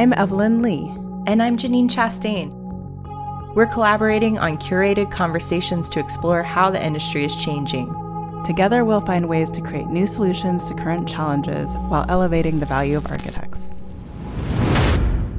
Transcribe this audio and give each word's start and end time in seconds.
I'm 0.00 0.14
Evelyn 0.14 0.62
Lee. 0.62 0.90
And 1.26 1.42
I'm 1.42 1.58
Janine 1.58 1.90
Chastain. 1.90 2.50
We're 3.54 3.66
collaborating 3.66 4.38
on 4.38 4.56
curated 4.56 5.10
conversations 5.10 5.90
to 5.90 6.00
explore 6.00 6.42
how 6.42 6.70
the 6.70 6.82
industry 6.82 7.26
is 7.26 7.36
changing. 7.36 7.94
Together, 8.42 8.86
we'll 8.86 9.02
find 9.02 9.28
ways 9.28 9.50
to 9.50 9.60
create 9.60 9.88
new 9.88 10.06
solutions 10.06 10.66
to 10.68 10.74
current 10.74 11.06
challenges 11.06 11.74
while 11.90 12.06
elevating 12.08 12.60
the 12.60 12.64
value 12.64 12.96
of 12.96 13.10
architects. 13.10 13.72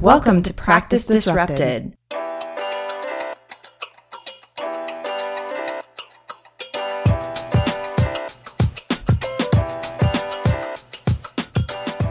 Welcome 0.00 0.42
to 0.44 0.54
Practice, 0.54 1.06
Practice 1.06 1.24
Disrupted. 1.24 1.56
Disrupted. 1.56 1.96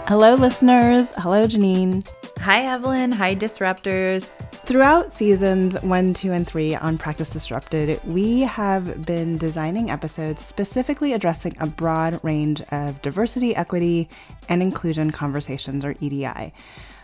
Hello, 0.09 0.36
listeners. 0.36 1.11
Hello, 1.11 1.47
Janine. 1.47 2.05
Hi, 2.41 2.63
Evelyn. 2.63 3.12
Hi, 3.12 3.36
Disruptors. 3.36 4.26
Throughout 4.66 5.13
seasons 5.13 5.80
one, 5.84 6.16
two, 6.16 6.31
and 6.31 6.48
three 6.48 6.73
on 6.73 6.98
Practice 6.98 7.30
Disrupted, 7.30 8.02
we 8.04 8.40
have 8.41 9.05
been 9.05 9.38
designing 9.38 9.91
episodes 9.91 10.44
specifically 10.44 11.14
addressing 11.14 11.55
a 11.59 11.67
broad 11.67 12.20
range 12.23 12.64
of 12.72 13.00
diversity, 13.04 13.55
equity, 13.55 14.09
and 14.50 14.64
inclusion 14.64 15.12
conversations, 15.12 15.86
or 15.86 15.94
EDI. 16.00 16.52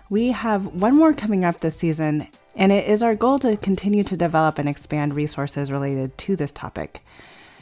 We 0.10 0.30
have 0.30 0.66
one 0.74 0.96
more 0.96 1.14
coming 1.14 1.46
up 1.46 1.60
this 1.60 1.78
season, 1.78 2.30
and 2.56 2.72
it 2.72 2.88
is 2.88 3.04
our 3.04 3.14
goal 3.14 3.38
to 3.40 3.58
continue 3.58 4.04
to 4.06 4.18
develop 4.18 4.58
and 4.58 4.68
expand 4.68 5.14
resources 5.14 5.72
related 5.72 6.18
to 6.18 6.36
this 6.36 6.52
topic. 6.52 7.04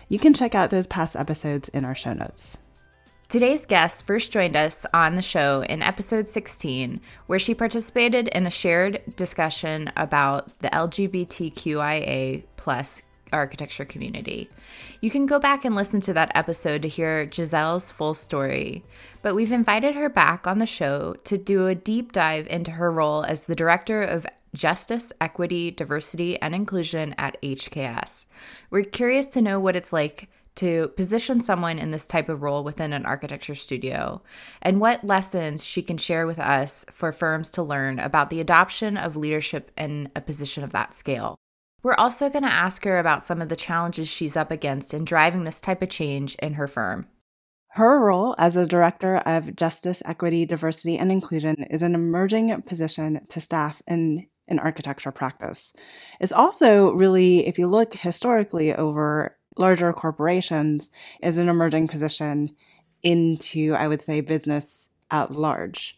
You 0.08 0.18
can 0.18 0.34
check 0.34 0.56
out 0.56 0.70
those 0.70 0.88
past 0.88 1.18
episodes 1.18 1.68
in 1.68 1.84
our 1.84 1.94
show 1.94 2.14
notes. 2.14 2.56
Today's 3.35 3.66
guest 3.66 4.07
first 4.07 4.31
joined 4.31 4.55
us 4.55 4.85
on 4.94 5.16
the 5.16 5.21
show 5.21 5.62
in 5.63 5.81
episode 5.81 6.30
16, 6.30 7.02
where 7.27 7.38
she 7.38 7.53
participated 7.53 8.30
in 8.30 8.48
a 8.48 8.49
shared 8.49 9.02
discussion 9.17 9.92
about 9.97 10.58
the 10.59 10.69
LGBTQIA 10.69 12.44
plus 12.55 13.02
architecture 13.33 13.83
community. 13.83 14.50
You 15.02 15.09
can 15.09 15.25
go 15.25 15.38
back 15.38 15.66
and 15.66 15.75
listen 15.75 16.00
to 16.00 16.14
that 16.14 16.31
episode 16.33 16.81
to 16.83 16.88
hear 16.88 17.25
Yiselle's 17.25 17.92
full 17.92 18.14
story, 18.14 18.86
but 19.22 19.36
we've 19.36 19.52
invited 19.52 19.95
her 19.95 20.08
back 20.08 20.47
on 20.47 20.59
the 20.59 20.66
show 20.66 21.16
to 21.25 21.38
do 21.38 21.67
a 21.67 21.75
deep 21.75 22.14
dive 22.14 22.47
into 22.47 22.72
her 22.72 22.89
role 22.89 23.25
as 23.25 23.44
the 23.44 23.55
Director 23.55 24.02
of 24.02 24.25
Justice, 24.53 25.11
Equity, 25.20 25.72
Diversity, 25.72 26.42
and 26.42 26.55
Inclusion 26.55 27.14
at 27.17 27.36
HKS. 27.42 28.27
We're 28.70 28.83
curious 28.83 29.27
to 29.27 29.42
know 29.42 29.59
what 29.59 29.75
it's 29.75 29.92
like 29.92 30.30
to 30.56 30.89
position 30.89 31.42
someone 31.42 31.78
in 31.78 31.92
this 31.92 32.08
type 32.08 32.30
of 32.30 32.42
role 32.42 32.64
within 32.64 32.94
an 32.94 33.06
architecture 33.06 33.56
studio 33.56 34.22
and 34.61 34.80
what 34.80 35.03
lessons 35.03 35.64
she 35.64 35.81
can 35.81 35.98
share 35.98 36.25
with 36.25 36.39
us 36.39 36.86
for 36.92 37.11
firms 37.11 37.52
to 37.52 37.64
learn 37.64 38.00
about 38.00 38.30
the 38.30 38.39
adoption 38.39 38.98
of 38.98 39.16
leadership 39.16 39.72
in 39.78 40.09
a 40.16 40.22
position 40.22 40.64
of 40.64 40.72
that 40.72 40.94
scale. 40.94 41.36
We're 41.83 41.95
also 41.95 42.30
going 42.30 42.44
to 42.44 42.52
ask 42.52 42.83
her 42.86 42.98
about 42.98 43.23
some 43.23 43.42
of 43.42 43.50
the 43.50 43.56
challenges 43.56 44.08
she's 44.08 44.36
up 44.36 44.50
against 44.50 44.94
in 44.94 45.06
driving 45.06 45.44
this 45.44 45.61
type 45.61 45.81
of 45.83 45.89
change 45.89 46.36
in 46.36 46.53
her 46.53 46.67
firm. 46.67 47.08
Her 47.70 48.00
role 48.00 48.36
as 48.38 48.53
the 48.53 48.66
Director 48.66 49.17
of 49.17 49.56
Justice, 49.56 50.02
Equity, 50.06 50.45
Diversity, 50.45 50.98
and 50.98 51.11
Inclusion 51.11 51.64
is 51.70 51.81
an 51.81 51.94
emerging 51.94 52.61
position 52.61 53.28
to 53.30 53.42
staff 53.42 53.81
in 53.86 54.28
an 54.48 54.59
architecture 54.59 55.11
practice. 55.11 55.73
It's 56.20 56.31
also 56.31 56.92
really, 56.94 57.45
if 57.45 57.59
you 57.59 57.67
look 57.67 57.94
historically 57.94 58.73
over 58.73 59.38
larger 59.58 59.92
corporations 59.94 60.89
is 61.22 61.38
an 61.38 61.50
emerging 61.50 61.88
position 61.88 62.56
into, 63.03 63.73
I 63.73 63.88
would 63.88 64.02
say, 64.02 64.22
business 64.22 64.89
at 65.11 65.31
large. 65.31 65.98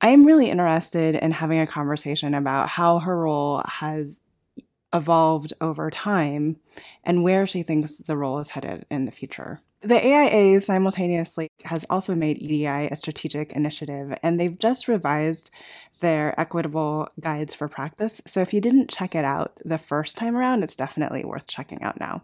I 0.00 0.10
am 0.10 0.24
really 0.24 0.50
interested 0.50 1.14
in 1.14 1.32
having 1.32 1.58
a 1.60 1.66
conversation 1.66 2.34
about 2.34 2.68
how 2.68 3.00
her 3.00 3.18
role 3.18 3.62
has 3.66 4.18
evolved 4.92 5.52
over 5.60 5.90
time 5.90 6.56
and 7.04 7.22
where 7.22 7.46
she 7.46 7.62
thinks 7.62 7.96
the 7.96 8.16
role 8.16 8.38
is 8.38 8.50
headed 8.50 8.86
in 8.90 9.04
the 9.04 9.12
future. 9.12 9.60
The 9.82 9.96
AIA 9.96 10.60
simultaneously 10.60 11.48
has 11.64 11.86
also 11.88 12.14
made 12.14 12.38
EDI 12.38 12.66
a 12.66 12.96
strategic 12.96 13.52
initiative, 13.52 14.18
and 14.22 14.38
they've 14.38 14.58
just 14.58 14.88
revised 14.88 15.50
their 16.00 16.38
equitable 16.38 17.08
guides 17.18 17.54
for 17.54 17.68
practice. 17.68 18.20
So 18.26 18.40
if 18.40 18.52
you 18.52 18.60
didn't 18.60 18.90
check 18.90 19.14
it 19.14 19.24
out 19.24 19.58
the 19.64 19.78
first 19.78 20.18
time 20.18 20.36
around, 20.36 20.62
it's 20.62 20.76
definitely 20.76 21.24
worth 21.24 21.46
checking 21.46 21.82
out 21.82 21.98
now. 21.98 22.22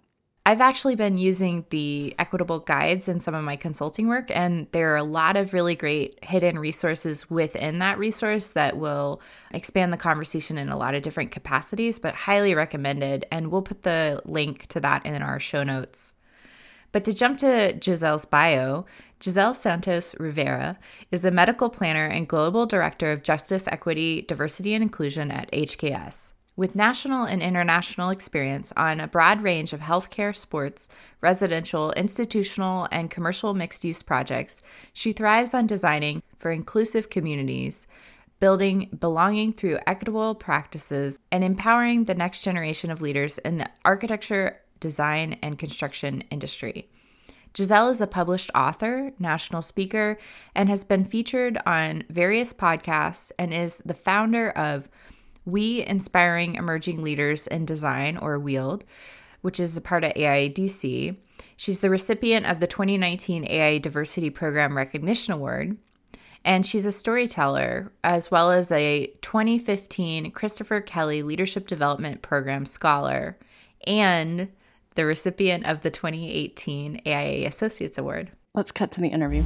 I've 0.48 0.60
actually 0.60 0.94
been 0.94 1.18
using 1.18 1.66
the 1.70 2.14
equitable 2.20 2.60
guides 2.60 3.08
in 3.08 3.18
some 3.18 3.34
of 3.34 3.42
my 3.42 3.56
consulting 3.56 4.06
work, 4.06 4.30
and 4.30 4.68
there 4.70 4.92
are 4.92 4.96
a 4.96 5.02
lot 5.02 5.36
of 5.36 5.52
really 5.52 5.74
great 5.74 6.24
hidden 6.24 6.56
resources 6.56 7.28
within 7.28 7.80
that 7.80 7.98
resource 7.98 8.50
that 8.50 8.76
will 8.76 9.20
expand 9.50 9.92
the 9.92 9.96
conversation 9.96 10.56
in 10.56 10.68
a 10.68 10.76
lot 10.76 10.94
of 10.94 11.02
different 11.02 11.32
capacities, 11.32 11.98
but 11.98 12.14
highly 12.14 12.54
recommended. 12.54 13.26
And 13.32 13.50
we'll 13.50 13.60
put 13.60 13.82
the 13.82 14.20
link 14.24 14.68
to 14.68 14.78
that 14.78 15.04
in 15.04 15.20
our 15.20 15.40
show 15.40 15.64
notes. 15.64 16.14
But 16.92 17.02
to 17.06 17.12
jump 17.12 17.38
to 17.38 17.72
Yiselle's 17.80 18.24
bio, 18.24 18.86
Giselle 19.20 19.52
Santos 19.52 20.14
Rivera 20.20 20.78
is 21.10 21.22
the 21.22 21.32
medical 21.32 21.70
planner 21.70 22.06
and 22.06 22.28
global 22.28 22.66
director 22.66 23.10
of 23.10 23.24
Justice, 23.24 23.66
Equity, 23.66 24.22
Diversity, 24.22 24.74
and 24.74 24.82
Inclusion 24.84 25.32
at 25.32 25.50
HKS. 25.50 26.34
With 26.56 26.74
national 26.74 27.24
and 27.24 27.42
international 27.42 28.08
experience 28.08 28.72
on 28.78 28.98
a 28.98 29.06
broad 29.06 29.42
range 29.42 29.74
of 29.74 29.80
healthcare, 29.80 30.34
sports, 30.34 30.88
residential, 31.20 31.92
institutional, 31.92 32.88
and 32.90 33.10
commercial 33.10 33.52
mixed 33.52 33.84
use 33.84 34.02
projects, 34.02 34.62
she 34.94 35.12
thrives 35.12 35.52
on 35.52 35.66
designing 35.66 36.22
for 36.38 36.50
inclusive 36.50 37.10
communities, 37.10 37.86
building 38.40 38.88
belonging 38.98 39.52
through 39.52 39.80
equitable 39.86 40.34
practices, 40.34 41.20
and 41.30 41.44
empowering 41.44 42.06
the 42.06 42.14
next 42.14 42.40
generation 42.40 42.90
of 42.90 43.02
leaders 43.02 43.36
in 43.38 43.58
the 43.58 43.68
architecture, 43.84 44.62
design, 44.80 45.38
and 45.42 45.58
construction 45.58 46.22
industry. 46.30 46.88
Yiselle 47.52 47.90
is 47.90 48.00
a 48.00 48.06
published 48.06 48.50
author, 48.54 49.12
national 49.18 49.60
speaker, 49.60 50.16
and 50.54 50.70
has 50.70 50.84
been 50.84 51.04
featured 51.04 51.58
on 51.66 52.04
various 52.08 52.54
podcasts 52.54 53.30
and 53.38 53.52
is 53.52 53.82
the 53.84 53.94
founder 53.94 54.50
of 54.50 54.88
we 55.46 55.86
Inspiring 55.86 56.56
Emerging 56.56 57.00
Leaders 57.00 57.46
in 57.46 57.64
Design, 57.64 58.18
or 58.18 58.38
WIELD, 58.38 58.84
which 59.40 59.58
is 59.58 59.76
a 59.76 59.80
part 59.80 60.04
of 60.04 60.12
AIADC. 60.14 61.16
She's 61.56 61.80
the 61.80 61.88
recipient 61.88 62.46
of 62.46 62.60
the 62.60 62.66
2019 62.66 63.46
AI 63.48 63.78
Diversity 63.78 64.28
Program 64.28 64.76
Recognition 64.76 65.32
Award. 65.32 65.78
And 66.44 66.66
she's 66.66 66.84
a 66.84 66.92
storyteller, 66.92 67.92
as 68.04 68.30
well 68.30 68.50
as 68.50 68.70
a 68.70 69.06
2015 69.22 70.30
Christopher 70.32 70.80
Kelly 70.80 71.22
Leadership 71.22 71.66
Development 71.66 72.22
Program 72.22 72.66
Scholar, 72.66 73.38
and 73.86 74.48
the 74.94 75.04
recipient 75.04 75.66
of 75.66 75.82
the 75.82 75.90
2018 75.90 77.02
AIA 77.06 77.46
Associates 77.46 77.98
Award. 77.98 78.30
Let's 78.54 78.72
cut 78.72 78.92
to 78.92 79.00
the 79.00 79.08
interview. 79.08 79.44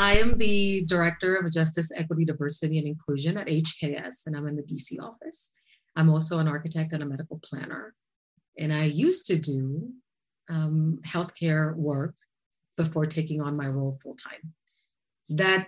I 0.00 0.16
am 0.18 0.38
the 0.38 0.84
Director 0.86 1.34
of 1.34 1.52
Justice, 1.52 1.90
Equity, 1.90 2.24
Diversity, 2.24 2.78
and 2.78 2.86
Inclusion 2.86 3.36
at 3.36 3.48
HKS, 3.48 4.26
and 4.26 4.36
I'm 4.36 4.46
in 4.46 4.54
the 4.54 4.62
DC 4.62 4.96
office. 5.02 5.50
I'm 5.96 6.08
also 6.08 6.38
an 6.38 6.46
architect 6.46 6.92
and 6.92 7.02
a 7.02 7.06
medical 7.06 7.40
planner. 7.42 7.96
And 8.56 8.72
I 8.72 8.84
used 8.84 9.26
to 9.26 9.36
do 9.36 9.90
um, 10.48 11.00
healthcare 11.04 11.74
work 11.74 12.14
before 12.76 13.06
taking 13.06 13.40
on 13.40 13.56
my 13.56 13.66
role 13.66 13.92
full 14.00 14.14
time. 14.14 14.54
That 15.30 15.66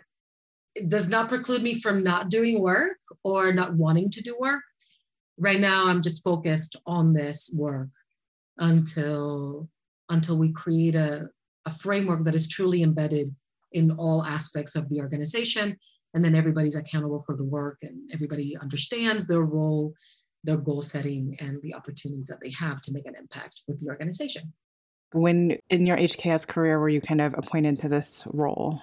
does 0.86 1.08
not 1.08 1.28
preclude 1.28 1.64
me 1.64 1.80
from 1.80 2.04
not 2.04 2.30
doing 2.30 2.60
work 2.60 2.98
or 3.24 3.52
not 3.52 3.74
wanting 3.74 4.10
to 4.10 4.22
do 4.22 4.36
work. 4.38 4.62
Right 5.38 5.58
now, 5.60 5.86
I'm 5.86 6.02
just 6.02 6.22
focused 6.22 6.76
on 6.86 7.14
this 7.14 7.52
work 7.58 7.88
until 8.58 9.68
until 10.08 10.38
we 10.38 10.52
create 10.52 10.94
a, 10.94 11.28
a 11.66 11.74
framework 11.74 12.24
that 12.24 12.34
is 12.36 12.48
truly 12.48 12.84
embedded 12.84 13.34
in 13.72 13.90
all 13.92 14.22
aspects 14.24 14.76
of 14.76 14.88
the 14.88 15.00
organization. 15.00 15.76
And 16.14 16.24
then 16.24 16.34
everybody's 16.34 16.76
accountable 16.76 17.20
for 17.20 17.36
the 17.36 17.44
work 17.44 17.78
and 17.82 18.10
everybody 18.12 18.56
understands 18.60 19.26
their 19.26 19.42
role, 19.42 19.94
their 20.42 20.56
goal 20.56 20.82
setting, 20.82 21.36
and 21.40 21.62
the 21.62 21.74
opportunities 21.74 22.26
that 22.26 22.40
they 22.42 22.50
have 22.50 22.82
to 22.82 22.92
make 22.92 23.06
an 23.06 23.14
impact 23.16 23.60
with 23.68 23.80
the 23.80 23.88
organization. 23.88 24.52
When 25.12 25.58
in 25.70 25.86
your 25.86 25.96
HKS 25.96 26.46
career 26.46 26.78
were 26.78 26.88
you 26.88 27.00
kind 27.00 27.20
of 27.20 27.34
appointed 27.36 27.80
to 27.80 27.88
this 27.88 28.22
role? 28.26 28.80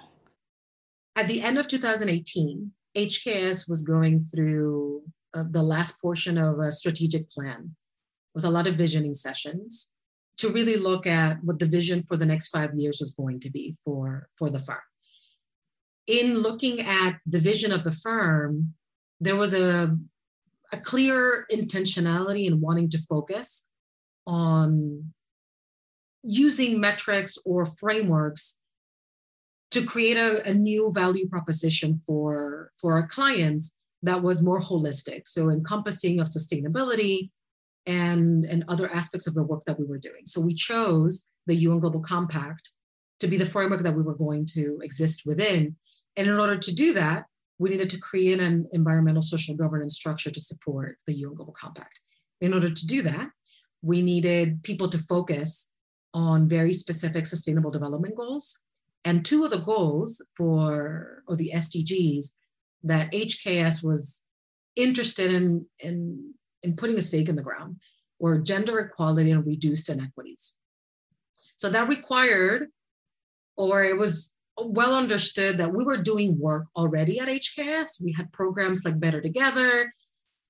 At 1.16 1.26
the 1.26 1.42
end 1.42 1.58
of 1.58 1.68
2018, 1.68 2.70
HKS 2.96 3.68
was 3.68 3.82
going 3.82 4.20
through 4.20 5.02
uh, 5.34 5.44
the 5.50 5.62
last 5.62 6.00
portion 6.00 6.38
of 6.38 6.58
a 6.58 6.70
strategic 6.70 7.30
plan 7.30 7.74
with 8.34 8.44
a 8.44 8.50
lot 8.50 8.66
of 8.66 8.74
visioning 8.76 9.14
sessions 9.14 9.90
to 10.38 10.50
really 10.50 10.76
look 10.76 11.06
at 11.06 11.42
what 11.42 11.58
the 11.58 11.66
vision 11.66 12.02
for 12.02 12.16
the 12.16 12.26
next 12.26 12.48
five 12.48 12.72
years 12.74 12.98
was 13.00 13.12
going 13.12 13.40
to 13.40 13.50
be 13.50 13.74
for, 13.84 14.28
for 14.38 14.50
the 14.50 14.60
firm. 14.60 14.78
In 16.06 16.38
looking 16.38 16.80
at 16.80 17.18
the 17.26 17.40
vision 17.40 17.72
of 17.72 17.84
the 17.84 17.92
firm, 17.92 18.74
there 19.20 19.36
was 19.36 19.52
a, 19.52 19.96
a 20.72 20.76
clear 20.78 21.46
intentionality 21.52 22.46
in 22.46 22.60
wanting 22.60 22.88
to 22.90 22.98
focus 22.98 23.68
on 24.26 25.12
using 26.22 26.80
metrics 26.80 27.36
or 27.44 27.64
frameworks 27.64 28.60
to 29.70 29.84
create 29.84 30.16
a, 30.16 30.48
a 30.48 30.54
new 30.54 30.92
value 30.94 31.28
proposition 31.28 32.00
for, 32.06 32.70
for 32.80 32.94
our 32.94 33.06
clients 33.06 33.76
that 34.02 34.22
was 34.22 34.42
more 34.42 34.60
holistic, 34.60 35.26
so 35.26 35.50
encompassing 35.50 36.20
of 36.20 36.28
sustainability 36.28 37.30
and, 37.86 38.44
and 38.44 38.64
other 38.68 38.90
aspects 38.90 39.26
of 39.26 39.34
the 39.34 39.42
work 39.42 39.64
that 39.64 39.78
we 39.78 39.86
were 39.86 39.98
doing. 39.98 40.26
So 40.26 40.40
we 40.40 40.54
chose 40.54 41.28
the 41.46 41.54
UN 41.54 41.80
Global 41.80 42.00
Compact 42.00 42.70
to 43.20 43.26
be 43.26 43.36
the 43.36 43.46
framework 43.46 43.82
that 43.82 43.94
we 43.94 44.02
were 44.02 44.16
going 44.16 44.46
to 44.54 44.78
exist 44.82 45.22
within. 45.26 45.76
And 46.16 46.26
in 46.26 46.38
order 46.38 46.56
to 46.56 46.74
do 46.74 46.92
that, 46.94 47.24
we 47.58 47.70
needed 47.70 47.90
to 47.90 47.98
create 47.98 48.40
an 48.40 48.68
environmental 48.72 49.22
social 49.22 49.54
governance 49.54 49.96
structure 49.96 50.30
to 50.30 50.40
support 50.40 50.98
the 51.06 51.14
UN 51.14 51.34
Global 51.34 51.52
Compact. 51.52 52.00
In 52.40 52.54
order 52.54 52.68
to 52.68 52.86
do 52.86 53.02
that, 53.02 53.30
we 53.82 54.02
needed 54.02 54.62
people 54.62 54.88
to 54.90 54.98
focus 54.98 55.70
on 56.14 56.48
very 56.48 56.72
specific 56.72 57.26
sustainable 57.26 57.70
development 57.70 58.16
goals. 58.16 58.60
And 59.04 59.24
two 59.24 59.44
of 59.44 59.50
the 59.50 59.58
goals 59.58 60.24
for, 60.36 61.22
or 61.26 61.36
the 61.36 61.52
SDGs 61.54 62.26
that 62.84 63.12
HKS 63.12 63.82
was 63.82 64.22
interested 64.76 65.32
in, 65.32 65.66
in, 65.80 66.34
in 66.62 66.76
putting 66.76 66.98
a 66.98 67.02
stake 67.02 67.28
in 67.28 67.36
the 67.36 67.42
ground 67.42 67.76
were 68.18 68.38
gender 68.38 68.78
equality 68.80 69.30
and 69.30 69.46
reduced 69.46 69.88
inequities. 69.88 70.54
So 71.56 71.68
that 71.70 71.88
required, 71.88 72.68
or 73.56 73.84
it 73.84 73.96
was 73.96 74.34
well 74.56 74.94
understood 74.94 75.58
that 75.58 75.72
we 75.72 75.84
were 75.84 76.02
doing 76.02 76.38
work 76.38 76.66
already 76.76 77.20
at 77.20 77.28
HKS. 77.28 78.02
We 78.02 78.12
had 78.12 78.32
programs 78.32 78.84
like 78.84 78.98
Better 78.98 79.20
Together 79.20 79.92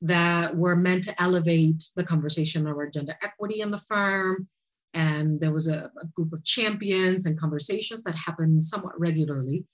that 0.00 0.56
were 0.56 0.76
meant 0.76 1.04
to 1.04 1.22
elevate 1.22 1.84
the 1.96 2.04
conversation 2.04 2.66
around 2.66 2.92
gender 2.92 3.16
equity 3.22 3.60
in 3.60 3.70
the 3.70 3.78
firm. 3.78 4.48
And 4.94 5.40
there 5.40 5.52
was 5.52 5.68
a, 5.68 5.90
a 6.00 6.06
group 6.14 6.32
of 6.32 6.44
champions 6.44 7.26
and 7.26 7.38
conversations 7.38 8.02
that 8.04 8.14
happened 8.14 8.64
somewhat 8.64 8.98
regularly. 8.98 9.64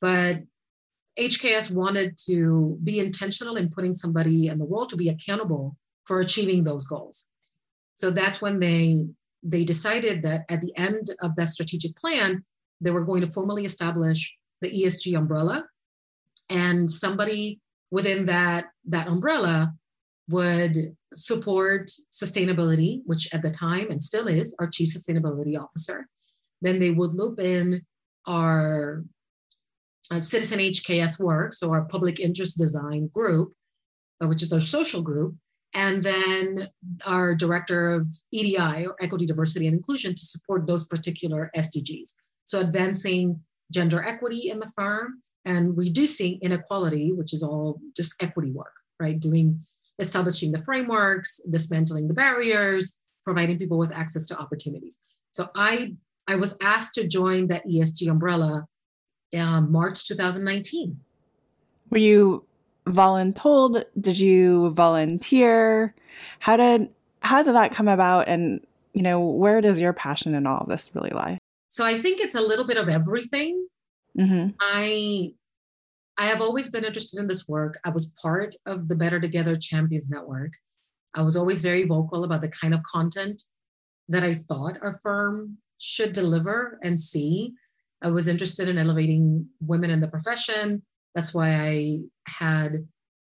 But 0.00 0.42
HKS 1.18 1.70
wanted 1.70 2.16
to 2.26 2.78
be 2.82 2.98
intentional 2.98 3.56
in 3.56 3.68
putting 3.68 3.94
somebody 3.94 4.48
in 4.48 4.58
the 4.58 4.64
role 4.64 4.86
to 4.86 4.96
be 4.96 5.08
accountable 5.08 5.76
for 6.04 6.20
achieving 6.20 6.64
those 6.64 6.86
goals. 6.86 7.30
So 7.94 8.10
that's 8.10 8.42
when 8.42 8.58
they 8.58 9.06
they 9.46 9.62
decided 9.62 10.22
that 10.22 10.44
at 10.48 10.62
the 10.62 10.72
end 10.76 11.14
of 11.20 11.36
that 11.36 11.50
strategic 11.50 11.94
plan, 11.96 12.42
they 12.80 12.90
were 12.90 13.04
going 13.04 13.20
to 13.20 13.26
formally 13.26 13.66
establish 13.66 14.34
the 14.62 14.70
ESG 14.70 15.16
umbrella, 15.16 15.66
and 16.48 16.90
somebody 16.90 17.60
within 17.90 18.24
that 18.24 18.66
that 18.86 19.06
umbrella 19.06 19.72
would 20.28 20.96
support 21.12 21.90
sustainability, 22.10 23.02
which 23.04 23.32
at 23.32 23.42
the 23.42 23.50
time 23.50 23.90
and 23.90 24.02
still 24.02 24.26
is 24.26 24.56
our 24.58 24.66
chief 24.66 24.88
sustainability 24.88 25.58
officer. 25.58 26.08
Then 26.62 26.78
they 26.78 26.90
would 26.90 27.12
loop 27.12 27.38
in 27.38 27.82
our 28.26 29.04
uh, 30.10 30.18
Citizen 30.18 30.58
HKS 30.58 31.18
work, 31.18 31.54
so 31.54 31.70
our 31.70 31.84
public 31.84 32.20
interest 32.20 32.58
design 32.58 33.08
group, 33.08 33.52
uh, 34.22 34.28
which 34.28 34.42
is 34.42 34.52
our 34.52 34.60
social 34.60 35.02
group, 35.02 35.34
and 35.74 36.02
then 36.02 36.68
our 37.06 37.34
director 37.34 37.90
of 37.90 38.06
EDI 38.32 38.86
or 38.86 38.96
equity, 39.00 39.26
diversity, 39.26 39.66
and 39.66 39.76
inclusion 39.76 40.14
to 40.14 40.24
support 40.24 40.66
those 40.66 40.86
particular 40.86 41.50
SDGs. 41.56 42.10
So 42.44 42.60
advancing 42.60 43.40
gender 43.72 44.04
equity 44.04 44.50
in 44.50 44.60
the 44.60 44.70
firm 44.76 45.20
and 45.44 45.76
reducing 45.76 46.38
inequality, 46.42 47.12
which 47.12 47.34
is 47.34 47.42
all 47.42 47.80
just 47.96 48.14
equity 48.20 48.52
work, 48.52 48.72
right? 49.00 49.18
Doing 49.18 49.60
establishing 49.98 50.52
the 50.52 50.58
frameworks, 50.58 51.40
dismantling 51.50 52.08
the 52.08 52.14
barriers, 52.14 52.96
providing 53.24 53.58
people 53.58 53.78
with 53.78 53.92
access 53.92 54.26
to 54.26 54.38
opportunities. 54.38 54.98
So 55.32 55.48
I 55.54 55.96
I 56.26 56.36
was 56.36 56.56
asked 56.62 56.94
to 56.94 57.06
join 57.06 57.48
that 57.48 57.66
ESG 57.66 58.08
umbrella 58.10 58.66
in 59.34 59.70
March 59.70 60.06
2019. 60.06 60.98
Were 61.90 61.98
you 61.98 62.44
voluntold? 62.86 63.84
Did 64.00 64.18
you 64.18 64.70
volunteer? 64.70 65.94
How 66.40 66.56
did 66.56 66.90
how 67.20 67.42
did 67.42 67.54
that 67.54 67.72
come 67.72 67.88
about? 67.88 68.28
And 68.28 68.64
you 68.92 69.02
know, 69.02 69.20
where 69.20 69.60
does 69.60 69.80
your 69.80 69.92
passion 69.92 70.34
in 70.34 70.46
all 70.46 70.58
of 70.58 70.68
this 70.68 70.90
really 70.94 71.10
lie? 71.10 71.38
So 71.68 71.84
I 71.84 71.98
think 71.98 72.20
it's 72.20 72.34
a 72.34 72.40
little 72.40 72.66
bit 72.66 72.76
of 72.76 72.88
everything. 72.88 73.66
Mm-hmm. 74.18 74.50
I 74.60 75.34
I 76.16 76.26
have 76.26 76.40
always 76.40 76.70
been 76.70 76.84
interested 76.84 77.18
in 77.18 77.26
this 77.26 77.48
work. 77.48 77.78
I 77.84 77.90
was 77.90 78.06
part 78.22 78.54
of 78.66 78.88
the 78.88 78.94
Better 78.94 79.18
Together 79.18 79.56
Champions 79.56 80.08
Network. 80.10 80.52
I 81.14 81.22
was 81.22 81.36
always 81.36 81.62
very 81.62 81.84
vocal 81.84 82.24
about 82.24 82.40
the 82.40 82.48
kind 82.48 82.74
of 82.74 82.82
content 82.84 83.42
that 84.08 84.22
I 84.22 84.34
thought 84.34 84.78
our 84.82 84.92
firm 84.92 85.58
should 85.78 86.12
deliver 86.12 86.78
and 86.82 86.98
see. 86.98 87.54
I 88.04 88.10
was 88.10 88.28
interested 88.28 88.68
in 88.68 88.76
elevating 88.76 89.48
women 89.60 89.88
in 89.88 90.00
the 90.00 90.08
profession. 90.08 90.82
That's 91.14 91.32
why 91.32 91.54
I 91.54 92.00
had 92.28 92.86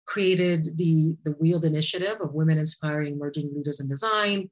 created 0.07 0.75
the, 0.75 1.15
the 1.23 1.35
WIELD 1.39 1.65
Initiative 1.65 2.17
of 2.19 2.33
Women 2.33 2.57
Inspiring 2.57 3.13
Emerging 3.13 3.51
Leaders 3.55 3.79
in 3.79 3.87
Design. 3.87 4.49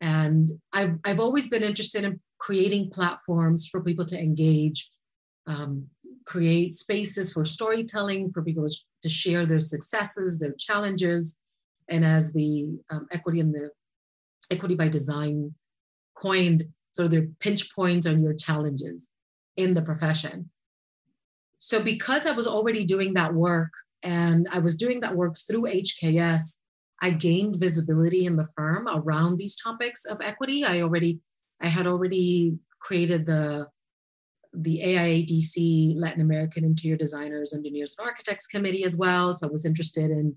And 0.00 0.52
I've, 0.72 0.96
I've 1.04 1.20
always 1.20 1.48
been 1.48 1.62
interested 1.62 2.02
in 2.02 2.18
creating 2.40 2.90
platforms 2.90 3.68
for 3.68 3.82
people 3.82 4.06
to 4.06 4.18
engage, 4.18 4.90
um, 5.46 5.86
create 6.24 6.74
spaces 6.74 7.30
for 7.30 7.44
storytelling, 7.44 8.30
for 8.30 8.42
people 8.42 8.66
to 9.02 9.08
share 9.08 9.44
their 9.44 9.60
successes, 9.60 10.38
their 10.38 10.54
challenges. 10.58 11.38
And 11.88 12.06
as 12.06 12.32
the 12.32 12.78
um, 12.90 13.06
equity 13.12 13.40
and 13.40 13.54
the 13.54 13.70
equity 14.50 14.76
by 14.76 14.88
design 14.88 15.54
coined, 16.16 16.62
sort 16.92 17.04
of 17.04 17.10
their 17.10 17.26
pinch 17.38 17.74
points 17.74 18.06
on 18.06 18.22
your 18.22 18.34
challenges 18.34 19.10
in 19.56 19.74
the 19.74 19.82
profession. 19.82 20.50
So, 21.58 21.82
because 21.82 22.26
I 22.26 22.32
was 22.32 22.46
already 22.46 22.84
doing 22.84 23.14
that 23.14 23.34
work 23.34 23.72
and 24.02 24.48
I 24.50 24.58
was 24.58 24.74
doing 24.76 25.00
that 25.00 25.14
work 25.14 25.36
through 25.38 25.62
HKS, 25.62 26.56
I 27.00 27.10
gained 27.10 27.60
visibility 27.60 28.26
in 28.26 28.36
the 28.36 28.48
firm 28.56 28.88
around 28.88 29.36
these 29.36 29.56
topics 29.56 30.04
of 30.04 30.20
equity. 30.20 30.64
I 30.64 30.80
already, 30.80 31.20
I 31.60 31.66
had 31.66 31.86
already 31.86 32.58
created 32.80 33.26
the 33.26 33.68
the 34.54 34.80
AIADC 34.84 35.94
Latin 35.96 36.20
American 36.20 36.62
Interior 36.62 36.98
Designers, 36.98 37.54
Engineers, 37.54 37.96
and 37.98 38.06
Architects 38.06 38.46
Committee 38.46 38.84
as 38.84 38.96
well. 38.96 39.32
So 39.32 39.48
I 39.48 39.50
was 39.50 39.64
interested 39.64 40.10
in 40.10 40.36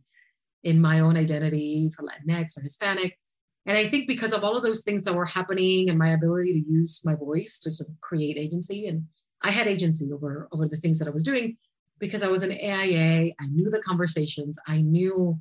in 0.64 0.82
my 0.82 1.00
own 1.00 1.16
identity 1.16 1.92
for 1.96 2.04
Latinx 2.04 2.58
or 2.58 2.62
Hispanic. 2.62 3.18
And 3.66 3.78
I 3.78 3.88
think 3.88 4.08
because 4.08 4.34
of 4.34 4.44
all 4.44 4.56
of 4.56 4.64
those 4.64 4.84
things 4.84 5.04
that 5.04 5.16
were 5.16 5.26
happening 5.26 5.90
and 5.90 5.98
my 5.98 6.10
ability 6.10 6.54
to 6.54 6.72
use 6.72 7.02
my 7.04 7.16
voice 7.16 7.60
to 7.60 7.72
sort 7.72 7.90
of 7.90 8.00
create 8.02 8.38
agency, 8.38 8.88
and 8.88 9.06
I 9.44 9.52
had 9.52 9.68
agency 9.68 10.12
over 10.12 10.48
over 10.52 10.68
the 10.68 10.78
things 10.78 11.00
that 11.00 11.08
I 11.08 11.12
was 11.12 11.24
doing 11.24 11.58
because 12.00 12.24
I 12.24 12.28
was 12.28 12.44
an 12.44 12.52
AIA. 12.52 13.32
I 13.40 13.48
knew 13.48 13.70
the 13.70 13.82
conversations. 13.82 14.60
I 14.68 14.82
knew 14.82 15.40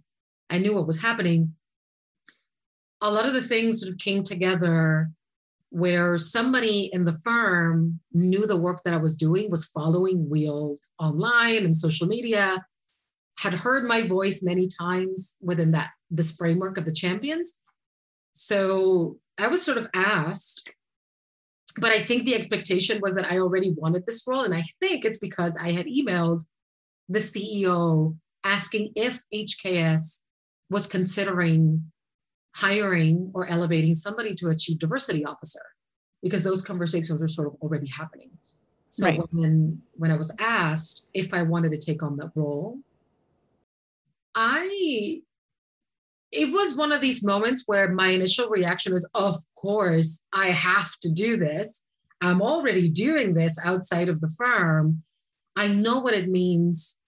I 0.50 0.58
knew 0.58 0.74
what 0.74 0.86
was 0.86 1.00
happening. 1.00 1.54
A 3.00 3.10
lot 3.10 3.26
of 3.26 3.34
the 3.34 3.42
things 3.42 3.80
sort 3.80 3.92
of 3.92 3.98
came 3.98 4.22
together 4.22 5.10
where 5.70 6.16
somebody 6.16 6.88
in 6.92 7.04
the 7.04 7.12
firm 7.12 7.98
knew 8.12 8.46
the 8.46 8.56
work 8.56 8.82
that 8.84 8.94
I 8.94 8.98
was 8.98 9.16
doing, 9.16 9.50
was 9.50 9.64
following 9.64 10.28
WIELD 10.28 10.78
online 11.00 11.64
and 11.64 11.74
social 11.74 12.06
media, 12.06 12.64
had 13.38 13.54
heard 13.54 13.84
my 13.84 14.06
voice 14.06 14.42
many 14.42 14.68
times 14.68 15.36
within 15.42 15.72
that 15.72 15.90
this 16.10 16.30
framework 16.30 16.78
of 16.78 16.84
the 16.84 16.92
champions. 16.92 17.54
So 18.34 19.18
I 19.38 19.46
was 19.46 19.64
sort 19.64 19.78
of 19.78 19.88
asked, 19.94 20.74
but 21.78 21.92
I 21.92 22.00
think 22.00 22.26
the 22.26 22.34
expectation 22.34 23.00
was 23.00 23.14
that 23.14 23.30
I 23.30 23.38
already 23.38 23.72
wanted 23.76 24.04
this 24.04 24.24
role. 24.26 24.42
And 24.42 24.54
I 24.54 24.64
think 24.80 25.04
it's 25.04 25.18
because 25.18 25.56
I 25.56 25.70
had 25.72 25.86
emailed 25.86 26.42
the 27.08 27.20
CEO 27.20 28.16
asking 28.42 28.92
if 28.96 29.22
HKS 29.32 30.20
was 30.68 30.86
considering 30.88 31.90
hiring 32.56 33.30
or 33.34 33.46
elevating 33.46 33.94
somebody 33.94 34.34
to 34.34 34.48
a 34.48 34.56
chief 34.56 34.78
diversity 34.78 35.24
officer 35.24 35.62
because 36.22 36.42
those 36.42 36.62
conversations 36.62 37.18
were 37.18 37.28
sort 37.28 37.48
of 37.48 37.54
already 37.62 37.88
happening. 37.88 38.30
So 38.88 39.06
right. 39.06 39.20
when 39.32 39.82
when 39.94 40.10
I 40.10 40.16
was 40.16 40.32
asked 40.38 41.06
if 41.14 41.34
I 41.34 41.42
wanted 41.42 41.70
to 41.72 41.78
take 41.78 42.02
on 42.02 42.16
that 42.16 42.30
role, 42.34 42.78
I 44.34 45.20
it 46.34 46.52
was 46.52 46.74
one 46.74 46.90
of 46.90 47.00
these 47.00 47.24
moments 47.24 47.62
where 47.66 47.92
my 47.92 48.08
initial 48.08 48.48
reaction 48.48 48.92
was, 48.92 49.08
of 49.14 49.36
course, 49.56 50.24
I 50.32 50.48
have 50.48 50.90
to 51.02 51.12
do 51.12 51.36
this. 51.36 51.82
I'm 52.20 52.42
already 52.42 52.88
doing 52.88 53.34
this 53.34 53.56
outside 53.62 54.08
of 54.08 54.20
the 54.20 54.32
firm. 54.36 54.98
I 55.54 55.68
know 55.68 56.00
what 56.00 56.14
it 56.14 56.28
means 56.28 56.98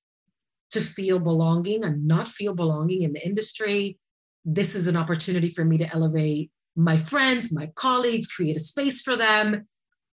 to 0.71 0.81
feel 0.81 1.19
belonging 1.19 1.83
and 1.85 2.07
not 2.07 2.29
feel 2.29 2.55
belonging 2.55 3.03
in 3.03 3.13
the 3.15 3.27
industry. 3.27 3.99
This 4.45 4.77
is 4.77 4.87
an 4.87 4.97
opportunity 4.97 5.49
for 5.49 5.65
me 5.65 5.79
to 5.79 5.93
elevate 5.93 6.53
my 6.77 6.97
friends, 6.97 7.53
my 7.53 7.67
colleagues, 7.75 8.29
create 8.29 8.57
a 8.57 8.61
space 8.61 9.03
for 9.03 9.17
them, 9.17 9.65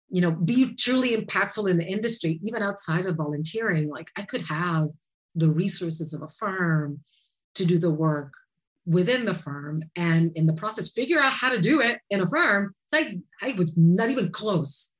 you 0.09 0.21
know, 0.21 0.31
be 0.31 0.73
truly 0.75 1.15
impactful 1.15 1.69
in 1.69 1.77
the 1.77 1.85
industry, 1.85 2.39
even 2.43 2.63
outside 2.63 3.05
of 3.05 3.17
volunteering. 3.17 3.89
Like 3.89 4.09
I 4.17 4.23
could 4.23 4.43
have 4.43 4.89
the 5.35 5.51
resources 5.51 6.13
of 6.13 6.23
a 6.23 6.29
firm 6.29 7.01
to 7.55 7.65
do 7.65 7.77
the 7.77 7.91
work 7.91 8.33
within 8.85 9.25
the 9.25 9.33
firm 9.33 9.81
and 9.95 10.31
in 10.35 10.45
the 10.45 10.53
process 10.53 10.91
figure 10.91 11.19
out 11.19 11.31
how 11.31 11.49
to 11.49 11.61
do 11.61 11.81
it 11.81 11.99
in 12.09 12.21
a 12.21 12.27
firm. 12.27 12.73
It's 12.85 12.93
like 12.93 13.17
I 13.41 13.55
was 13.57 13.75
not 13.77 14.09
even 14.09 14.31
close 14.31 14.91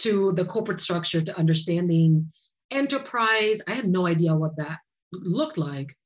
to 0.00 0.32
the 0.32 0.44
corporate 0.44 0.80
structure 0.80 1.20
to 1.22 1.38
understanding 1.38 2.30
enterprise. 2.70 3.62
I 3.66 3.72
had 3.72 3.86
no 3.86 4.06
idea 4.06 4.34
what 4.34 4.56
that 4.58 4.78
looked 5.12 5.56
like. 5.56 5.96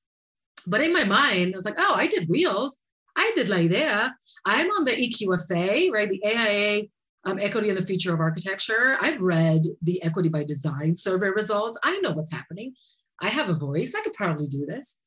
But 0.66 0.82
in 0.82 0.92
my 0.92 1.04
mind, 1.04 1.54
I 1.54 1.56
was 1.56 1.64
like, 1.64 1.78
oh, 1.78 1.94
I 1.94 2.06
did 2.06 2.28
wheels. 2.28 2.78
I 3.16 3.32
did 3.34 3.48
La 3.48 3.66
there 3.68 4.14
I'm 4.46 4.68
on 4.68 4.84
the 4.84 4.92
EQFA, 4.92 5.92
right? 5.92 6.08
The 6.08 6.24
AIA 6.24 6.82
um, 7.24 7.38
Equity 7.38 7.68
in 7.68 7.74
the 7.74 7.82
Future 7.82 8.14
of 8.14 8.20
Architecture. 8.20 8.96
I've 9.00 9.20
read 9.20 9.62
the 9.82 10.02
Equity 10.02 10.28
by 10.28 10.44
Design 10.44 10.94
survey 10.94 11.28
results. 11.28 11.78
I 11.82 11.98
know 12.00 12.12
what's 12.12 12.32
happening. 12.32 12.74
I 13.20 13.28
have 13.28 13.50
a 13.50 13.54
voice. 13.54 13.94
I 13.94 14.00
could 14.00 14.14
probably 14.14 14.46
do 14.46 14.64
this. 14.66 14.98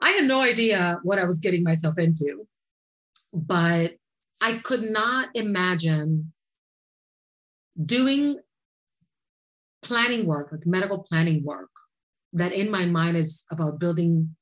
I 0.00 0.10
had 0.10 0.24
no 0.24 0.40
idea 0.40 1.00
what 1.02 1.18
I 1.18 1.24
was 1.24 1.38
getting 1.38 1.62
myself 1.62 1.98
into, 1.98 2.46
but 3.32 3.96
I 4.40 4.58
could 4.58 4.82
not 4.82 5.28
imagine 5.34 6.32
doing 7.82 8.38
planning 9.82 10.26
work, 10.26 10.52
like 10.52 10.66
medical 10.66 10.98
planning 10.98 11.44
work, 11.44 11.70
that 12.32 12.52
in 12.52 12.70
my 12.70 12.84
mind 12.84 13.16
is 13.16 13.44
about 13.50 13.78
building 13.78 14.36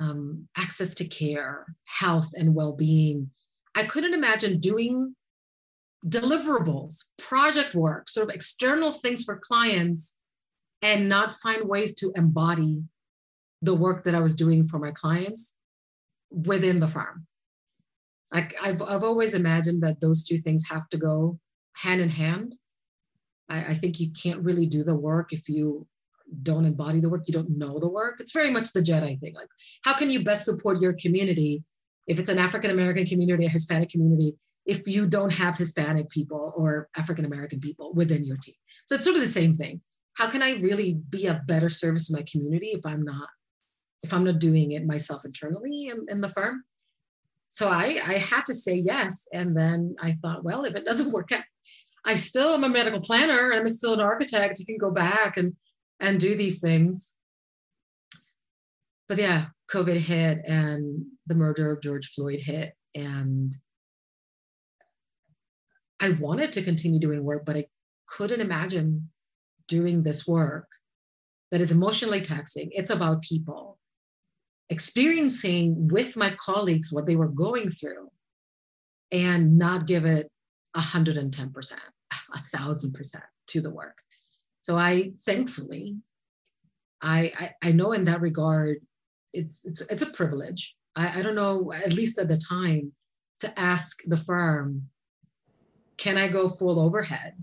um, 0.00 0.48
access 0.56 0.94
to 0.94 1.04
care, 1.04 1.66
health, 1.84 2.30
and 2.34 2.54
well 2.54 2.74
being. 2.74 3.30
I 3.74 3.84
couldn't 3.84 4.14
imagine 4.14 4.60
doing 4.60 5.14
deliverables, 6.06 7.04
project 7.18 7.74
work, 7.74 8.08
sort 8.08 8.28
of 8.28 8.34
external 8.34 8.92
things 8.92 9.24
for 9.24 9.36
clients, 9.38 10.16
and 10.82 11.08
not 11.08 11.32
find 11.32 11.68
ways 11.68 11.94
to 11.96 12.12
embody 12.14 12.84
the 13.62 13.74
work 13.74 14.04
that 14.04 14.14
I 14.14 14.20
was 14.20 14.34
doing 14.34 14.62
for 14.62 14.78
my 14.78 14.92
clients 14.92 15.54
within 16.30 16.78
the 16.78 16.88
farm. 16.88 17.26
Like 18.32 18.54
I've, 18.62 18.82
I've 18.82 19.04
always 19.04 19.34
imagined 19.34 19.82
that 19.82 20.00
those 20.00 20.24
two 20.24 20.38
things 20.38 20.68
have 20.70 20.88
to 20.90 20.98
go 20.98 21.38
hand 21.74 22.00
in 22.00 22.08
hand. 22.08 22.54
I, 23.48 23.58
I 23.58 23.74
think 23.74 24.00
you 24.00 24.10
can't 24.10 24.44
really 24.44 24.66
do 24.66 24.84
the 24.84 24.94
work 24.94 25.32
if 25.32 25.48
you 25.48 25.86
don't 26.42 26.66
embody 26.66 27.00
the 27.00 27.08
work, 27.08 27.22
you 27.26 27.32
don't 27.32 27.56
know 27.56 27.78
the 27.78 27.88
work. 27.88 28.20
It's 28.20 28.32
very 28.32 28.50
much 28.50 28.72
the 28.72 28.82
Jedi 28.82 29.18
thing. 29.18 29.34
Like, 29.34 29.48
how 29.84 29.94
can 29.94 30.10
you 30.10 30.22
best 30.22 30.44
support 30.44 30.80
your 30.80 30.92
community 30.92 31.64
if 32.06 32.18
it's 32.18 32.28
an 32.28 32.38
African 32.38 32.70
American 32.70 33.06
community, 33.06 33.46
a 33.46 33.48
Hispanic 33.48 33.88
community, 33.88 34.34
if 34.66 34.86
you 34.86 35.06
don't 35.06 35.32
have 35.32 35.56
Hispanic 35.56 36.10
people 36.10 36.52
or 36.56 36.88
African 36.96 37.24
American 37.24 37.60
people 37.60 37.94
within 37.94 38.24
your 38.24 38.36
team? 38.36 38.54
So 38.86 38.94
it's 38.94 39.04
sort 39.04 39.16
of 39.16 39.22
the 39.22 39.28
same 39.28 39.54
thing. 39.54 39.80
How 40.18 40.28
can 40.28 40.42
I 40.42 40.56
really 40.56 40.98
be 41.08 41.26
a 41.26 41.42
better 41.46 41.68
service 41.68 42.08
to 42.08 42.14
my 42.14 42.24
community 42.30 42.68
if 42.68 42.84
I'm 42.84 43.02
not 43.02 43.28
if 44.02 44.12
I'm 44.12 44.24
not 44.24 44.38
doing 44.38 44.72
it 44.72 44.86
myself 44.86 45.24
internally 45.24 45.88
in, 45.88 46.06
in 46.08 46.20
the 46.20 46.28
firm? 46.28 46.62
So 47.48 47.68
I 47.68 48.00
I 48.06 48.14
had 48.14 48.46
to 48.46 48.54
say 48.54 48.74
yes, 48.74 49.26
and 49.32 49.56
then 49.56 49.96
I 50.00 50.12
thought, 50.12 50.44
well, 50.44 50.64
if 50.64 50.74
it 50.74 50.84
doesn't 50.84 51.12
work 51.12 51.32
out, 51.32 51.44
I 52.04 52.14
still 52.14 52.54
am 52.54 52.64
a 52.64 52.68
medical 52.68 53.00
planner 53.00 53.50
and 53.50 53.60
I'm 53.60 53.68
still 53.68 53.94
an 53.94 54.00
architect. 54.00 54.58
You 54.58 54.66
can 54.66 54.78
go 54.78 54.90
back 54.90 55.36
and 55.36 55.54
and 56.00 56.20
do 56.20 56.36
these 56.36 56.60
things. 56.60 57.16
But 59.08 59.18
yeah, 59.18 59.46
COVID 59.70 59.96
hit 59.96 60.40
and 60.46 61.04
the 61.26 61.34
murder 61.34 61.72
of 61.72 61.82
George 61.82 62.12
Floyd 62.14 62.40
hit. 62.40 62.74
And 62.94 63.56
I 66.00 66.10
wanted 66.10 66.52
to 66.52 66.62
continue 66.62 67.00
doing 67.00 67.24
work, 67.24 67.44
but 67.44 67.56
I 67.56 67.66
couldn't 68.06 68.40
imagine 68.40 69.10
doing 69.66 70.02
this 70.02 70.26
work 70.26 70.68
that 71.50 71.60
is 71.60 71.72
emotionally 71.72 72.20
taxing. 72.20 72.70
It's 72.72 72.90
about 72.90 73.22
people 73.22 73.77
experiencing 74.70 75.88
with 75.88 76.16
my 76.16 76.34
colleagues 76.38 76.92
what 76.92 77.06
they 77.06 77.16
were 77.16 77.28
going 77.28 77.68
through 77.68 78.08
and 79.10 79.56
not 79.58 79.86
give 79.86 80.04
it 80.04 80.30
110%, 80.76 81.72
a 82.34 82.38
thousand 82.56 82.92
percent 82.92 83.24
to 83.48 83.60
the 83.60 83.70
work. 83.70 83.98
So 84.60 84.76
I 84.76 85.12
thankfully, 85.24 85.96
I, 87.00 87.32
I, 87.38 87.68
I 87.68 87.72
know 87.72 87.92
in 87.92 88.04
that 88.04 88.20
regard, 88.20 88.78
it's 89.32 89.64
it's 89.64 89.80
it's 89.82 90.02
a 90.02 90.10
privilege. 90.10 90.74
I, 90.96 91.20
I 91.20 91.22
don't 91.22 91.34
know, 91.34 91.72
at 91.72 91.92
least 91.92 92.18
at 92.18 92.28
the 92.28 92.36
time, 92.36 92.92
to 93.40 93.58
ask 93.58 94.02
the 94.04 94.16
firm, 94.16 94.88
can 95.96 96.16
I 96.16 96.28
go 96.28 96.48
full 96.48 96.80
overhead 96.80 97.34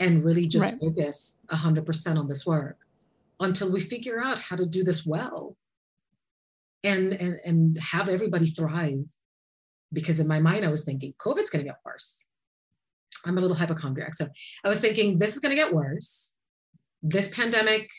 and 0.00 0.24
really 0.24 0.46
just 0.46 0.72
right. 0.72 0.80
focus 0.80 1.38
100% 1.48 2.18
on 2.18 2.26
this 2.26 2.44
work 2.44 2.78
until 3.40 3.70
we 3.70 3.80
figure 3.80 4.20
out 4.22 4.38
how 4.38 4.56
to 4.56 4.66
do 4.66 4.82
this 4.82 5.06
well 5.06 5.56
and, 6.84 7.12
and, 7.14 7.40
and 7.44 7.78
have 7.78 8.08
everybody 8.08 8.46
thrive? 8.46 9.06
Because 9.92 10.20
in 10.20 10.28
my 10.28 10.40
mind, 10.40 10.64
I 10.64 10.68
was 10.68 10.84
thinking, 10.84 11.14
COVID's 11.18 11.50
going 11.50 11.64
to 11.64 11.70
get 11.70 11.78
worse. 11.84 12.24
I'm 13.24 13.38
a 13.38 13.40
little 13.40 13.56
hypochondriac. 13.56 14.14
So 14.14 14.28
I 14.62 14.68
was 14.68 14.80
thinking, 14.80 15.18
this 15.18 15.34
is 15.34 15.40
going 15.40 15.56
to 15.56 15.60
get 15.60 15.72
worse 15.72 16.34
this 17.04 17.28
pandemic, 17.28 17.90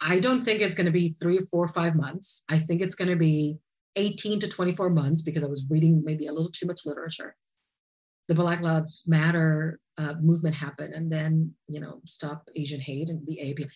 I 0.00 0.18
don't 0.18 0.40
think 0.40 0.60
it's 0.60 0.74
going 0.74 0.86
to 0.86 0.92
be 0.92 1.10
three, 1.10 1.38
four, 1.38 1.68
five 1.68 1.94
months. 1.94 2.42
I 2.50 2.58
think 2.58 2.80
it's 2.80 2.94
going 2.94 3.10
to 3.10 3.16
be 3.16 3.58
18 3.96 4.40
to 4.40 4.48
24 4.48 4.90
months 4.90 5.22
because 5.22 5.44
I 5.44 5.48
was 5.48 5.64
reading 5.70 6.02
maybe 6.04 6.26
a 6.26 6.32
little 6.32 6.50
too 6.50 6.66
much 6.66 6.80
literature. 6.84 7.36
The 8.26 8.34
Black 8.34 8.62
Lives 8.62 9.04
Matter 9.06 9.78
uh, 9.98 10.14
movement 10.20 10.56
happened, 10.56 10.94
and 10.94 11.12
then 11.12 11.54
you 11.68 11.78
know, 11.78 12.00
Stop 12.06 12.48
Asian 12.56 12.80
Hate 12.80 13.10
and 13.10 13.24
the 13.26 13.36
AAP. 13.36 13.68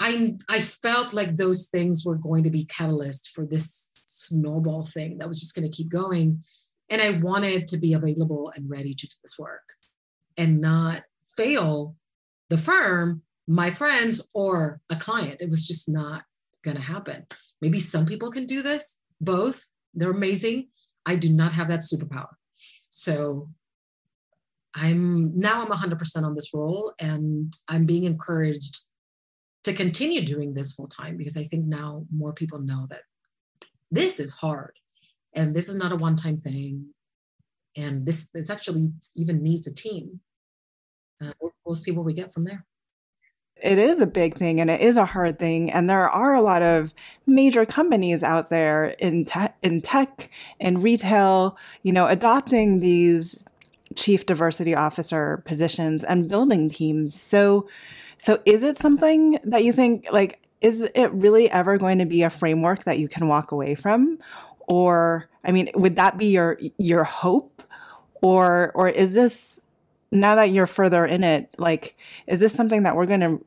I 0.00 0.32
I 0.48 0.60
felt 0.60 1.12
like 1.12 1.36
those 1.36 1.66
things 1.66 2.04
were 2.04 2.16
going 2.16 2.44
to 2.44 2.50
be 2.50 2.64
catalyst 2.64 3.30
for 3.34 3.44
this 3.44 3.90
snowball 3.96 4.84
thing 4.84 5.18
that 5.18 5.28
was 5.28 5.40
just 5.40 5.54
going 5.54 5.70
to 5.70 5.76
keep 5.76 5.88
going, 5.88 6.40
and 6.88 7.02
I 7.02 7.18
wanted 7.22 7.68
to 7.68 7.78
be 7.78 7.94
available 7.94 8.52
and 8.54 8.70
ready 8.70 8.94
to 8.94 9.06
do 9.06 9.14
this 9.22 9.38
work, 9.38 9.62
and 10.36 10.60
not 10.60 11.02
fail 11.36 11.96
the 12.48 12.58
firm 12.58 13.22
my 13.48 13.70
friends 13.70 14.28
or 14.34 14.80
a 14.90 14.96
client. 14.96 15.40
It 15.40 15.48
was 15.48 15.66
just 15.66 15.88
not 15.88 16.22
going 16.62 16.76
to 16.76 16.82
happen. 16.82 17.26
Maybe 17.62 17.80
some 17.80 18.04
people 18.04 18.30
can 18.30 18.46
do 18.46 18.62
this, 18.62 19.00
both. 19.20 19.66
They're 19.94 20.10
amazing. 20.10 20.68
I 21.06 21.16
do 21.16 21.30
not 21.30 21.52
have 21.52 21.68
that 21.68 21.80
superpower. 21.80 22.34
So 22.90 23.48
I'm 24.74 25.36
now 25.38 25.62
I'm 25.62 25.70
100% 25.70 26.22
on 26.24 26.34
this 26.34 26.52
role 26.52 26.92
and 27.00 27.56
I'm 27.68 27.86
being 27.86 28.04
encouraged 28.04 28.78
to 29.68 29.74
continue 29.74 30.24
doing 30.24 30.54
this 30.54 30.72
full 30.72 30.88
time 30.88 31.16
because 31.16 31.36
I 31.36 31.44
think 31.44 31.66
now 31.66 32.04
more 32.14 32.32
people 32.32 32.58
know 32.58 32.86
that 32.90 33.02
this 33.90 34.20
is 34.20 34.32
hard 34.32 34.72
and 35.34 35.54
this 35.54 35.68
is 35.68 35.76
not 35.76 35.92
a 35.92 35.96
one 35.96 36.16
time 36.16 36.36
thing. 36.36 36.86
And 37.76 38.04
this, 38.04 38.28
this 38.34 38.50
actually 38.50 38.90
even 39.14 39.42
needs 39.42 39.66
a 39.66 39.74
team. 39.74 40.20
Uh, 41.22 41.32
we'll, 41.40 41.52
we'll 41.64 41.74
see 41.74 41.90
what 41.90 42.04
we 42.04 42.12
get 42.12 42.32
from 42.32 42.44
there 42.44 42.64
it 43.62 43.78
is 43.78 44.00
a 44.00 44.06
big 44.06 44.36
thing 44.36 44.60
and 44.60 44.70
it 44.70 44.80
is 44.80 44.96
a 44.96 45.04
hard 45.04 45.38
thing 45.38 45.70
and 45.70 45.88
there 45.88 46.08
are 46.08 46.34
a 46.34 46.40
lot 46.40 46.62
of 46.62 46.94
major 47.26 47.66
companies 47.66 48.22
out 48.22 48.50
there 48.50 48.86
in 49.00 49.24
tech 49.24 49.56
in 49.62 49.80
tech 49.80 50.30
and 50.60 50.82
retail 50.82 51.56
you 51.82 51.92
know 51.92 52.06
adopting 52.06 52.80
these 52.80 53.42
chief 53.96 54.26
diversity 54.26 54.74
officer 54.74 55.42
positions 55.44 56.04
and 56.04 56.28
building 56.28 56.70
teams 56.70 57.20
so 57.20 57.66
so 58.18 58.40
is 58.44 58.62
it 58.62 58.76
something 58.76 59.38
that 59.44 59.64
you 59.64 59.72
think 59.72 60.06
like 60.12 60.40
is 60.60 60.80
it 60.80 61.12
really 61.12 61.48
ever 61.50 61.78
going 61.78 61.98
to 61.98 62.06
be 62.06 62.22
a 62.22 62.30
framework 62.30 62.84
that 62.84 62.98
you 62.98 63.08
can 63.08 63.28
walk 63.28 63.52
away 63.52 63.74
from? 63.74 64.18
Or 64.66 65.28
i 65.44 65.52
mean 65.52 65.70
would 65.74 65.96
that 65.96 66.18
be 66.18 66.26
your 66.26 66.58
your 66.78 67.04
hope? 67.04 67.62
Or 68.20 68.72
or 68.74 68.88
is 68.88 69.14
this 69.14 69.58
now 70.10 70.34
that 70.36 70.50
you're 70.50 70.66
further 70.66 71.04
in 71.04 71.22
it, 71.24 71.50
like, 71.58 71.96
is 72.26 72.40
this 72.40 72.52
something 72.52 72.82
that 72.82 72.96
we're 72.96 73.06
going 73.06 73.20
to 73.20 73.44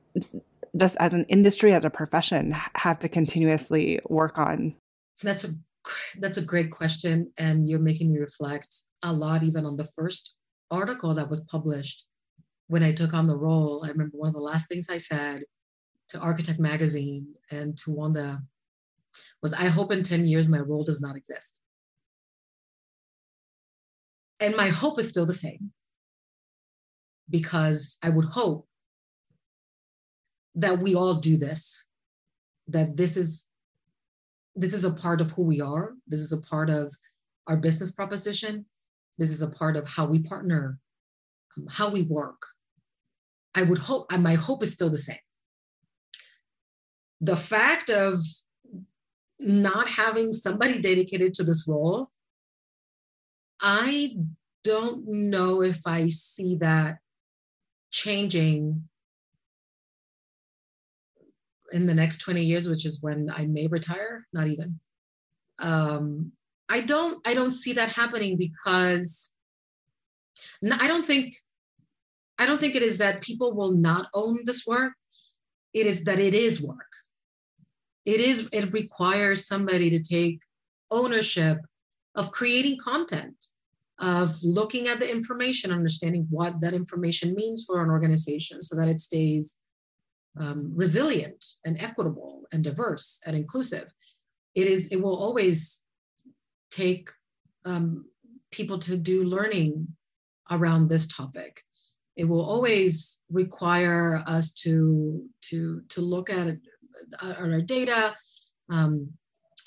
just 0.77 0.95
as 0.99 1.13
an 1.13 1.25
industry, 1.25 1.73
as 1.73 1.85
a 1.85 1.89
profession, 1.89 2.51
have 2.75 2.99
to 2.99 3.09
continuously 3.09 3.99
work 4.09 4.37
on? 4.37 4.75
That's 5.23 5.43
a 5.43 5.49
that's 6.19 6.37
a 6.37 6.43
great 6.43 6.71
question, 6.71 7.31
and 7.37 7.67
you're 7.67 7.79
making 7.79 8.13
me 8.13 8.19
reflect 8.19 8.81
a 9.01 9.11
lot, 9.11 9.43
even 9.43 9.65
on 9.65 9.77
the 9.77 9.83
first 9.83 10.33
article 10.69 11.13
that 11.15 11.29
was 11.29 11.41
published 11.41 12.05
when 12.71 12.83
I 12.83 12.93
took 12.93 13.13
on 13.13 13.27
the 13.27 13.35
role. 13.35 13.83
I 13.83 13.89
remember 13.89 14.17
one 14.17 14.29
of 14.29 14.33
the 14.33 14.39
last 14.39 14.69
things 14.69 14.87
I 14.89 14.97
said 14.97 15.43
to 16.07 16.19
Architect 16.19 16.57
Magazine 16.57 17.27
and 17.51 17.77
to 17.79 17.91
Wanda 17.91 18.41
was, 19.41 19.53
"I 19.53 19.65
hope 19.65 19.91
in 19.91 20.03
ten 20.03 20.25
years 20.25 20.47
my 20.47 20.59
role 20.59 20.85
does 20.85 21.01
not 21.01 21.17
exist." 21.17 21.59
And 24.39 24.55
my 24.55 24.69
hope 24.69 24.97
is 24.99 25.09
still 25.09 25.25
the 25.25 25.33
same 25.33 25.73
because 27.29 27.97
I 28.01 28.09
would 28.09 28.29
hope 28.39 28.69
that 30.55 30.79
we 30.79 30.95
all 30.95 31.15
do 31.15 31.35
this, 31.35 31.89
that 32.69 32.95
this 32.95 33.17
is 33.17 33.47
this 34.55 34.73
is 34.73 34.85
a 34.85 34.93
part 34.93 35.19
of 35.19 35.31
who 35.31 35.43
we 35.43 35.59
are. 35.59 35.95
This 36.07 36.21
is 36.21 36.31
a 36.31 36.39
part 36.39 36.69
of 36.69 36.95
our 37.47 37.57
business 37.57 37.91
proposition. 37.91 38.65
This 39.17 39.29
is 39.29 39.41
a 39.41 39.49
part 39.49 39.75
of 39.75 39.89
how 39.89 40.05
we 40.05 40.19
partner, 40.19 40.79
um, 41.57 41.67
how 41.67 41.89
we 41.89 42.03
work. 42.03 42.41
I 43.53 43.63
would 43.63 43.77
hope, 43.77 44.11
and 44.11 44.23
my 44.23 44.35
hope 44.35 44.63
is 44.63 44.71
still 44.71 44.89
the 44.89 44.97
same. 44.97 45.17
The 47.19 47.35
fact 47.35 47.89
of 47.89 48.19
not 49.39 49.89
having 49.89 50.31
somebody 50.31 50.81
dedicated 50.81 51.33
to 51.35 51.43
this 51.43 51.67
role, 51.67 52.09
I 53.61 54.15
don't 54.63 55.07
know 55.07 55.61
if 55.61 55.85
I 55.85 56.07
see 56.07 56.55
that 56.57 56.97
changing 57.91 58.87
in 61.71 61.87
the 61.87 61.93
next 61.93 62.19
20 62.19 62.43
years, 62.43 62.67
which 62.67 62.85
is 62.85 63.01
when 63.01 63.29
I 63.29 63.45
may 63.45 63.67
retire, 63.67 64.27
not 64.33 64.47
even. 64.47 64.79
Um, 65.59 66.31
I 66.69 66.79
don't 66.79 67.25
I 67.27 67.33
don't 67.33 67.51
see 67.51 67.73
that 67.73 67.89
happening 67.89 68.37
because 68.37 69.31
I 70.63 70.87
don't 70.87 71.05
think 71.05 71.35
I 72.41 72.47
don't 72.47 72.59
think 72.59 72.73
it 72.73 72.81
is 72.81 72.97
that 72.97 73.21
people 73.21 73.53
will 73.53 73.73
not 73.73 74.07
own 74.15 74.39
this 74.45 74.65
work. 74.65 74.93
It 75.75 75.85
is 75.85 76.03
that 76.05 76.19
it 76.19 76.33
is 76.33 76.59
work. 76.59 76.91
It 78.03 78.19
is 78.19 78.49
it 78.51 78.73
requires 78.73 79.45
somebody 79.45 79.91
to 79.91 79.99
take 79.99 80.41
ownership 80.89 81.59
of 82.15 82.31
creating 82.31 82.79
content, 82.79 83.35
of 83.99 84.35
looking 84.43 84.87
at 84.87 84.99
the 84.99 85.09
information, 85.09 85.71
understanding 85.71 86.25
what 86.31 86.59
that 86.61 86.73
information 86.73 87.35
means 87.35 87.63
for 87.63 87.83
an 87.83 87.91
organization 87.91 88.63
so 88.63 88.75
that 88.75 88.87
it 88.87 88.99
stays 88.99 89.59
um, 90.39 90.71
resilient 90.73 91.45
and 91.63 91.79
equitable 91.79 92.47
and 92.51 92.63
diverse 92.63 93.19
and 93.27 93.35
inclusive. 93.35 93.87
It 94.55 94.65
is, 94.65 94.87
it 94.87 94.99
will 94.99 95.15
always 95.15 95.83
take 96.71 97.07
um, 97.65 98.05
people 98.49 98.79
to 98.79 98.97
do 98.97 99.25
learning 99.25 99.89
around 100.49 100.89
this 100.89 101.05
topic. 101.07 101.63
It 102.15 102.25
will 102.25 102.43
always 102.43 103.21
require 103.29 104.21
us 104.27 104.53
to, 104.63 105.25
to, 105.49 105.81
to 105.89 106.01
look 106.01 106.29
at, 106.29 106.47
it, 106.47 106.59
at 107.21 107.37
our 107.39 107.61
data, 107.61 108.15
um, 108.69 109.11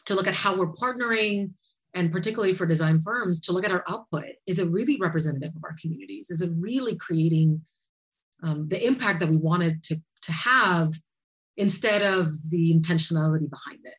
to 0.06 0.14
look 0.14 0.26
at 0.26 0.34
how 0.34 0.56
we're 0.56 0.72
partnering, 0.72 1.52
and 1.94 2.12
particularly 2.12 2.52
for 2.52 2.66
design 2.66 3.00
firms, 3.00 3.40
to 3.40 3.52
look 3.52 3.64
at 3.64 3.70
our 3.70 3.84
output. 3.88 4.24
Is 4.46 4.58
it 4.58 4.70
really 4.70 4.98
representative 5.00 5.54
of 5.56 5.64
our 5.64 5.76
communities? 5.80 6.30
Is 6.30 6.42
it 6.42 6.50
really 6.58 6.96
creating 6.96 7.62
um, 8.42 8.68
the 8.68 8.84
impact 8.84 9.20
that 9.20 9.30
we 9.30 9.36
wanted 9.36 9.82
to, 9.84 10.00
to 10.22 10.32
have 10.32 10.90
instead 11.56 12.02
of 12.02 12.28
the 12.50 12.74
intentionality 12.74 13.48
behind 13.48 13.80
it? 13.84 13.94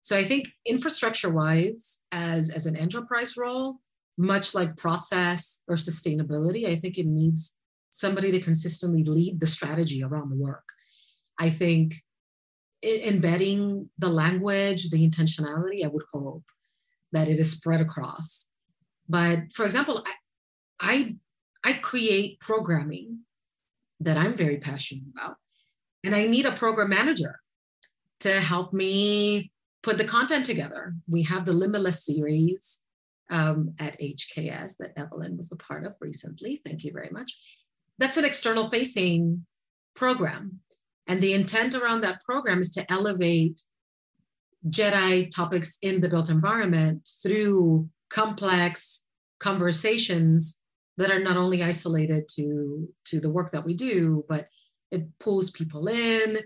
So 0.00 0.16
I 0.16 0.24
think 0.24 0.48
infrastructure 0.64 1.30
wise, 1.30 2.02
as, 2.12 2.50
as 2.50 2.66
an 2.66 2.76
enterprise 2.76 3.36
role, 3.36 3.76
much 4.16 4.54
like 4.54 4.76
process 4.76 5.62
or 5.68 5.76
sustainability, 5.76 6.66
I 6.66 6.76
think 6.76 6.98
it 6.98 7.06
needs 7.06 7.56
somebody 7.90 8.30
to 8.30 8.40
consistently 8.40 9.04
lead 9.04 9.40
the 9.40 9.46
strategy 9.46 10.02
around 10.02 10.30
the 10.30 10.36
work. 10.36 10.64
I 11.38 11.50
think 11.50 11.94
embedding 12.82 13.90
the 13.98 14.08
language, 14.08 14.90
the 14.90 15.06
intentionality, 15.06 15.84
I 15.84 15.88
would 15.88 16.04
hope 16.12 16.44
that 17.12 17.28
it 17.28 17.38
is 17.38 17.52
spread 17.52 17.80
across. 17.80 18.46
But 19.08 19.52
for 19.52 19.64
example, 19.64 20.04
I, 20.06 20.14
I, 20.80 21.16
I 21.64 21.72
create 21.74 22.40
programming 22.40 23.20
that 24.00 24.16
I'm 24.16 24.34
very 24.34 24.56
passionate 24.56 25.04
about, 25.14 25.36
and 26.04 26.14
I 26.14 26.26
need 26.26 26.46
a 26.46 26.52
program 26.52 26.90
manager 26.90 27.38
to 28.20 28.40
help 28.40 28.72
me 28.72 29.50
put 29.82 29.98
the 29.98 30.04
content 30.04 30.46
together. 30.46 30.94
We 31.08 31.22
have 31.24 31.44
the 31.44 31.52
Limitless 31.52 32.04
series 32.04 32.80
um, 33.30 33.74
at 33.78 33.98
HKS 34.00 34.76
that 34.78 34.92
Evelyn 34.96 35.36
was 35.36 35.52
a 35.52 35.56
part 35.56 35.84
of 35.84 35.94
recently. 36.00 36.60
Thank 36.64 36.84
you 36.84 36.92
very 36.92 37.10
much. 37.10 37.32
That's 38.00 38.16
an 38.16 38.24
external 38.24 38.64
facing 38.64 39.44
program. 39.94 40.60
And 41.06 41.20
the 41.20 41.34
intent 41.34 41.74
around 41.74 42.00
that 42.00 42.22
program 42.22 42.60
is 42.60 42.70
to 42.70 42.90
elevate 42.90 43.60
Jedi 44.68 45.30
topics 45.30 45.76
in 45.82 46.00
the 46.00 46.08
built 46.08 46.30
environment 46.30 47.06
through 47.22 47.90
complex 48.08 49.04
conversations 49.38 50.62
that 50.96 51.10
are 51.10 51.18
not 51.18 51.36
only 51.36 51.62
isolated 51.62 52.26
to, 52.36 52.88
to 53.04 53.20
the 53.20 53.30
work 53.30 53.52
that 53.52 53.66
we 53.66 53.74
do, 53.74 54.24
but 54.28 54.48
it 54.90 55.06
pulls 55.18 55.50
people 55.50 55.86
in. 55.88 56.38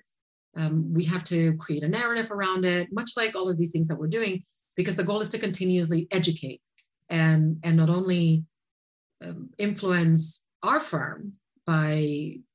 Um, 0.57 0.93
we 0.93 1.05
have 1.05 1.23
to 1.25 1.55
create 1.57 1.85
a 1.85 1.89
narrative 1.89 2.33
around 2.33 2.65
it, 2.65 2.89
much 2.93 3.13
like 3.17 3.37
all 3.37 3.49
of 3.49 3.57
these 3.57 3.71
things 3.71 3.87
that 3.89 3.99
we're 3.99 4.09
doing, 4.09 4.43
because 4.77 4.97
the 4.97 5.05
goal 5.05 5.21
is 5.21 5.31
to 5.31 5.39
continuously 5.39 6.09
educate 6.11 6.61
and, 7.09 7.59
and 7.63 7.77
not 7.77 7.91
only 7.91 8.45
um, 9.25 9.51
influence 9.59 10.45
our 10.65 10.81
firm 10.81 11.35
by 11.67 11.93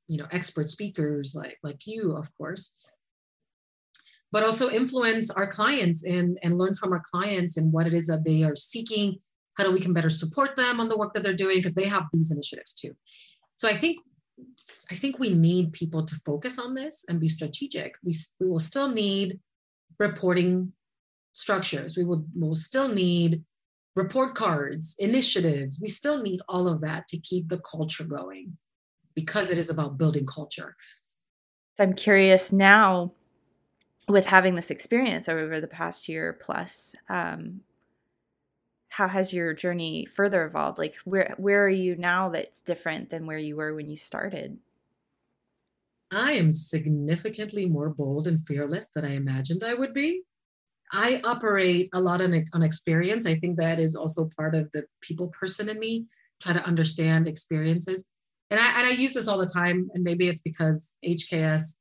you 0.08 0.18
know 0.18 0.26
expert 0.30 0.68
speakers 0.68 1.34
like 1.34 1.58
like 1.62 1.86
you 1.86 2.16
of 2.16 2.28
course 2.36 2.80
but 4.32 4.44
also 4.44 4.70
influence 4.70 5.30
our 5.30 5.46
clients 5.46 6.04
and, 6.04 6.38
and 6.42 6.56
learn 6.56 6.74
from 6.74 6.92
our 6.92 7.02
clients 7.10 7.56
and 7.56 7.72
what 7.72 7.86
it 7.86 7.94
is 7.94 8.06
that 8.06 8.24
they 8.24 8.42
are 8.42 8.54
seeking, 8.54 9.16
how 9.56 9.64
do 9.64 9.72
we 9.72 9.80
can 9.80 9.92
better 9.92 10.10
support 10.10 10.56
them 10.56 10.80
on 10.80 10.88
the 10.88 10.96
work 10.96 11.12
that 11.12 11.22
they're 11.22 11.34
doing 11.34 11.58
because 11.58 11.74
they 11.74 11.86
have 11.86 12.06
these 12.12 12.30
initiatives 12.30 12.72
too. 12.72 12.96
So 13.56 13.68
I 13.68 13.76
think 13.76 13.98
I 14.90 14.94
think 14.94 15.18
we 15.18 15.34
need 15.34 15.74
people 15.74 16.06
to 16.06 16.14
focus 16.24 16.58
on 16.58 16.74
this 16.74 17.04
and 17.08 17.20
be 17.20 17.28
strategic. 17.28 17.96
We, 18.02 18.14
we 18.40 18.48
will 18.48 18.58
still 18.58 18.88
need 18.88 19.38
reporting 19.98 20.72
structures. 21.34 21.94
We 21.94 22.04
will, 22.04 22.24
we 22.34 22.48
will 22.48 22.54
still 22.54 22.88
need 22.88 23.44
report 23.96 24.34
cards, 24.34 24.96
initiatives. 24.98 25.78
We 25.78 25.88
still 25.88 26.22
need 26.22 26.40
all 26.48 26.68
of 26.68 26.80
that 26.80 27.06
to 27.08 27.18
keep 27.18 27.48
the 27.48 27.60
culture 27.60 28.04
going 28.04 28.56
because 29.14 29.50
it 29.50 29.58
is 29.58 29.70
about 29.70 29.98
building 29.98 30.26
culture. 30.26 30.76
So 31.76 31.84
I'm 31.84 31.94
curious 31.94 32.52
now 32.52 33.12
with 34.08 34.26
having 34.26 34.54
this 34.54 34.70
experience 34.70 35.28
over 35.28 35.60
the 35.60 35.68
past 35.68 36.08
year 36.08 36.38
plus 36.40 36.94
um, 37.08 37.60
how 38.90 39.08
has 39.08 39.32
your 39.32 39.54
journey 39.54 40.04
further 40.04 40.44
evolved? 40.44 40.78
Like 40.78 40.96
where 41.04 41.34
where 41.38 41.64
are 41.64 41.68
you 41.68 41.96
now 41.96 42.28
that's 42.28 42.60
different 42.60 43.10
than 43.10 43.26
where 43.26 43.38
you 43.38 43.56
were 43.56 43.74
when 43.74 43.88
you 43.88 43.96
started? 43.96 44.58
I 46.12 46.32
am 46.32 46.52
significantly 46.52 47.66
more 47.66 47.90
bold 47.90 48.26
and 48.26 48.44
fearless 48.44 48.88
than 48.92 49.04
i 49.04 49.14
imagined 49.14 49.62
i 49.62 49.74
would 49.74 49.94
be. 49.94 50.22
I 50.92 51.20
operate 51.22 51.88
a 51.94 52.00
lot 52.00 52.20
on, 52.20 52.44
on 52.52 52.62
experience. 52.64 53.24
I 53.24 53.36
think 53.36 53.56
that 53.58 53.78
is 53.78 53.94
also 53.94 54.28
part 54.36 54.56
of 54.56 54.68
the 54.72 54.86
people 55.00 55.28
person 55.28 55.68
in 55.68 55.78
me 55.78 56.06
try 56.42 56.52
to 56.52 56.66
understand 56.66 57.28
experiences 57.28 58.06
and 58.50 58.58
I, 58.58 58.78
and 58.78 58.86
I 58.86 58.90
use 58.90 59.14
this 59.14 59.28
all 59.28 59.38
the 59.38 59.46
time 59.46 59.90
and 59.94 60.02
maybe 60.02 60.28
it's 60.28 60.40
because 60.40 60.96
hks 61.04 61.74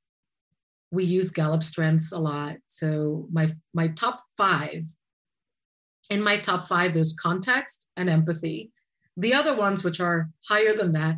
we 0.92 1.04
use 1.04 1.32
Gallup 1.32 1.64
strengths 1.64 2.12
a 2.12 2.20
lot. 2.20 2.58
So 2.68 3.28
my 3.32 3.48
my 3.74 3.90
top 3.90 4.22
five, 4.38 4.84
in 6.10 6.22
my 6.22 6.38
top 6.38 6.68
five, 6.68 6.94
there's 6.94 7.14
context 7.14 7.88
and 7.96 8.10
empathy. 8.10 8.72
The 9.18 9.34
other 9.34 9.56
ones, 9.56 9.84
which 9.84 10.00
are 10.00 10.30
higher 10.48 10.74
than 10.74 10.92
that, 10.94 11.18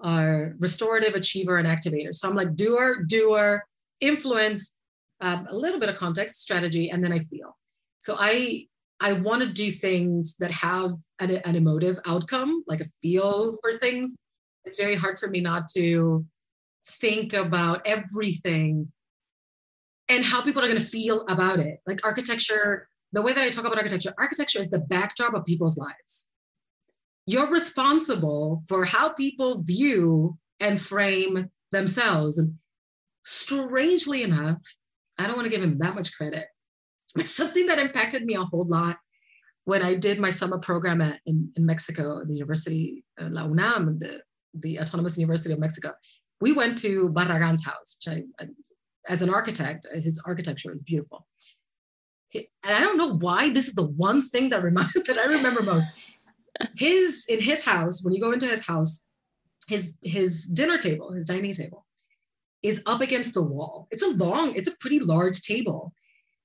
are 0.00 0.54
restorative, 0.58 1.14
achiever, 1.14 1.58
and 1.58 1.68
activator. 1.68 2.14
So 2.14 2.28
I'm 2.28 2.34
like 2.34 2.54
doer, 2.54 3.04
doer, 3.06 3.64
influence, 4.00 4.76
um, 5.20 5.46
a 5.48 5.56
little 5.56 5.80
bit 5.80 5.88
of 5.88 5.96
context, 5.96 6.40
strategy, 6.40 6.90
and 6.90 7.04
then 7.04 7.12
I 7.12 7.18
feel. 7.18 7.56
So 7.98 8.16
I 8.18 8.66
I 9.00 9.12
want 9.14 9.42
to 9.42 9.52
do 9.52 9.70
things 9.70 10.36
that 10.38 10.52
have 10.52 10.92
an, 11.18 11.30
an 11.30 11.56
emotive 11.56 11.98
outcome, 12.06 12.62
like 12.66 12.80
a 12.80 12.86
feel 13.02 13.58
for 13.60 13.72
things. 13.72 14.16
It's 14.64 14.78
very 14.78 14.94
hard 14.94 15.18
for 15.18 15.28
me 15.28 15.40
not 15.40 15.68
to 15.76 16.24
think 16.86 17.32
about 17.32 17.86
everything 17.86 18.92
and 20.08 20.24
how 20.24 20.42
people 20.42 20.62
are 20.62 20.68
going 20.68 20.80
to 20.80 20.84
feel 20.84 21.24
about 21.28 21.58
it. 21.58 21.78
Like 21.86 22.04
architecture, 22.04 22.88
the 23.12 23.22
way 23.22 23.32
that 23.32 23.42
I 23.42 23.50
talk 23.50 23.64
about 23.64 23.78
architecture, 23.78 24.14
architecture 24.18 24.58
is 24.58 24.70
the 24.70 24.80
backdrop 24.80 25.34
of 25.34 25.44
people's 25.44 25.78
lives. 25.78 26.28
You're 27.26 27.50
responsible 27.50 28.62
for 28.68 28.84
how 28.84 29.10
people 29.10 29.62
view 29.62 30.38
and 30.60 30.80
frame 30.80 31.50
themselves. 31.70 32.38
And 32.38 32.54
strangely 33.22 34.22
enough, 34.22 34.60
I 35.18 35.26
don't 35.26 35.36
want 35.36 35.46
to 35.46 35.50
give 35.50 35.62
him 35.62 35.78
that 35.78 35.94
much 35.94 36.16
credit. 36.16 36.46
But 37.14 37.26
something 37.26 37.66
that 37.66 37.78
impacted 37.78 38.24
me 38.24 38.34
a 38.34 38.42
whole 38.42 38.66
lot 38.66 38.98
when 39.64 39.82
I 39.82 39.94
did 39.94 40.18
my 40.18 40.30
summer 40.30 40.58
program 40.58 41.00
at, 41.00 41.20
in, 41.26 41.52
in 41.56 41.64
Mexico, 41.64 42.24
the 42.24 42.34
University, 42.34 43.04
uh, 43.20 43.28
La 43.30 43.44
UNAM, 43.44 43.98
the, 44.00 44.20
the 44.54 44.80
Autonomous 44.80 45.16
University 45.18 45.52
of 45.52 45.58
Mexico, 45.58 45.92
we 46.40 46.52
went 46.52 46.78
to 46.78 47.08
Barragan's 47.10 47.64
house, 47.64 47.96
which 47.96 48.16
I, 48.16 48.42
I 48.42 48.48
as 49.08 49.22
an 49.22 49.30
architect, 49.30 49.86
his 49.92 50.22
architecture 50.26 50.72
is 50.72 50.82
beautiful. 50.82 51.26
and 52.34 52.46
I 52.64 52.80
don't 52.80 52.98
know 52.98 53.16
why 53.16 53.50
this 53.50 53.68
is 53.68 53.74
the 53.74 53.86
one 53.86 54.22
thing 54.22 54.50
that 54.50 54.62
remind, 54.62 54.92
that 55.06 55.18
I 55.18 55.24
remember 55.24 55.62
most. 55.62 55.88
His 56.76 57.26
in 57.28 57.40
his 57.40 57.64
house, 57.64 58.04
when 58.04 58.14
you 58.14 58.20
go 58.20 58.32
into 58.32 58.46
his 58.46 58.66
house, 58.66 59.04
his 59.68 59.94
his 60.02 60.46
dinner 60.46 60.78
table, 60.78 61.12
his 61.12 61.24
dining 61.24 61.54
table, 61.54 61.86
is 62.62 62.82
up 62.86 63.00
against 63.00 63.34
the 63.34 63.42
wall. 63.42 63.88
It's 63.90 64.02
a 64.02 64.10
long, 64.10 64.54
it's 64.54 64.68
a 64.68 64.76
pretty 64.78 65.00
large 65.00 65.42
table, 65.42 65.92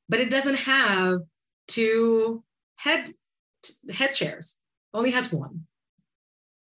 but 0.10 0.20
it 0.20 0.30
doesn't 0.30 0.60
have 0.60 1.20
two 1.68 2.44
head 2.78 3.12
head 3.94 4.14
chairs. 4.14 4.58
Only 4.94 5.12
has 5.12 5.32
one. 5.32 5.67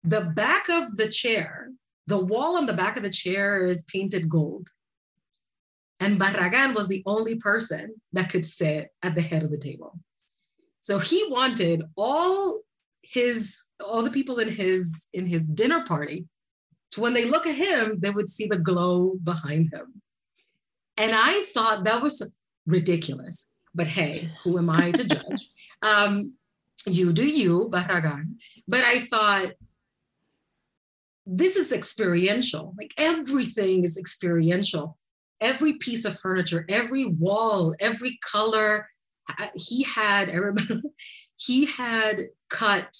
The 0.03 0.21
back 0.21 0.69
of 0.69 0.97
the 0.97 1.07
chair, 1.07 1.71
the 2.07 2.17
wall 2.17 2.57
on 2.57 2.65
the 2.65 2.73
back 2.73 2.97
of 2.97 3.03
the 3.03 3.09
chair 3.09 3.67
is 3.67 3.83
painted 3.83 4.29
gold. 4.29 4.67
And 5.99 6.19
Barragan 6.19 6.75
was 6.75 6.87
the 6.87 7.03
only 7.05 7.35
person 7.35 7.95
that 8.11 8.29
could 8.29 8.45
sit 8.45 8.89
at 9.01 9.15
the 9.15 9.21
head 9.21 9.43
of 9.43 9.51
the 9.51 9.57
table. 9.57 9.97
So 10.81 10.99
he 10.99 11.25
wanted 11.29 11.83
all 11.95 12.59
his 13.01 13.57
all 13.85 14.01
the 14.01 14.11
people 14.11 14.39
in 14.39 14.49
his 14.49 15.07
in 15.13 15.25
his 15.25 15.45
dinner 15.45 15.83
party 15.85 16.25
to 16.93 17.01
when 17.01 17.13
they 17.13 17.25
look 17.25 17.47
at 17.47 17.55
him, 17.55 17.99
they 17.99 18.09
would 18.09 18.29
see 18.29 18.47
the 18.47 18.57
glow 18.57 19.15
behind 19.23 19.73
him. 19.73 20.01
And 20.97 21.11
I 21.13 21.45
thought 21.53 21.85
that 21.85 22.01
was 22.01 22.33
ridiculous. 22.67 23.51
But 23.73 23.87
hey, 23.87 24.29
who 24.43 24.57
am 24.57 24.69
I 24.69 24.91
to 24.91 25.03
judge? 25.03 25.49
Um, 25.81 26.35
you 26.85 27.11
do 27.11 27.27
you, 27.27 27.67
Barragan. 27.69 28.37
But 28.69 28.85
I 28.85 28.99
thought, 28.99 29.51
this 31.25 31.55
is 31.55 31.71
experiential. 31.71 32.73
Like 32.77 32.93
everything 32.97 33.83
is 33.83 33.97
experiential. 33.97 34.97
Every 35.41 35.73
piece 35.73 36.05
of 36.05 36.19
furniture, 36.19 36.65
every 36.69 37.05
wall, 37.05 37.75
every 37.79 38.17
color. 38.21 38.87
He 39.55 39.83
had, 39.83 40.29
I 40.29 40.33
remember, 40.33 40.81
he 41.37 41.65
had 41.65 42.21
cut 42.49 42.95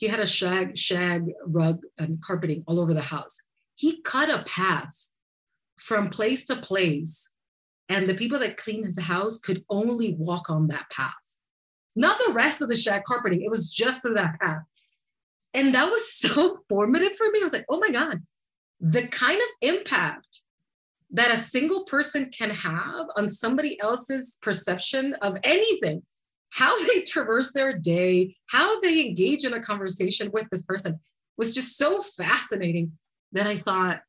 he 0.00 0.08
had 0.08 0.18
a 0.18 0.26
shag 0.26 0.78
shag 0.78 1.30
rug 1.46 1.82
and 1.98 2.20
carpeting 2.22 2.64
all 2.66 2.80
over 2.80 2.94
the 2.94 3.02
house. 3.02 3.38
He 3.74 4.00
cut 4.00 4.30
a 4.30 4.42
path 4.44 5.10
from 5.76 6.08
place 6.08 6.46
to 6.46 6.56
place, 6.56 7.30
and 7.90 8.06
the 8.06 8.14
people 8.14 8.38
that 8.38 8.56
cleaned 8.56 8.86
his 8.86 8.98
house 8.98 9.36
could 9.38 9.62
only 9.68 10.14
walk 10.18 10.48
on 10.48 10.68
that 10.68 10.88
path. 10.90 11.12
Not 11.96 12.18
the 12.18 12.32
rest 12.32 12.62
of 12.62 12.70
the 12.70 12.76
shag 12.76 13.04
carpeting, 13.04 13.42
it 13.42 13.50
was 13.50 13.70
just 13.70 14.00
through 14.00 14.14
that 14.14 14.40
path. 14.40 14.62
And 15.54 15.74
that 15.74 15.90
was 15.90 16.12
so 16.18 16.58
formative 16.68 17.14
for 17.16 17.30
me. 17.30 17.40
I 17.40 17.44
was 17.44 17.52
like, 17.52 17.66
oh 17.68 17.78
my 17.78 17.90
God, 17.90 18.22
the 18.80 19.06
kind 19.08 19.38
of 19.38 19.68
impact 19.68 20.40
that 21.12 21.32
a 21.32 21.36
single 21.36 21.84
person 21.84 22.30
can 22.30 22.50
have 22.50 23.06
on 23.16 23.28
somebody 23.28 23.80
else's 23.80 24.38
perception 24.40 25.14
of 25.22 25.38
anything 25.42 26.02
how 26.52 26.76
they 26.86 27.00
traverse 27.06 27.52
their 27.52 27.76
day, 27.78 28.34
how 28.48 28.80
they 28.80 29.06
engage 29.06 29.44
in 29.44 29.54
a 29.54 29.62
conversation 29.62 30.30
with 30.32 30.48
this 30.50 30.62
person 30.62 30.98
was 31.36 31.54
just 31.54 31.78
so 31.78 32.02
fascinating 32.02 32.92
that 33.32 33.46
I 33.46 33.56
thought 33.56 34.02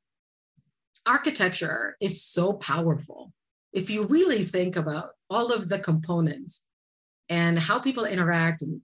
architecture 1.06 1.96
is 2.02 2.24
so 2.24 2.54
powerful. 2.54 3.32
If 3.74 3.90
you 3.90 4.06
really 4.06 4.44
think 4.44 4.76
about 4.76 5.12
all 5.30 5.54
of 5.54 5.70
the 5.70 5.80
components 5.80 6.64
and 7.30 7.58
how 7.58 7.80
people 7.80 8.06
interact, 8.06 8.62
and 8.62 8.82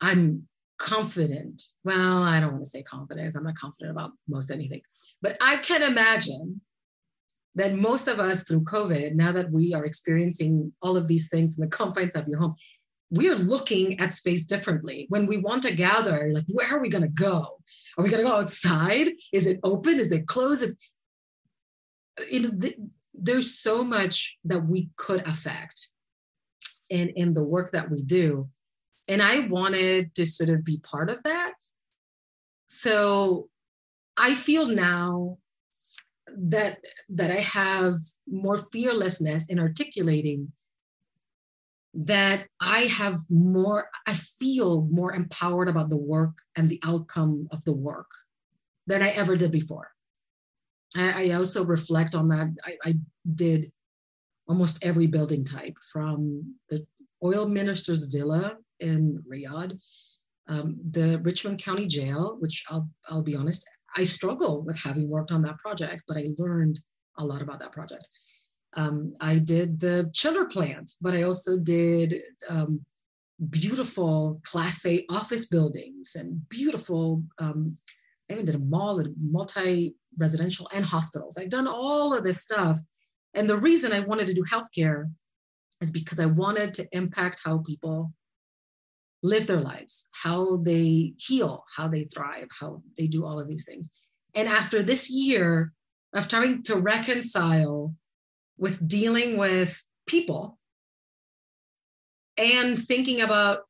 I'm 0.00 0.48
confident. 0.84 1.62
Well, 1.82 2.22
I 2.22 2.40
don't 2.40 2.52
want 2.52 2.64
to 2.64 2.70
say 2.70 2.82
confidence. 2.82 3.34
I'm 3.34 3.44
not 3.44 3.56
confident 3.56 3.90
about 3.90 4.12
most 4.28 4.50
anything, 4.50 4.82
but 5.22 5.38
I 5.40 5.56
can 5.56 5.82
imagine 5.82 6.60
that 7.54 7.74
most 7.74 8.06
of 8.06 8.18
us 8.18 8.44
through 8.44 8.64
COVID, 8.64 9.14
now 9.14 9.32
that 9.32 9.50
we 9.50 9.72
are 9.72 9.86
experiencing 9.86 10.72
all 10.82 10.96
of 10.96 11.08
these 11.08 11.28
things 11.28 11.56
in 11.56 11.62
the 11.62 11.70
confines 11.70 12.12
of 12.12 12.28
your 12.28 12.38
home, 12.38 12.54
we 13.10 13.30
are 13.30 13.36
looking 13.36 13.98
at 13.98 14.12
space 14.12 14.44
differently. 14.44 15.06
When 15.08 15.26
we 15.26 15.38
want 15.38 15.62
to 15.62 15.74
gather, 15.74 16.30
like, 16.32 16.44
where 16.48 16.74
are 16.74 16.80
we 16.80 16.90
going 16.90 17.02
to 17.02 17.08
go? 17.08 17.60
Are 17.96 18.04
we 18.04 18.10
going 18.10 18.22
to 18.22 18.28
go 18.28 18.36
outside? 18.36 19.12
Is 19.32 19.46
it 19.46 19.60
open? 19.62 19.98
Is 19.98 20.12
it 20.12 20.26
closed? 20.26 20.64
It, 20.64 20.74
it, 22.18 22.74
there's 23.14 23.58
so 23.58 23.84
much 23.84 24.36
that 24.44 24.66
we 24.66 24.90
could 24.96 25.26
affect 25.26 25.88
in, 26.90 27.08
in 27.10 27.32
the 27.32 27.44
work 27.44 27.70
that 27.70 27.90
we 27.90 28.02
do. 28.02 28.48
And 29.08 29.22
I 29.22 29.40
wanted 29.40 30.14
to 30.14 30.24
sort 30.24 30.50
of 30.50 30.64
be 30.64 30.78
part 30.78 31.10
of 31.10 31.22
that. 31.24 31.52
So 32.66 33.48
I 34.16 34.34
feel 34.34 34.66
now 34.66 35.38
that 36.36 36.78
that 37.10 37.30
I 37.30 37.40
have 37.40 37.94
more 38.26 38.58
fearlessness 38.72 39.46
in 39.48 39.58
articulating 39.58 40.52
that 41.94 42.46
I 42.60 42.86
have 42.86 43.20
more, 43.30 43.88
I 44.06 44.14
feel 44.14 44.82
more 44.90 45.14
empowered 45.14 45.68
about 45.68 45.90
the 45.90 45.96
work 45.96 46.38
and 46.56 46.68
the 46.68 46.80
outcome 46.84 47.46
of 47.52 47.64
the 47.64 47.72
work 47.72 48.10
than 48.86 49.00
I 49.00 49.10
ever 49.10 49.36
did 49.36 49.52
before. 49.52 49.90
I, 50.96 51.26
I 51.26 51.30
also 51.34 51.64
reflect 51.64 52.14
on 52.14 52.28
that. 52.28 52.48
I, 52.64 52.76
I, 52.84 52.94
did 53.34 53.72
almost 54.46 54.84
every 54.84 55.06
building 55.06 55.42
type 55.42 55.74
from 55.90 56.54
the 56.68 56.86
oil 57.24 57.46
minister's 57.46 58.04
villa 58.04 58.58
in 58.80 59.22
Riyadh, 59.30 59.78
um, 60.48 60.78
the 60.82 61.18
Richmond 61.20 61.62
County 61.62 61.86
Jail, 61.86 62.36
which 62.40 62.64
I'll, 62.68 62.88
I'll 63.08 63.22
be 63.22 63.36
honest, 63.36 63.66
I 63.96 64.02
struggle 64.02 64.62
with 64.62 64.78
having 64.78 65.08
worked 65.08 65.32
on 65.32 65.42
that 65.42 65.58
project, 65.58 66.02
but 66.08 66.16
I 66.16 66.30
learned 66.38 66.80
a 67.18 67.24
lot 67.24 67.42
about 67.42 67.60
that 67.60 67.72
project. 67.72 68.08
Um, 68.76 69.14
I 69.20 69.38
did 69.38 69.80
the 69.80 70.10
chiller 70.12 70.46
plant, 70.46 70.92
but 71.00 71.14
I 71.14 71.22
also 71.22 71.58
did 71.58 72.22
um, 72.48 72.84
beautiful 73.50 74.40
Class 74.44 74.84
A 74.86 75.04
office 75.10 75.46
buildings 75.46 76.16
and 76.16 76.46
beautiful. 76.48 77.22
Um, 77.38 77.78
I 78.28 78.34
even 78.34 78.46
did 78.46 78.54
a 78.56 78.58
mall, 78.58 79.04
multi 79.18 79.94
residential 80.18 80.68
and 80.72 80.84
hospitals. 80.84 81.36
I've 81.38 81.50
done 81.50 81.68
all 81.68 82.12
of 82.12 82.24
this 82.24 82.40
stuff, 82.42 82.78
and 83.34 83.48
the 83.48 83.58
reason 83.58 83.92
I 83.92 84.00
wanted 84.00 84.26
to 84.28 84.34
do 84.34 84.44
healthcare 84.44 85.10
is 85.80 85.90
because 85.90 86.18
I 86.18 86.26
wanted 86.26 86.74
to 86.74 86.88
impact 86.92 87.40
how 87.44 87.58
people 87.58 88.12
live 89.24 89.46
their 89.46 89.60
lives, 89.60 90.08
how 90.12 90.58
they 90.58 91.14
heal, 91.16 91.64
how 91.74 91.88
they 91.88 92.04
thrive, 92.04 92.46
how 92.60 92.82
they 92.98 93.06
do 93.06 93.24
all 93.24 93.40
of 93.40 93.48
these 93.48 93.64
things. 93.64 93.90
And 94.34 94.46
after 94.48 94.82
this 94.82 95.10
year 95.10 95.72
of 96.14 96.28
trying 96.28 96.62
to 96.64 96.76
reconcile 96.76 97.94
with 98.58 98.86
dealing 98.86 99.38
with 99.38 99.84
people 100.06 100.58
and 102.36 102.78
thinking 102.78 103.22
about 103.22 103.60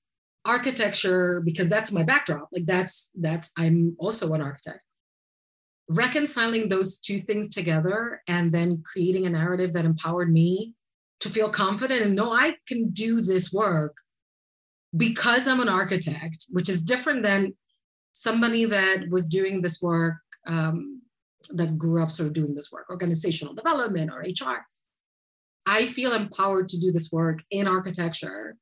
architecture 0.44 1.40
because 1.44 1.70
that's 1.70 1.90
my 1.90 2.02
backdrop 2.02 2.48
like 2.52 2.66
that's 2.66 3.10
that's 3.18 3.50
i'm 3.56 3.96
also 3.98 4.30
an 4.34 4.42
architect 4.42 4.82
reconciling 5.88 6.68
those 6.68 6.98
two 6.98 7.18
things 7.18 7.48
together 7.48 8.20
and 8.28 8.52
then 8.52 8.82
creating 8.82 9.24
a 9.24 9.30
narrative 9.30 9.72
that 9.72 9.86
empowered 9.86 10.30
me 10.30 10.74
to 11.20 11.30
feel 11.30 11.48
confident 11.48 12.02
and 12.02 12.14
know 12.14 12.30
i 12.30 12.54
can 12.68 12.90
do 12.90 13.22
this 13.22 13.52
work 13.54 13.96
because 14.96 15.46
I'm 15.46 15.60
an 15.60 15.68
architect, 15.68 16.46
which 16.50 16.68
is 16.68 16.82
different 16.82 17.22
than 17.22 17.54
somebody 18.12 18.64
that 18.66 19.08
was 19.08 19.26
doing 19.26 19.60
this 19.60 19.82
work, 19.82 20.14
um, 20.46 21.02
that 21.50 21.78
grew 21.78 22.02
up 22.02 22.10
sort 22.10 22.28
of 22.28 22.32
doing 22.32 22.54
this 22.54 22.70
work, 22.72 22.86
organizational 22.90 23.54
development 23.54 24.10
or 24.10 24.20
HR. 24.20 24.64
I 25.66 25.86
feel 25.86 26.12
empowered 26.12 26.68
to 26.68 26.80
do 26.80 26.90
this 26.90 27.10
work 27.10 27.40
in 27.50 27.66
architecture 27.66 28.56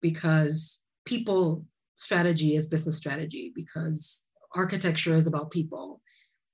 because 0.00 0.80
people 1.04 1.64
strategy 1.94 2.54
is 2.54 2.66
business 2.66 2.96
strategy, 2.96 3.52
because 3.54 4.28
architecture 4.54 5.14
is 5.14 5.26
about 5.26 5.50
people, 5.50 6.00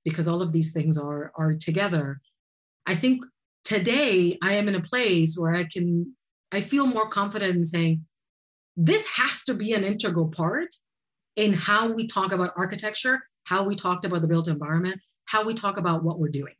because 0.05 0.27
all 0.27 0.41
of 0.41 0.53
these 0.53 0.71
things 0.71 0.97
are, 0.97 1.31
are 1.35 1.53
together. 1.53 2.21
I 2.85 2.95
think 2.95 3.23
today 3.63 4.37
I 4.41 4.53
am 4.53 4.67
in 4.67 4.75
a 4.75 4.81
place 4.81 5.37
where 5.37 5.53
I 5.53 5.65
can, 5.65 6.15
I 6.51 6.61
feel 6.61 6.87
more 6.87 7.09
confident 7.09 7.55
in 7.55 7.63
saying, 7.63 8.05
this 8.81 9.05
has 9.07 9.43
to 9.43 9.53
be 9.53 9.73
an 9.73 9.83
integral 9.83 10.29
part 10.29 10.73
in 11.35 11.51
how 11.51 11.91
we 11.91 12.07
talk 12.07 12.31
about 12.31 12.53
architecture, 12.55 13.19
how 13.43 13.63
we 13.63 13.75
talked 13.75 14.05
about 14.05 14.21
the 14.21 14.27
built 14.27 14.47
environment, 14.47 15.01
how 15.25 15.45
we 15.45 15.53
talk 15.53 15.77
about 15.77 16.01
what 16.01 16.17
we're 16.17 16.29
doing. 16.29 16.53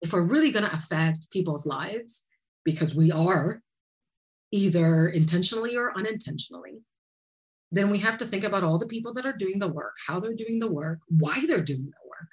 If 0.00 0.14
we're 0.14 0.22
really 0.22 0.50
going 0.50 0.64
to 0.64 0.74
affect 0.74 1.30
people's 1.30 1.66
lives, 1.66 2.24
because 2.64 2.94
we 2.94 3.12
are 3.12 3.60
either 4.52 5.08
intentionally 5.10 5.76
or 5.76 5.96
unintentionally, 5.96 6.80
then 7.70 7.90
we 7.90 7.98
have 7.98 8.16
to 8.18 8.26
think 8.26 8.44
about 8.44 8.64
all 8.64 8.78
the 8.78 8.86
people 8.86 9.12
that 9.12 9.26
are 9.26 9.36
doing 9.36 9.58
the 9.58 9.68
work, 9.68 9.94
how 10.06 10.18
they're 10.18 10.34
doing 10.34 10.58
the 10.58 10.72
work, 10.72 11.00
why 11.08 11.44
they're 11.46 11.60
doing 11.60 11.84
the 11.84 12.08
work, 12.08 12.28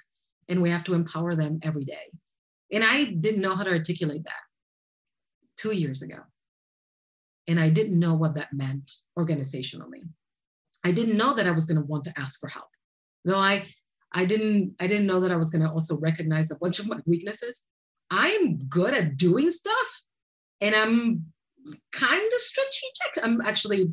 and 0.48 0.62
we 0.62 0.70
have 0.70 0.84
to 0.84 0.94
empower 0.94 1.34
them 1.34 1.58
every 1.62 1.84
day. 1.84 2.10
And 2.72 2.82
I 2.82 3.04
didn't 3.04 3.42
know 3.42 3.54
how 3.54 3.64
to 3.64 3.72
articulate 3.72 4.24
that 4.24 4.42
two 5.58 5.72
years 5.72 6.00
ago. 6.00 6.16
And 7.50 7.58
I 7.58 7.68
didn't 7.68 7.98
know 7.98 8.14
what 8.14 8.36
that 8.36 8.52
meant 8.52 8.90
organizationally. 9.18 10.08
I 10.84 10.92
didn't 10.92 11.16
know 11.16 11.34
that 11.34 11.48
I 11.48 11.50
was 11.50 11.66
going 11.66 11.78
to 11.78 11.86
want 11.86 12.04
to 12.04 12.14
ask 12.16 12.38
for 12.40 12.48
help. 12.48 12.68
No, 13.24 13.36
I 13.36 13.66
I 14.12 14.24
didn't 14.24 14.76
I 14.80 14.86
didn't 14.86 15.06
know 15.06 15.20
that 15.20 15.32
I 15.32 15.36
was 15.36 15.50
going 15.50 15.62
to 15.62 15.70
also 15.70 15.98
recognize 15.98 16.50
a 16.50 16.54
bunch 16.54 16.78
of 16.78 16.86
my 16.88 17.00
weaknesses. 17.06 17.66
I'm 18.08 18.66
good 18.68 18.94
at 18.94 19.16
doing 19.16 19.50
stuff 19.50 20.04
and 20.60 20.74
I'm 20.76 21.26
kind 21.92 22.22
of 22.22 22.40
strategic. 22.40 23.24
I'm 23.24 23.40
actually 23.40 23.90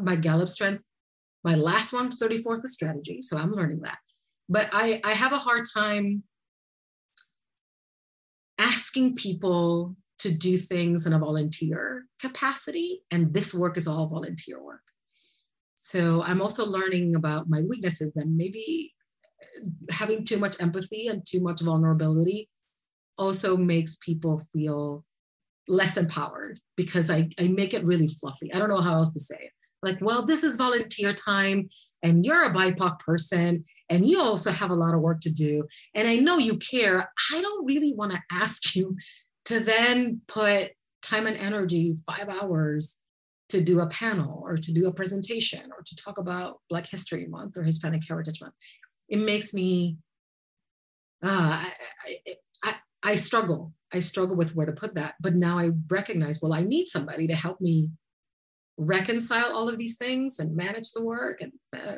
my 0.00 0.16
Gallup 0.16 0.48
strength, 0.48 0.82
my 1.44 1.54
last 1.54 1.92
one, 1.92 2.10
34th 2.10 2.64
is 2.64 2.74
strategy. 2.74 3.22
So 3.22 3.36
I'm 3.36 3.52
learning 3.52 3.82
that. 3.82 3.98
But 4.48 4.68
I, 4.72 5.00
I 5.04 5.12
have 5.12 5.32
a 5.32 5.38
hard 5.38 5.64
time 5.72 6.24
asking 8.58 9.14
people 9.14 9.96
to 10.20 10.30
do 10.30 10.56
things 10.56 11.06
in 11.06 11.12
a 11.12 11.18
volunteer 11.18 12.06
capacity. 12.20 13.02
And 13.10 13.32
this 13.34 13.54
work 13.54 13.76
is 13.76 13.86
all 13.86 14.08
volunteer 14.08 14.62
work. 14.62 14.82
So 15.74 16.22
I'm 16.22 16.42
also 16.42 16.66
learning 16.66 17.16
about 17.16 17.48
my 17.48 17.62
weaknesses 17.62 18.12
that 18.12 18.26
maybe 18.28 18.92
uh, 19.42 19.92
having 19.92 20.24
too 20.24 20.36
much 20.36 20.60
empathy 20.60 21.08
and 21.08 21.24
too 21.26 21.40
much 21.40 21.62
vulnerability 21.62 22.50
also 23.16 23.56
makes 23.56 23.96
people 23.96 24.38
feel 24.52 25.04
less 25.68 25.96
empowered 25.96 26.58
because 26.76 27.10
I, 27.10 27.30
I 27.38 27.48
make 27.48 27.72
it 27.72 27.84
really 27.84 28.08
fluffy. 28.08 28.52
I 28.52 28.58
don't 28.58 28.68
know 28.68 28.80
how 28.80 28.94
else 28.94 29.12
to 29.14 29.20
say 29.20 29.36
it. 29.40 29.52
like, 29.82 29.98
well, 30.02 30.24
this 30.24 30.44
is 30.44 30.56
volunteer 30.56 31.12
time, 31.12 31.68
and 32.02 32.24
you're 32.24 32.44
a 32.44 32.52
BIPOC 32.52 32.98
person, 32.98 33.64
and 33.88 34.04
you 34.04 34.20
also 34.20 34.50
have 34.50 34.70
a 34.70 34.74
lot 34.74 34.94
of 34.94 35.00
work 35.00 35.20
to 35.22 35.30
do. 35.30 35.64
And 35.94 36.06
I 36.06 36.16
know 36.16 36.36
you 36.36 36.58
care. 36.58 37.10
I 37.32 37.40
don't 37.40 37.64
really 37.64 37.94
want 37.94 38.12
to 38.12 38.20
ask 38.30 38.76
you 38.76 38.94
to 39.50 39.58
then 39.58 40.20
put 40.28 40.70
time 41.02 41.26
and 41.26 41.36
energy, 41.36 41.92
five 42.06 42.28
hours, 42.28 42.98
to 43.48 43.60
do 43.60 43.80
a 43.80 43.88
panel 43.88 44.40
or 44.44 44.56
to 44.56 44.72
do 44.72 44.86
a 44.86 44.92
presentation 44.92 45.72
or 45.76 45.82
to 45.84 45.96
talk 45.96 46.18
about 46.18 46.60
Black 46.70 46.86
History 46.86 47.26
Month 47.26 47.58
or 47.58 47.64
Hispanic 47.64 48.02
Heritage 48.06 48.40
Month. 48.40 48.54
It 49.08 49.18
makes 49.18 49.52
me, 49.52 49.96
uh, 51.24 51.64
I, 51.66 52.16
I, 52.62 52.74
I 53.02 53.14
struggle. 53.16 53.72
I 53.92 53.98
struggle 53.98 54.36
with 54.36 54.54
where 54.54 54.66
to 54.66 54.72
put 54.72 54.94
that. 54.94 55.14
But 55.20 55.34
now 55.34 55.58
I 55.58 55.70
recognize, 55.88 56.40
well, 56.40 56.52
I 56.52 56.62
need 56.62 56.86
somebody 56.86 57.26
to 57.26 57.34
help 57.34 57.60
me 57.60 57.90
reconcile 58.78 59.52
all 59.52 59.68
of 59.68 59.78
these 59.78 59.96
things 59.96 60.38
and 60.38 60.54
manage 60.54 60.92
the 60.92 61.02
work 61.02 61.40
and 61.40 61.52
uh, 61.76 61.96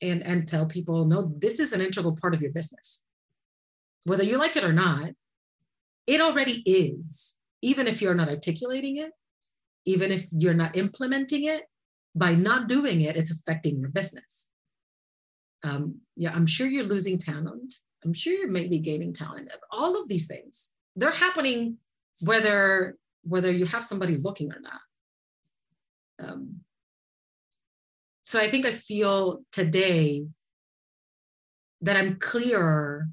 and 0.00 0.24
and 0.24 0.48
tell 0.48 0.64
people 0.64 1.04
no 1.04 1.30
this 1.38 1.60
is 1.60 1.74
an 1.74 1.82
integral 1.82 2.16
part 2.18 2.32
of 2.32 2.40
your 2.40 2.50
business 2.52 3.04
whether 4.06 4.24
you 4.24 4.38
like 4.38 4.56
it 4.56 4.64
or 4.64 4.72
not 4.72 5.10
it 6.06 6.20
already 6.20 6.62
is 6.66 7.36
even 7.62 7.86
if 7.86 8.02
you're 8.02 8.14
not 8.14 8.28
articulating 8.28 8.98
it 8.98 9.12
even 9.86 10.10
if 10.10 10.26
you're 10.32 10.54
not 10.54 10.76
implementing 10.76 11.44
it 11.44 11.62
by 12.14 12.34
not 12.34 12.68
doing 12.68 13.02
it 13.02 13.16
it's 13.16 13.30
affecting 13.30 13.78
your 13.78 13.90
business. 13.90 14.48
Um, 15.62 16.00
yeah 16.16 16.32
i'm 16.34 16.46
sure 16.46 16.66
you're 16.66 16.84
losing 16.84 17.18
talent. 17.18 17.74
I'm 18.04 18.12
sure 18.12 18.34
you're 18.34 18.50
maybe 18.50 18.78
gaining 18.78 19.14
talent. 19.14 19.50
All 19.70 20.00
of 20.00 20.08
these 20.08 20.26
things 20.26 20.70
they're 20.96 21.10
happening 21.10 21.78
whether 22.20 22.96
whether 23.22 23.50
you 23.50 23.64
have 23.66 23.84
somebody 23.84 24.16
looking 24.16 24.52
or 24.52 24.60
not. 24.60 24.80
Um, 26.22 26.60
so 28.24 28.38
I 28.38 28.50
think 28.50 28.66
I 28.66 28.72
feel 28.72 29.42
today 29.52 30.26
that 31.80 31.96
I'm 31.96 32.16
clearer 32.16 33.08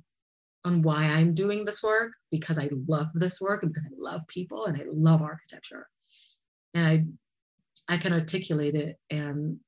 on 0.64 0.82
why 0.82 1.06
I'm 1.06 1.34
doing 1.34 1.66
this 1.66 1.82
work 1.82 2.14
because 2.30 2.58
I 2.58 2.70
love 2.88 3.08
this 3.14 3.42
work 3.42 3.64
and 3.64 3.74
because 3.74 3.88
I 3.88 3.94
love 3.98 4.22
people 4.28 4.66
and 4.66 4.78
I 4.78 4.86
love 4.92 5.22
architecture. 5.22 5.88
And 6.74 6.88
I 6.88 7.06
I 7.94 7.98
can 7.98 8.14
articulate 8.14 8.76
it 8.76 8.98
and 9.10 9.60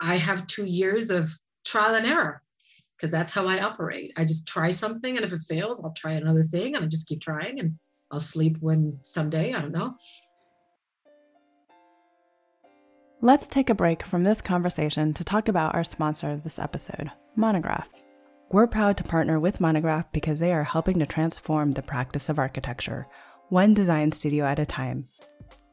I 0.00 0.16
have 0.16 0.46
2 0.46 0.66
years 0.66 1.10
of 1.10 1.30
trial 1.64 1.94
and 1.94 2.06
error 2.06 2.42
because 2.96 3.10
that's 3.10 3.32
how 3.32 3.46
I 3.46 3.62
operate. 3.62 4.12
I 4.16 4.24
just 4.24 4.46
try 4.46 4.70
something 4.70 5.16
and 5.16 5.24
if 5.24 5.32
it 5.32 5.40
fails, 5.40 5.82
I'll 5.82 5.92
try 5.92 6.12
another 6.12 6.42
thing 6.42 6.74
and 6.74 6.84
I 6.84 6.88
just 6.88 7.08
keep 7.08 7.20
trying 7.20 7.58
and 7.60 7.78
I'll 8.10 8.20
sleep 8.20 8.58
when 8.60 8.98
someday, 9.02 9.54
I 9.54 9.60
don't 9.60 9.72
know. 9.72 9.96
Let's 13.22 13.48
take 13.48 13.70
a 13.70 13.74
break 13.74 14.04
from 14.04 14.24
this 14.24 14.42
conversation 14.42 15.14
to 15.14 15.24
talk 15.24 15.48
about 15.48 15.74
our 15.74 15.84
sponsor 15.84 16.30
of 16.30 16.42
this 16.42 16.58
episode, 16.58 17.10
Monograph. 17.34 17.88
We're 18.52 18.68
proud 18.68 18.96
to 18.98 19.04
partner 19.04 19.40
with 19.40 19.60
Monograph 19.60 20.12
because 20.12 20.38
they 20.38 20.52
are 20.52 20.62
helping 20.62 21.00
to 21.00 21.06
transform 21.06 21.72
the 21.72 21.82
practice 21.82 22.28
of 22.28 22.38
architecture, 22.38 23.08
one 23.48 23.74
design 23.74 24.12
studio 24.12 24.44
at 24.44 24.60
a 24.60 24.64
time. 24.64 25.08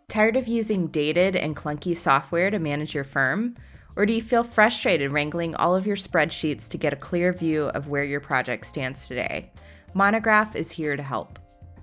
Tired 0.08 0.36
of 0.36 0.48
using 0.48 0.88
dated 0.88 1.36
and 1.36 1.56
clunky 1.56 1.96
software 1.96 2.50
to 2.50 2.58
manage 2.58 2.96
your 2.96 3.04
firm? 3.04 3.56
Or 3.96 4.08
do 4.08 4.14
you 4.14 4.24
feel 4.24 4.44
frustrated 4.44 5.12
wrangling 5.12 5.56
all 5.56 5.76
of 5.76 5.86
your 5.86 5.96
spreadsheets 5.96 6.68
to 6.70 6.80
get 6.80 6.94
a 6.94 6.96
clear 6.96 7.32
view 7.32 7.66
of 7.66 7.90
where 7.90 8.04
your 8.04 8.20
project 8.20 8.66
stands 8.66 9.08
today? 9.08 9.52
Monograph 9.94 10.56
is 10.56 10.72
here 10.72 10.96
to 10.96 11.04
help. 11.04 11.38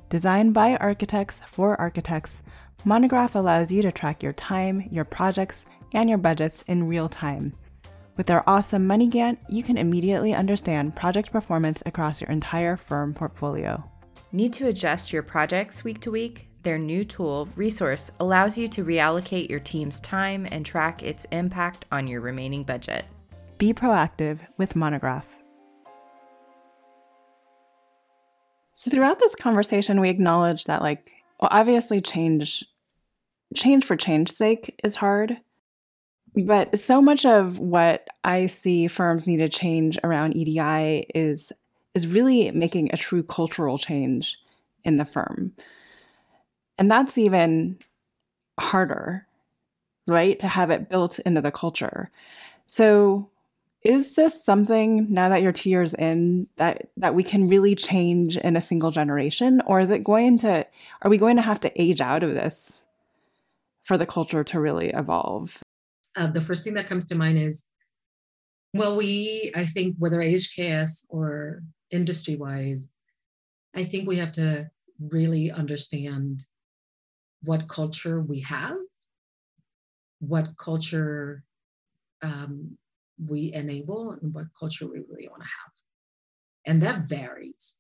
Designed 0.09 0.55
by 0.55 0.75
architects 0.79 1.41
for 1.47 1.81
architects, 1.81 2.43
Monograph 2.85 3.37
allows 3.37 3.71
you 3.71 3.81
to 3.83 3.93
track 3.93 4.25
your 4.25 4.33
time, 4.33 4.89
your 4.91 5.05
projects, 5.05 5.67
and 5.95 6.09
your 6.09 6.19
budgets 6.19 6.63
in 6.63 6.89
real 6.89 7.09
time. 7.09 7.55
With 8.21 8.27
their 8.27 8.47
awesome 8.47 8.87
Money 8.87 9.09
Gantt, 9.09 9.39
you 9.49 9.63
can 9.63 9.79
immediately 9.79 10.35
understand 10.35 10.95
project 10.95 11.33
performance 11.33 11.83
across 11.87 12.21
your 12.21 12.29
entire 12.29 12.77
firm 12.77 13.15
portfolio. 13.15 13.83
Need 14.31 14.53
to 14.53 14.67
adjust 14.67 15.11
your 15.11 15.23
projects 15.23 15.85
week 15.85 16.01
to 16.01 16.11
week? 16.11 16.47
Their 16.63 16.77
new 16.77 17.03
tool, 17.03 17.49
Resource, 17.57 18.11
allows 18.21 18.59
you 18.59 18.69
to 18.69 18.85
reallocate 18.85 19.49
your 19.49 19.59
team's 19.59 20.01
time 20.01 20.47
and 20.53 20.67
track 20.67 21.03
its 21.03 21.25
impact 21.33 21.87
on 21.91 22.07
your 22.07 22.21
remaining 22.21 22.63
budget. 22.63 23.07
Be 23.57 23.73
proactive 23.73 24.41
with 24.59 24.77
Monograph. 24.77 25.25
So, 28.75 28.91
throughout 28.91 29.19
this 29.19 29.35
conversation, 29.35 29.99
we 29.99 30.11
acknowledge 30.11 30.65
that, 30.65 30.83
like, 30.83 31.11
well, 31.41 31.49
obviously, 31.51 32.03
change 32.03 32.67
change 33.57 33.87
for 33.87 33.97
change's 33.97 34.37
sake 34.37 34.79
is 34.85 34.97
hard. 34.97 35.39
But 36.37 36.79
so 36.79 37.03
much 37.03 37.27
of 37.27 37.59
what 37.59 38.07
I 38.25 38.47
see 38.47 38.87
firms 38.87 39.27
need 39.27 39.39
to 39.39 39.49
change 39.49 39.99
around 40.05 40.37
EDI 40.37 41.07
is 41.15 41.53
is 41.95 42.07
really 42.07 42.51
making 42.53 42.93
a 42.93 42.97
true 42.97 43.23
cultural 43.23 43.77
change 43.77 44.39
in 44.85 44.97
the 44.97 45.05
firm. 45.05 45.53
And 46.79 46.91
that's 46.91 47.19
even 47.19 47.79
harder, 48.59 49.27
right? 50.07 50.39
To 50.41 50.47
have 50.47 50.71
it 50.71 50.89
built 50.89 51.19
into 51.21 51.41
the 51.41 51.51
culture. 51.51 52.11
So 52.67 53.29
is 53.83 54.15
this 54.15 54.45
something 54.45 55.13
now 55.13 55.31
that 55.31 55.43
you're 55.43 55.53
two 55.53 55.71
years 55.71 55.95
in 55.95 56.47
that 56.57 56.91
that 56.97 57.15
we 57.15 57.25
can 57.25 57.49
really 57.49 57.75
change 57.75 58.37
in 58.37 58.57
a 58.57 58.61
single 58.61 58.91
generation 58.91 59.63
or 59.67 59.81
is 59.81 59.91
it 59.91 60.05
going 60.05 60.39
to 60.39 60.67
are 61.03 61.11
we 61.11 61.19
going 61.19 61.37
to 61.37 61.43
have 61.43 61.61
to 61.61 61.83
age 61.83 62.01
out 62.01 62.23
of 62.23 62.35
this 62.35 62.85
for 63.83 63.97
the 63.97 64.07
culture 64.07 64.45
to 64.45 64.61
really 64.61 64.91
evolve? 64.91 65.63
Uh, 66.21 66.27
the 66.27 66.41
first 66.43 66.65
thing 66.65 66.75
that 66.75 66.87
comes 66.87 67.07
to 67.07 67.15
mind 67.15 67.39
is 67.39 67.65
well, 68.75 68.97
we, 68.97 69.51
I 69.57 69.65
think, 69.65 69.97
whether 69.99 70.19
HKS 70.19 71.07
or 71.09 71.63
industry 71.91 72.37
wise, 72.37 72.91
I 73.75 73.85
think 73.85 74.07
we 74.07 74.19
have 74.19 74.33
to 74.33 74.71
really 75.01 75.51
understand 75.51 76.45
what 77.43 77.69
culture 77.69 78.21
we 78.21 78.41
have, 78.41 78.77
what 80.21 80.57
culture 80.57 81.43
um, 82.23 82.77
we 83.27 83.53
enable, 83.53 84.13
and 84.13 84.33
what 84.33 84.47
culture 84.57 84.87
we 84.87 85.01
really 85.09 85.29
want 85.29 85.43
to 85.43 85.49
have. 85.49 85.73
And 86.67 86.83
that 86.83 87.09
varies. 87.09 87.77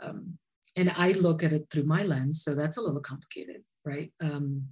Um, 0.00 0.38
and 0.76 0.92
I 0.96 1.12
look 1.12 1.42
at 1.42 1.52
it 1.52 1.66
through 1.70 1.84
my 1.84 2.04
lens, 2.04 2.44
so 2.44 2.54
that's 2.54 2.76
a 2.76 2.82
little 2.82 3.00
complicated, 3.00 3.62
right? 3.84 4.12
Um, 4.20 4.68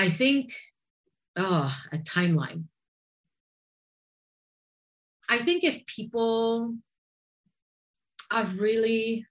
I 0.00 0.08
think, 0.08 0.54
oh, 1.36 1.78
a 1.92 1.98
timeline. 1.98 2.64
I 5.28 5.36
think 5.36 5.62
if 5.62 5.84
people 5.84 6.76
are 8.32 8.44
really 8.44 9.26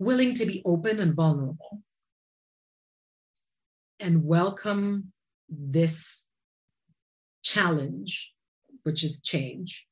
willing 0.00 0.34
to 0.34 0.46
be 0.46 0.62
open 0.64 0.98
and 0.98 1.14
vulnerable 1.14 1.80
and 4.00 4.24
welcome 4.24 5.12
this 5.48 6.26
challenge, 7.44 8.32
which 8.82 9.04
is 9.04 9.20
change, 9.20 9.86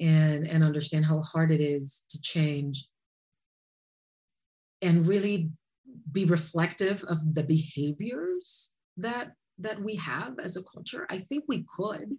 and, 0.00 0.48
and 0.48 0.64
understand 0.64 1.04
how 1.04 1.20
hard 1.20 1.50
it 1.50 1.60
is 1.60 2.06
to 2.08 2.18
change, 2.22 2.88
and 4.80 5.06
really 5.06 5.50
be 6.12 6.24
reflective 6.24 7.02
of 7.04 7.34
the 7.34 7.42
behaviors 7.42 8.74
that 8.96 9.32
that 9.58 9.80
we 9.80 9.96
have 9.96 10.38
as 10.38 10.56
a 10.56 10.62
culture 10.62 11.06
i 11.10 11.18
think 11.18 11.44
we 11.46 11.64
could. 11.68 12.16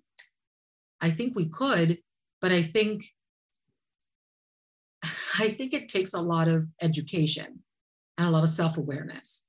I 1.02 1.10
think 1.10 1.36
we 1.36 1.50
could 1.50 2.00
but 2.42 2.52
i 2.52 2.64
think 2.64 3.04
i 5.40 5.50
think 5.50 5.74
it 5.74 5.90
takes 5.90 6.14
a 6.14 6.22
lot 6.22 6.48
of 6.48 6.66
education 6.82 7.60
and 8.18 8.28
a 8.28 8.32
lot 8.32 8.44
of 8.44 8.50
self-awareness. 8.50 9.44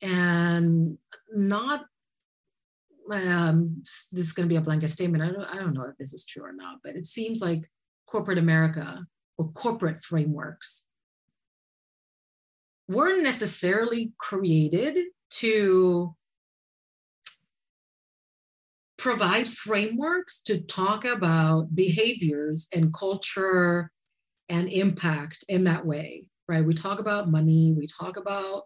And 0.00 0.98
not 1.32 1.86
um, 3.10 3.82
this 4.12 4.26
is 4.26 4.32
going 4.32 4.48
to 4.48 4.52
be 4.52 4.56
a 4.56 4.60
blanket 4.60 4.88
statement. 4.88 5.24
I 5.24 5.32
don't, 5.32 5.54
I 5.54 5.58
don't 5.58 5.74
know 5.74 5.84
if 5.84 5.96
this 5.98 6.12
is 6.12 6.24
true 6.24 6.44
or 6.44 6.52
not 6.52 6.78
but 6.84 6.96
it 6.96 7.06
seems 7.06 7.40
like 7.40 7.68
corporate 8.06 8.38
america 8.38 9.04
or 9.38 9.50
corporate 9.52 10.00
frameworks 10.00 10.84
weren't 12.88 13.22
necessarily 13.22 14.12
created 14.18 14.98
to 15.30 16.14
provide 18.98 19.48
frameworks 19.48 20.40
to 20.40 20.60
talk 20.62 21.04
about 21.04 21.74
behaviors 21.74 22.68
and 22.72 22.94
culture 22.94 23.90
and 24.48 24.68
impact 24.68 25.44
in 25.48 25.64
that 25.64 25.84
way, 25.84 26.26
right? 26.48 26.64
We 26.64 26.74
talk 26.74 27.00
about 27.00 27.28
money, 27.28 27.74
we 27.76 27.86
talk 27.86 28.16
about 28.16 28.64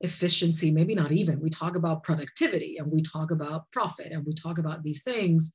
efficiency, 0.00 0.70
maybe 0.70 0.94
not 0.94 1.12
even, 1.12 1.40
we 1.40 1.50
talk 1.50 1.74
about 1.74 2.02
productivity 2.02 2.76
and 2.78 2.92
we 2.92 3.02
talk 3.02 3.30
about 3.30 3.70
profit 3.72 4.12
and 4.12 4.24
we 4.24 4.34
talk 4.34 4.58
about 4.58 4.82
these 4.82 5.02
things. 5.02 5.52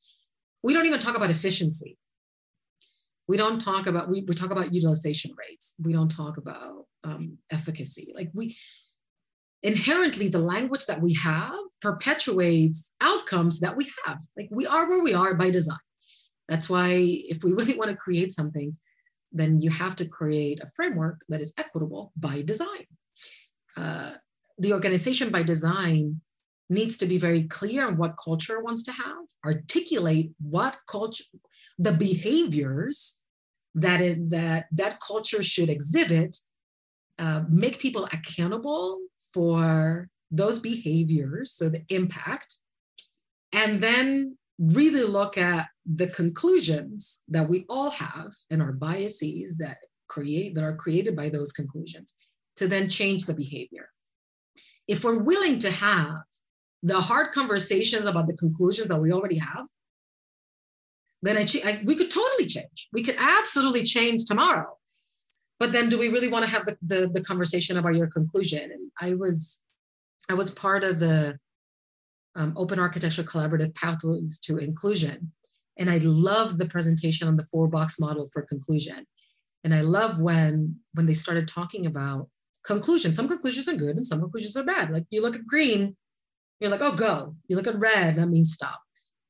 We 0.63 0.73
don't 0.73 0.85
even 0.85 0.99
talk 0.99 1.15
about 1.15 1.29
efficiency 1.29 1.97
we 3.27 3.37
don't 3.37 3.59
talk 3.59 3.87
about 3.87 4.09
we, 4.09 4.23
we 4.27 4.33
talk 4.33 4.51
about 4.51 4.73
utilization 4.73 5.31
rates 5.37 5.75
we 5.83 5.93
don't 5.93 6.09
talk 6.09 6.37
about 6.37 6.85
um, 7.03 7.37
efficacy 7.51 8.11
like 8.15 8.29
we 8.33 8.55
inherently 9.63 10.27
the 10.27 10.39
language 10.39 10.85
that 10.85 11.01
we 11.01 11.13
have 11.13 11.53
perpetuates 11.81 12.93
outcomes 13.01 13.59
that 13.59 13.75
we 13.75 13.89
have. 14.05 14.19
Like 14.35 14.49
we 14.51 14.67
are 14.67 14.87
where 14.87 15.01
we 15.01 15.13
are 15.13 15.33
by 15.33 15.49
design. 15.49 15.77
That's 16.47 16.69
why 16.69 16.89
if 16.95 17.43
we 17.43 17.51
really 17.51 17.77
want 17.77 17.91
to 17.91 17.97
create 17.97 18.31
something, 18.31 18.75
then 19.31 19.59
you 19.59 19.69
have 19.69 19.95
to 19.97 20.05
create 20.05 20.61
a 20.61 20.69
framework 20.75 21.21
that 21.29 21.41
is 21.41 21.53
equitable 21.57 22.13
by 22.15 22.41
design. 22.41 22.85
Uh, 23.75 24.13
the 24.57 24.73
organization 24.73 25.29
by 25.29 25.43
design 25.43 26.21
needs 26.69 26.97
to 26.97 27.05
be 27.05 27.17
very 27.17 27.43
clear 27.43 27.87
on 27.87 27.97
what 27.97 28.17
culture 28.23 28.61
wants 28.61 28.83
to 28.83 28.91
have, 28.91 29.25
articulate 29.45 30.31
what 30.39 30.77
culture, 30.87 31.23
the 31.79 31.91
behaviors 31.91 33.19
that 33.75 34.01
it, 34.01 34.29
that 34.29 34.65
that 34.71 34.99
culture 34.99 35.43
should 35.43 35.69
exhibit, 35.69 36.35
uh, 37.19 37.43
make 37.49 37.79
people 37.79 38.05
accountable 38.05 38.99
for 39.33 40.09
those 40.31 40.59
behaviors, 40.59 41.53
so 41.53 41.69
the 41.69 41.83
impact, 41.89 42.57
and 43.53 43.79
then 43.79 44.37
really 44.59 45.03
look 45.03 45.37
at 45.37 45.67
the 45.85 46.07
conclusions 46.07 47.23
that 47.27 47.47
we 47.47 47.65
all 47.69 47.91
have 47.91 48.33
and 48.49 48.61
our 48.61 48.73
biases 48.73 49.57
that 49.57 49.77
create 50.07 50.55
that 50.55 50.63
are 50.63 50.75
created 50.75 51.15
by 51.15 51.29
those 51.29 51.51
conclusions 51.51 52.13
to 52.55 52.67
then 52.67 52.89
change 52.89 53.25
the 53.25 53.33
behavior. 53.33 53.89
If 54.87 55.03
we're 55.03 55.19
willing 55.19 55.59
to 55.59 55.71
have 55.71 56.23
the 56.83 57.01
hard 57.01 57.31
conversations 57.31 58.05
about 58.05 58.27
the 58.27 58.37
conclusions 58.37 58.87
that 58.87 59.01
we 59.01 59.11
already 59.11 59.37
have, 59.37 59.65
then 61.21 61.37
I, 61.37 61.45
I, 61.65 61.81
we 61.83 61.95
could 61.95 62.11
totally 62.11 62.45
change. 62.45 62.87
We 62.93 63.03
could 63.03 63.15
absolutely 63.17 63.83
change 63.83 64.25
tomorrow. 64.25 64.77
But 65.59 65.71
then 65.71 65.89
do 65.89 65.97
we 65.97 66.09
really 66.09 66.27
want 66.27 66.45
to 66.45 66.51
have 66.51 66.65
the, 66.65 66.77
the, 66.83 67.09
the 67.11 67.23
conversation 67.23 67.77
about 67.77 67.95
your 67.95 68.07
conclusion? 68.07 68.71
And 68.71 68.91
I 69.01 69.15
was 69.15 69.59
I 70.29 70.33
was 70.33 70.51
part 70.51 70.83
of 70.83 70.99
the 70.99 71.39
um, 72.35 72.53
Open 72.55 72.79
Architecture 72.79 73.23
Collaborative 73.23 73.73
Pathways 73.73 74.39
to 74.39 74.57
Inclusion. 74.57 75.31
And 75.79 75.89
I 75.89 75.97
love 75.99 76.57
the 76.57 76.67
presentation 76.67 77.27
on 77.27 77.37
the 77.37 77.43
four 77.43 77.67
box 77.67 77.99
model 77.99 78.27
for 78.31 78.43
conclusion. 78.43 79.05
And 79.63 79.73
I 79.73 79.81
love 79.81 80.19
when 80.19 80.75
when 80.93 81.07
they 81.07 81.13
started 81.13 81.47
talking 81.47 81.87
about 81.87 82.29
conclusions. 82.63 83.15
Some 83.15 83.27
conclusions 83.27 83.67
are 83.67 83.75
good 83.75 83.95
and 83.95 84.05
some 84.05 84.19
conclusions 84.19 84.55
are 84.57 84.63
bad. 84.63 84.91
Like 84.91 85.05
you 85.09 85.21
look 85.21 85.35
at 85.35 85.45
green, 85.45 85.95
you're 86.59 86.71
like, 86.71 86.81
oh, 86.81 86.95
go. 86.95 87.35
You 87.47 87.55
look 87.55 87.67
at 87.67 87.79
red, 87.79 88.15
that 88.15 88.27
means 88.27 88.53
stop. 88.53 88.79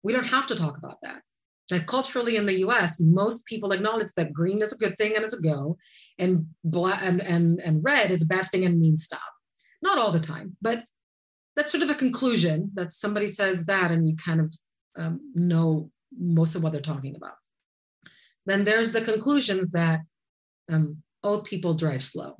We 0.03 0.13
don't 0.13 0.25
have 0.25 0.47
to 0.47 0.55
talk 0.55 0.77
about 0.77 0.97
that. 1.03 1.21
Like 1.69 1.85
culturally 1.85 2.37
in 2.37 2.45
the 2.45 2.59
US, 2.65 2.99
most 2.99 3.45
people 3.45 3.73
acknowledge 3.73 4.13
that 4.15 4.31
green 4.31 4.61
is 4.61 4.71
a 4.71 4.77
good 4.77 4.97
thing 4.97 5.15
and 5.15 5.25
it's 5.25 5.33
a 5.33 5.41
go, 5.41 5.77
and 6.17 6.47
black 6.63 7.01
and, 7.03 7.21
and, 7.21 7.59
and 7.59 7.83
red 7.83 8.11
is 8.11 8.23
a 8.23 8.27
bad 8.27 8.47
thing 8.47 8.63
and 8.63 8.79
means 8.79 9.03
stop. 9.03 9.19
Not 9.81 9.97
all 9.97 10.11
the 10.11 10.19
time, 10.19 10.55
but 10.61 10.85
that's 11.55 11.71
sort 11.71 11.83
of 11.83 11.89
a 11.89 11.95
conclusion 11.95 12.71
that 12.75 12.93
somebody 12.93 13.27
says 13.27 13.65
that 13.65 13.91
and 13.91 14.07
you 14.07 14.15
kind 14.15 14.39
of 14.39 14.53
um, 14.95 15.19
know 15.35 15.91
most 16.17 16.55
of 16.55 16.63
what 16.63 16.71
they're 16.71 16.81
talking 16.81 17.15
about. 17.15 17.35
Then 18.45 18.63
there's 18.63 18.93
the 18.93 19.01
conclusions 19.01 19.71
that 19.71 20.01
um, 20.69 21.03
old 21.23 21.43
people 21.43 21.73
drive 21.73 22.03
slow 22.03 22.37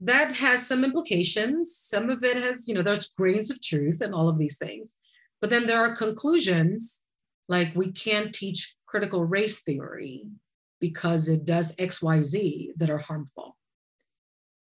that 0.00 0.32
has 0.32 0.66
some 0.66 0.84
implications. 0.84 1.76
Some 1.76 2.10
of 2.10 2.22
it 2.22 2.36
has, 2.36 2.68
you 2.68 2.74
know, 2.74 2.82
there's 2.82 3.08
grains 3.08 3.50
of 3.50 3.60
truth 3.60 4.00
and 4.00 4.14
all 4.14 4.28
of 4.28 4.38
these 4.38 4.56
things. 4.56 4.94
But 5.40 5.50
then 5.50 5.66
there 5.66 5.80
are 5.80 5.96
conclusions 5.96 7.04
like 7.48 7.74
we 7.74 7.92
can't 7.92 8.34
teach 8.34 8.76
critical 8.86 9.24
race 9.24 9.62
theory 9.62 10.26
because 10.80 11.28
it 11.28 11.44
does 11.44 11.74
XYZ 11.76 12.70
that 12.76 12.90
are 12.90 12.98
harmful. 12.98 13.56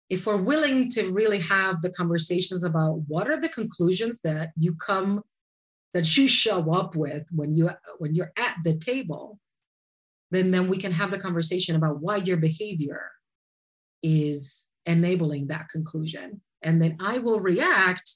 If 0.10 0.26
we're 0.26 0.42
willing 0.42 0.90
to 0.92 1.12
really 1.12 1.40
have 1.40 1.82
the 1.82 1.92
conversations 1.92 2.64
about 2.64 3.02
what 3.08 3.30
are 3.30 3.40
the 3.40 3.50
conclusions 3.50 4.22
that 4.22 4.50
you 4.58 4.74
come, 4.76 5.22
that 5.94 6.18
you 6.18 6.28
show 6.28 6.72
up 6.74 6.96
with 6.96 7.28
when 7.32 7.54
you 7.54 7.70
when 8.00 8.16
you're 8.16 8.32
at 8.38 8.56
the 8.64 8.78
table, 8.78 9.40
then 10.32 10.50
then 10.50 10.68
we 10.68 10.78
can 10.78 10.92
have 10.92 11.12
the 11.12 11.20
conversation 11.20 11.76
about 11.76 12.02
why 12.02 12.18
your 12.18 12.38
behavior 12.38 13.12
is 14.02 14.69
enabling 14.86 15.48
that 15.48 15.70
conclusion. 15.70 16.42
And 16.62 16.82
then 16.82 16.98
I 17.00 17.20
will 17.20 17.40
react 17.40 18.14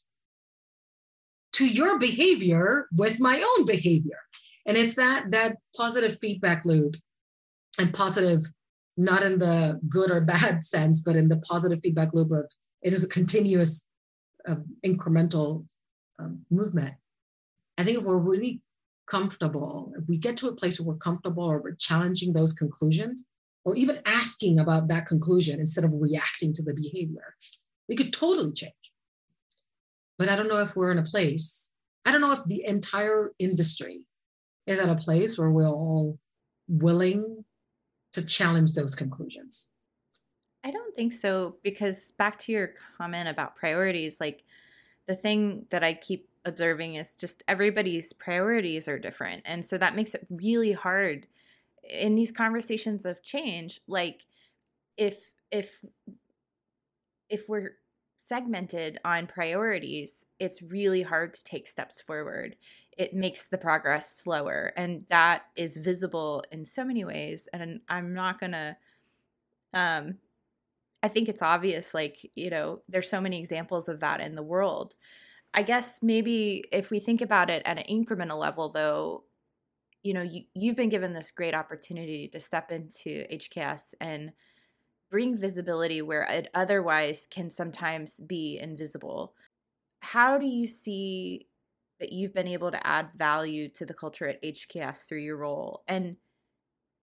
to 1.54 1.66
your 1.66 2.00
behavior 2.00 2.88
with 2.92 3.20
my 3.20 3.42
own 3.42 3.66
behavior. 3.66 4.18
And 4.66 4.78
it's 4.78 4.96
that 4.96 5.32
that 5.32 5.58
positive 5.76 6.18
feedback 6.20 6.66
loop 6.66 6.96
and 7.80 7.94
positive, 7.94 8.42
not 8.98 9.24
in 9.24 9.40
the 9.40 9.80
good 9.90 10.12
or 10.12 10.22
bad 10.22 10.64
sense, 10.76 11.00
but 11.02 11.16
in 11.16 11.28
the 11.28 11.38
positive 11.38 11.80
feedback 11.82 12.14
loop 12.14 12.32
of 12.32 12.50
it 12.82 12.94
is 12.94 13.04
a 13.04 13.10
continuous 13.10 13.88
uh, 14.48 14.56
incremental 14.86 15.66
um, 16.20 16.46
movement. 16.50 16.94
I 17.78 17.84
think 17.84 18.00
if 18.00 18.04
we're 18.04 18.18
really 18.18 18.62
comfortable, 19.08 19.94
if 19.98 20.08
we 20.08 20.18
get 20.18 20.38
to 20.38 20.48
a 20.48 20.56
place 20.56 20.80
where 20.80 20.94
we're 20.94 21.00
comfortable 21.00 21.44
or 21.44 21.62
we're 21.62 21.76
challenging 21.76 22.34
those 22.34 22.54
conclusions, 22.54 23.28
or 23.66 23.76
even 23.76 24.02
asking 24.06 24.60
about 24.60 24.88
that 24.90 25.06
conclusion 25.06 25.60
instead 25.60 25.84
of 25.84 25.94
reacting 25.94 26.54
to 26.54 26.64
the 26.64 26.74
behavior. 26.74 27.36
We 27.88 27.96
could 27.96 28.14
totally 28.14 28.54
change. 28.54 28.74
But 30.18 30.30
I 30.30 30.36
don't 30.36 30.48
know 30.48 30.60
if 30.60 30.76
we're 30.76 30.92
in 30.92 31.00
a 31.00 31.04
place, 31.04 31.72
I 32.06 32.12
don't 32.12 32.22
know 32.22 32.32
if 32.32 32.44
the 32.44 32.66
entire 32.66 33.32
industry 33.40 34.06
is 34.68 34.80
at 34.80 34.90
a 34.90 34.96
place 34.96 35.38
where 35.38 35.50
we're 35.50 35.68
all 35.68 36.20
willing 36.68 37.46
to 38.14 38.22
challenge 38.22 38.74
those 38.74 38.96
conclusions. 38.96 39.72
I 40.64 40.72
don't 40.72 40.96
think 40.96 41.12
so, 41.12 41.58
because 41.64 42.12
back 42.18 42.40
to 42.42 42.52
your 42.52 42.74
comment 42.98 43.28
about 43.28 43.56
priorities, 43.56 44.18
like 44.20 44.44
the 45.08 45.16
thing 45.16 45.66
that 45.72 45.84
I 45.84 45.94
keep 45.94 46.30
observing 46.46 46.96
is 46.96 47.16
just 47.16 47.44
everybody's 47.48 48.14
priorities 48.14 48.88
are 48.88 49.00
different. 49.00 49.42
And 49.46 49.66
so 49.66 49.78
that 49.78 49.96
makes 49.96 50.14
it 50.14 50.28
really 50.30 50.72
hard 50.72 51.28
in 51.90 52.16
these 52.16 52.32
conversations 52.32 53.06
of 53.06 53.24
change 53.24 53.82
like 53.88 54.26
if 54.98 55.30
if 55.52 55.84
if 57.30 57.48
we're 57.50 57.78
segmented 58.18 59.00
on 59.04 59.28
priorities 59.28 60.26
it's 60.40 60.62
really 60.62 61.04
hard 61.04 61.34
to 61.34 61.44
take 61.44 61.68
steps 61.68 62.02
forward. 62.02 62.58
It 62.98 63.14
makes 63.14 63.46
the 63.46 63.58
progress 63.58 64.16
slower 64.18 64.74
and 64.78 65.06
that 65.10 65.46
is 65.56 65.78
visible 65.78 66.44
in 66.52 66.66
so 66.66 66.84
many 66.86 67.06
ways 67.06 67.48
and 67.54 67.80
i'm 67.90 68.14
not 68.14 68.40
gonna 68.40 68.78
um 69.74 70.16
i 71.04 71.08
think 71.08 71.30
it's 71.30 71.42
obvious 71.42 71.94
like 71.94 72.32
you 72.36 72.50
know 72.50 72.82
there's 72.90 73.10
so 73.10 73.22
many 73.22 73.40
examples 73.40 73.90
of 73.90 74.00
that 74.02 74.22
in 74.22 74.36
the 74.36 74.44
world. 74.44 74.94
I 75.54 75.64
guess 75.64 76.00
maybe 76.02 76.66
if 76.72 76.92
we 76.92 77.00
think 77.00 77.22
about 77.22 77.50
it 77.50 77.64
at 77.66 77.78
an 77.80 77.86
incremental 78.06 78.40
level 78.40 78.70
though 78.70 79.26
you 80.04 80.14
know, 80.14 80.22
you, 80.22 80.44
you've 80.54 80.76
been 80.76 80.90
given 80.90 81.14
this 81.14 81.32
great 81.32 81.56
opportunity 81.56 82.28
to 82.28 82.40
step 82.40 82.72
into 82.72 83.26
HKS 83.32 83.94
and 84.02 84.34
bring 85.10 85.38
visibility 85.38 86.02
where 86.02 86.24
it 86.24 86.50
otherwise 86.54 87.28
can 87.32 87.50
sometimes 87.50 88.20
be 88.28 88.60
invisible. 88.62 89.34
How 90.02 90.38
do 90.38 90.46
you 90.46 90.68
see 90.68 91.48
that 92.00 92.12
you've 92.12 92.34
been 92.34 92.48
able 92.48 92.72
to 92.72 92.86
add 92.86 93.12
value 93.16 93.70
to 93.70 93.86
the 93.86 93.94
culture 93.94 94.28
at 94.28 94.44
HKS 94.44 95.08
through 95.08 95.22
your 95.22 95.38
role? 95.38 95.84
And 95.88 96.18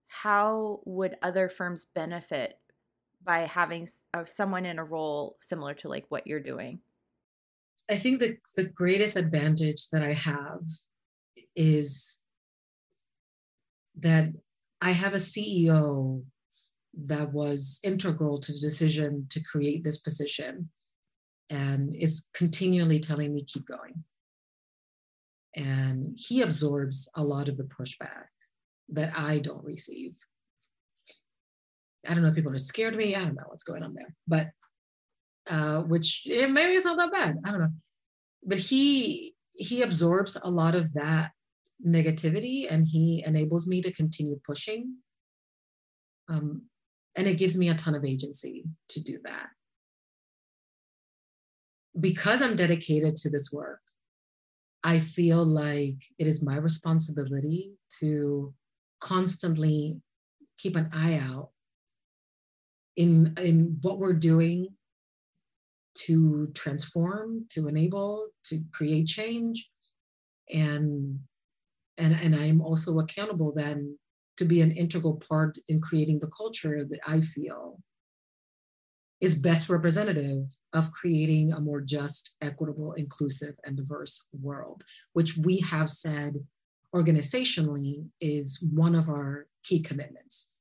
how 0.08 0.80
would 0.84 1.16
other 1.22 1.48
firms 1.48 1.86
benefit 1.94 2.58
by 3.22 3.40
having 3.40 3.88
someone 4.24 4.66
in 4.66 4.78
a 4.78 4.84
role 4.84 5.36
similar 5.40 5.72
to 5.74 5.88
like 5.88 6.04
what 6.08 6.26
you're 6.26 6.40
doing? 6.40 6.80
I 7.88 7.96
think 7.96 8.20
the, 8.20 8.36
the 8.56 8.64
greatest 8.64 9.16
advantage 9.16 9.88
that 9.90 10.02
I 10.02 10.12
have 10.12 10.62
is 11.56 12.19
that 13.98 14.30
I 14.80 14.92
have 14.92 15.14
a 15.14 15.16
CEO 15.16 16.22
that 17.06 17.32
was 17.32 17.80
integral 17.84 18.40
to 18.40 18.52
the 18.52 18.60
decision 18.60 19.26
to 19.30 19.40
create 19.40 19.84
this 19.84 19.98
position 19.98 20.70
and 21.48 21.94
is 21.94 22.26
continually 22.34 22.98
telling 22.98 23.34
me 23.34 23.44
keep 23.44 23.66
going. 23.66 24.04
And 25.56 26.16
he 26.16 26.42
absorbs 26.42 27.10
a 27.16 27.22
lot 27.22 27.48
of 27.48 27.56
the 27.56 27.64
pushback 27.64 28.26
that 28.90 29.16
i 29.16 29.38
don't 29.38 29.64
receive. 29.64 30.16
I 32.08 32.14
don't 32.14 32.22
know 32.22 32.28
if 32.28 32.34
people 32.34 32.52
are 32.52 32.58
scared 32.58 32.94
of 32.94 32.98
me. 32.98 33.14
I 33.14 33.24
don't 33.24 33.34
know 33.34 33.44
what's 33.46 33.64
going 33.64 33.82
on 33.82 33.94
there 33.94 34.14
but 34.26 34.50
uh, 35.50 35.82
which 35.82 36.26
eh, 36.30 36.46
maybe 36.46 36.72
it's 36.72 36.84
not 36.84 36.96
that 36.96 37.12
bad. 37.12 37.38
I 37.44 37.50
don't 37.50 37.60
know. 37.60 37.72
But 38.44 38.58
he 38.58 39.34
he 39.52 39.82
absorbs 39.82 40.36
a 40.42 40.50
lot 40.50 40.74
of 40.74 40.92
that 40.94 41.32
negativity 41.86 42.66
and 42.70 42.86
he 42.86 43.22
enables 43.26 43.66
me 43.66 43.82
to 43.82 43.92
continue 43.92 44.40
pushing. 44.46 44.96
Um, 46.28 46.62
and 47.16 47.26
it 47.26 47.38
gives 47.38 47.56
me 47.56 47.68
a 47.68 47.74
ton 47.74 47.94
of 47.94 48.04
agency 48.04 48.64
to 48.90 49.02
do 49.02 49.18
that. 49.24 49.48
Because 51.98 52.40
I'm 52.40 52.56
dedicated 52.56 53.16
to 53.16 53.30
this 53.30 53.50
work, 53.52 53.80
I 54.84 55.00
feel 55.00 55.44
like 55.44 55.96
it 56.18 56.26
is 56.26 56.44
my 56.44 56.56
responsibility 56.56 57.72
to 57.98 58.54
constantly 59.00 60.00
keep 60.56 60.76
an 60.76 60.88
eye 60.92 61.20
out 61.22 61.50
in, 62.96 63.34
in 63.40 63.78
what 63.82 63.98
we're 63.98 64.12
doing 64.12 64.68
to 65.94 66.46
transform, 66.54 67.46
to 67.50 67.68
enable, 67.68 68.28
to 68.44 68.62
create 68.72 69.06
change. 69.06 69.68
And 70.52 71.20
and, 72.00 72.18
and 72.22 72.34
I'm 72.34 72.60
also 72.60 72.98
accountable 72.98 73.52
then 73.54 73.98
to 74.38 74.44
be 74.44 74.62
an 74.62 74.70
integral 74.72 75.22
part 75.28 75.58
in 75.68 75.80
creating 75.80 76.18
the 76.18 76.28
culture 76.28 76.84
that 76.84 77.00
I 77.06 77.20
feel 77.20 77.78
is 79.20 79.34
best 79.34 79.68
representative 79.68 80.46
of 80.72 80.92
creating 80.92 81.52
a 81.52 81.60
more 81.60 81.82
just, 81.82 82.36
equitable, 82.40 82.92
inclusive, 82.94 83.54
and 83.64 83.76
diverse 83.76 84.26
world, 84.32 84.82
which 85.12 85.36
we 85.36 85.58
have 85.58 85.90
said 85.90 86.36
organizationally 86.94 88.06
is 88.20 88.66
one 88.72 88.94
of 88.94 89.08
our 89.08 89.46
key 89.62 89.80
commitments. 89.80 90.54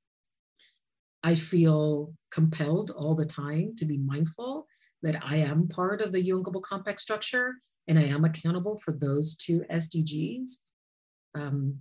I 1.24 1.36
feel 1.36 2.14
compelled 2.32 2.92
all 2.92 3.16
the 3.16 3.26
time 3.26 3.76
to 3.78 3.86
be 3.86 3.98
mindful 3.98 4.68
that 5.02 5.24
I 5.26 5.38
am 5.38 5.70
part 5.70 6.02
of 6.02 6.12
the 6.12 6.24
UN 6.26 6.44
Global 6.44 6.62
Compact 6.62 7.00
structure 7.00 7.56
and 7.88 7.98
I 7.98 8.04
am 8.04 8.26
accountable 8.26 8.78
for 8.78 8.92
those 8.92 9.36
two 9.36 9.64
SDGs. 9.72 10.50
Um, 11.40 11.80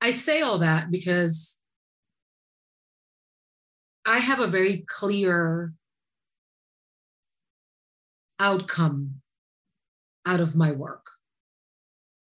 I 0.00 0.10
say 0.10 0.40
all 0.40 0.58
that 0.58 0.90
because 0.90 1.60
I 4.04 4.18
have 4.18 4.40
a 4.40 4.46
very 4.46 4.84
clear 4.88 5.72
outcome 8.40 9.22
out 10.26 10.40
of 10.40 10.56
my 10.56 10.72
work. 10.72 11.06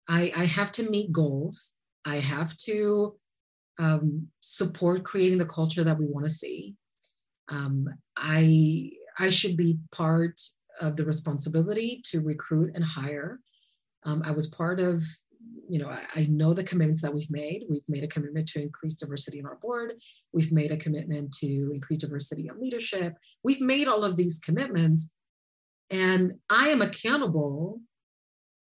I, 0.08 0.32
I 0.36 0.44
have 0.44 0.70
to 0.72 0.88
meet 0.88 1.10
goals. 1.10 1.74
I 2.04 2.16
have 2.16 2.56
to 2.58 3.16
um, 3.78 4.28
support 4.40 5.04
creating 5.04 5.38
the 5.38 5.46
culture 5.46 5.82
that 5.82 5.98
we 5.98 6.06
want 6.06 6.24
to 6.24 6.30
see. 6.30 6.76
Um, 7.48 7.88
I 8.16 8.90
I 9.18 9.30
should 9.30 9.56
be 9.56 9.78
part 9.92 10.40
of 10.80 10.96
the 10.96 11.04
responsibility 11.04 12.02
to 12.10 12.20
recruit 12.20 12.72
and 12.74 12.84
hire. 12.84 13.40
Um, 14.06 14.22
I 14.24 14.30
was 14.30 14.46
part 14.46 14.78
of, 14.78 15.02
you 15.68 15.80
know, 15.80 15.88
I, 15.88 16.00
I, 16.14 16.26
know 16.30 16.54
the 16.54 16.62
commitments 16.62 17.02
that 17.02 17.12
we've 17.12 17.30
made. 17.30 17.64
We've 17.68 17.88
made 17.88 18.04
a 18.04 18.08
commitment 18.08 18.46
to 18.48 18.62
increase 18.62 18.94
diversity 18.94 19.40
in 19.40 19.46
our 19.46 19.56
board. 19.56 19.94
We've 20.32 20.52
made 20.52 20.70
a 20.70 20.76
commitment 20.76 21.32
to 21.38 21.72
increase 21.74 21.98
diversity 21.98 22.48
in 22.48 22.60
leadership. 22.60 23.14
We've 23.42 23.60
made 23.60 23.88
all 23.88 24.04
of 24.04 24.16
these 24.16 24.38
commitments, 24.38 25.12
and 25.90 26.34
I 26.48 26.68
am 26.68 26.82
accountable 26.82 27.80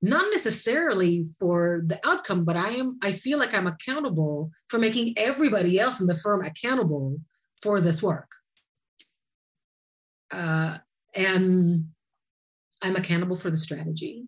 not 0.03 0.27
necessarily 0.31 1.25
for 1.39 1.83
the 1.87 1.99
outcome 2.07 2.45
but 2.45 2.55
i 2.55 2.69
am 2.69 2.99
i 3.03 3.11
feel 3.11 3.39
like 3.39 3.55
i'm 3.55 3.67
accountable 3.67 4.51
for 4.69 4.79
making 4.79 5.15
everybody 5.17 5.81
else 5.81 6.01
in 6.01 6.07
the 6.07 6.15
firm 6.15 6.45
accountable 6.45 7.19
for 7.63 7.81
this 7.81 8.03
work 8.03 8.29
uh, 10.33 10.77
and 11.15 11.87
i'm 12.83 12.95
accountable 12.95 13.37
for 13.37 13.51
the 13.51 13.57
strategy 13.57 14.25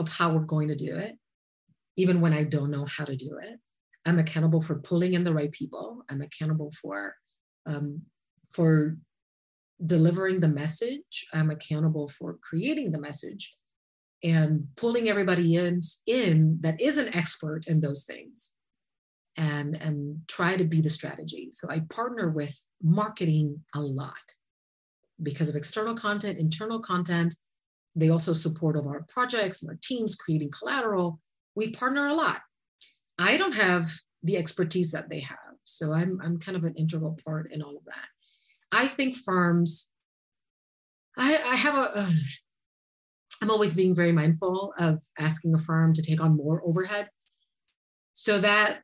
of 0.00 0.08
how 0.08 0.32
we're 0.32 0.40
going 0.40 0.68
to 0.68 0.74
do 0.74 0.96
it 0.96 1.14
even 1.96 2.20
when 2.20 2.32
i 2.32 2.42
don't 2.42 2.70
know 2.70 2.86
how 2.86 3.04
to 3.04 3.16
do 3.16 3.38
it. 3.42 3.58
I'm 4.06 4.18
accountable 4.18 4.60
for 4.60 4.76
pulling 4.76 5.14
in 5.14 5.24
the 5.24 5.34
right 5.34 5.52
people. 5.52 6.02
I'm 6.08 6.22
accountable 6.22 6.72
for 6.80 7.14
um, 7.66 8.02
for 8.50 8.96
delivering 9.84 10.40
the 10.40 10.48
message. 10.48 11.26
I'm 11.32 11.50
accountable 11.50 12.08
for 12.08 12.38
creating 12.42 12.92
the 12.92 13.00
message 13.00 13.54
and 14.22 14.66
pulling 14.76 15.08
everybody 15.08 15.56
in, 15.56 15.80
in 16.06 16.58
that 16.60 16.80
is 16.80 16.98
an 16.98 17.14
expert 17.14 17.66
in 17.66 17.80
those 17.80 18.04
things 18.04 18.52
and 19.36 19.80
and 19.80 20.20
try 20.28 20.56
to 20.56 20.64
be 20.64 20.80
the 20.80 20.90
strategy. 20.90 21.50
So 21.52 21.68
i 21.70 21.80
partner 21.90 22.30
with 22.30 22.58
marketing 22.82 23.62
a 23.74 23.80
lot 23.80 24.14
because 25.22 25.50
of 25.50 25.56
external 25.56 25.94
content 25.94 26.38
internal 26.38 26.80
content 26.80 27.34
they 27.94 28.08
also 28.08 28.32
support 28.32 28.76
all 28.76 28.88
our 28.88 29.04
projects 29.08 29.62
and 29.62 29.70
our 29.70 29.78
teams 29.82 30.14
creating 30.14 30.50
collateral. 30.50 31.18
We 31.54 31.70
partner 31.70 32.06
a 32.06 32.14
lot. 32.14 32.40
I 33.18 33.36
don't 33.36 33.54
have 33.54 33.90
the 34.22 34.36
expertise 34.36 34.92
that 34.92 35.08
they 35.08 35.20
have 35.20 35.38
so 35.64 35.92
i'm, 35.92 36.20
I'm 36.22 36.38
kind 36.38 36.56
of 36.56 36.64
an 36.64 36.74
integral 36.76 37.18
part 37.24 37.52
in 37.52 37.62
all 37.62 37.76
of 37.76 37.84
that. 37.86 38.08
I 38.72 38.88
think 38.88 39.16
firms 39.16 39.90
i, 41.16 41.32
I 41.34 41.56
have 41.56 41.74
a, 41.74 42.00
a 42.00 42.08
I'm 43.42 43.50
always 43.50 43.72
being 43.72 43.94
very 43.94 44.12
mindful 44.12 44.74
of 44.78 45.00
asking 45.18 45.54
a 45.54 45.58
firm 45.58 45.94
to 45.94 46.02
take 46.02 46.20
on 46.20 46.36
more 46.36 46.62
overhead. 46.64 47.08
So 48.12 48.38
that 48.38 48.80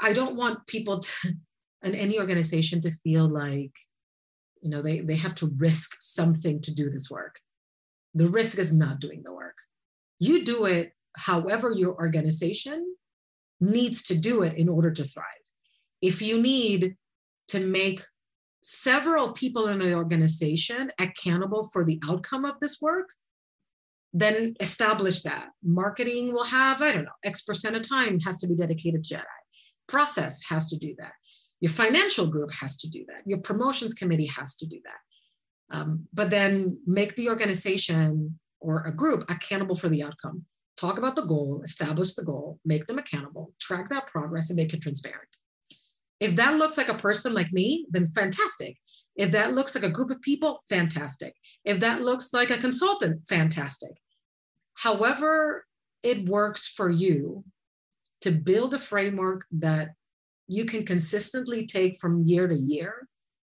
I 0.00 0.12
don't 0.12 0.36
want 0.36 0.66
people 0.66 1.00
to, 1.00 1.34
and 1.82 1.94
any 1.94 2.18
organization 2.18 2.82
to 2.82 2.90
feel 2.90 3.26
like, 3.28 3.72
you 4.60 4.68
know, 4.68 4.82
they, 4.82 5.00
they 5.00 5.16
have 5.16 5.34
to 5.36 5.50
risk 5.56 5.96
something 6.00 6.60
to 6.62 6.74
do 6.74 6.90
this 6.90 7.08
work. 7.10 7.40
The 8.16 8.26
risk 8.26 8.58
is 8.58 8.72
not 8.72 8.98
doing 8.98 9.22
the 9.22 9.32
work. 9.32 9.58
You 10.18 10.42
do 10.42 10.64
it 10.64 10.92
however 11.14 11.70
your 11.70 11.94
organization 11.94 12.96
needs 13.60 14.02
to 14.04 14.16
do 14.16 14.42
it 14.42 14.56
in 14.56 14.70
order 14.70 14.90
to 14.90 15.04
thrive. 15.04 15.24
If 16.00 16.22
you 16.22 16.40
need 16.40 16.96
to 17.48 17.60
make 17.60 18.02
several 18.62 19.32
people 19.32 19.68
in 19.68 19.82
an 19.82 19.92
organization 19.92 20.90
accountable 20.98 21.68
for 21.72 21.84
the 21.84 22.00
outcome 22.08 22.46
of 22.46 22.58
this 22.58 22.80
work, 22.80 23.10
then 24.14 24.54
establish 24.60 25.20
that. 25.22 25.50
Marketing 25.62 26.32
will 26.32 26.44
have, 26.44 26.80
I 26.80 26.92
don't 26.92 27.04
know, 27.04 27.10
X 27.22 27.42
percent 27.42 27.76
of 27.76 27.86
time 27.86 28.18
has 28.20 28.38
to 28.38 28.46
be 28.46 28.56
dedicated 28.56 29.04
to 29.04 29.14
Jedi. 29.16 29.24
Process 29.88 30.42
has 30.48 30.68
to 30.68 30.78
do 30.78 30.94
that. 30.98 31.12
Your 31.60 31.70
financial 31.70 32.26
group 32.26 32.50
has 32.52 32.78
to 32.78 32.88
do 32.88 33.04
that. 33.08 33.22
Your 33.26 33.38
promotions 33.38 33.92
committee 33.92 34.30
has 34.38 34.54
to 34.56 34.66
do 34.66 34.80
that. 34.84 35.00
Um, 35.70 36.06
but 36.14 36.30
then 36.30 36.78
make 36.86 37.14
the 37.16 37.28
organization 37.28 38.38
or 38.60 38.82
a 38.82 38.92
group 38.92 39.30
accountable 39.30 39.76
for 39.76 39.88
the 39.88 40.02
outcome. 40.02 40.44
Talk 40.76 40.98
about 40.98 41.16
the 41.16 41.24
goal, 41.24 41.62
establish 41.64 42.14
the 42.14 42.24
goal, 42.24 42.60
make 42.64 42.86
them 42.86 42.98
accountable, 42.98 43.52
track 43.60 43.88
that 43.88 44.06
progress, 44.06 44.50
and 44.50 44.56
make 44.56 44.74
it 44.74 44.82
transparent. 44.82 45.28
If 46.20 46.36
that 46.36 46.56
looks 46.56 46.76
like 46.76 46.88
a 46.88 46.94
person 46.94 47.34
like 47.34 47.52
me, 47.52 47.86
then 47.90 48.06
fantastic. 48.06 48.76
If 49.16 49.30
that 49.32 49.54
looks 49.54 49.74
like 49.74 49.84
a 49.84 49.90
group 49.90 50.10
of 50.10 50.20
people, 50.22 50.60
fantastic. 50.68 51.34
If 51.64 51.80
that 51.80 52.02
looks 52.02 52.32
like 52.32 52.50
a 52.50 52.58
consultant, 52.58 53.26
fantastic 53.26 53.92
however 54.76 55.64
it 56.02 56.28
works 56.28 56.68
for 56.68 56.88
you 56.88 57.44
to 58.20 58.30
build 58.30 58.74
a 58.74 58.78
framework 58.78 59.44
that 59.50 59.90
you 60.48 60.64
can 60.64 60.84
consistently 60.84 61.66
take 61.66 61.98
from 61.98 62.26
year 62.26 62.46
to 62.46 62.54
year, 62.54 63.08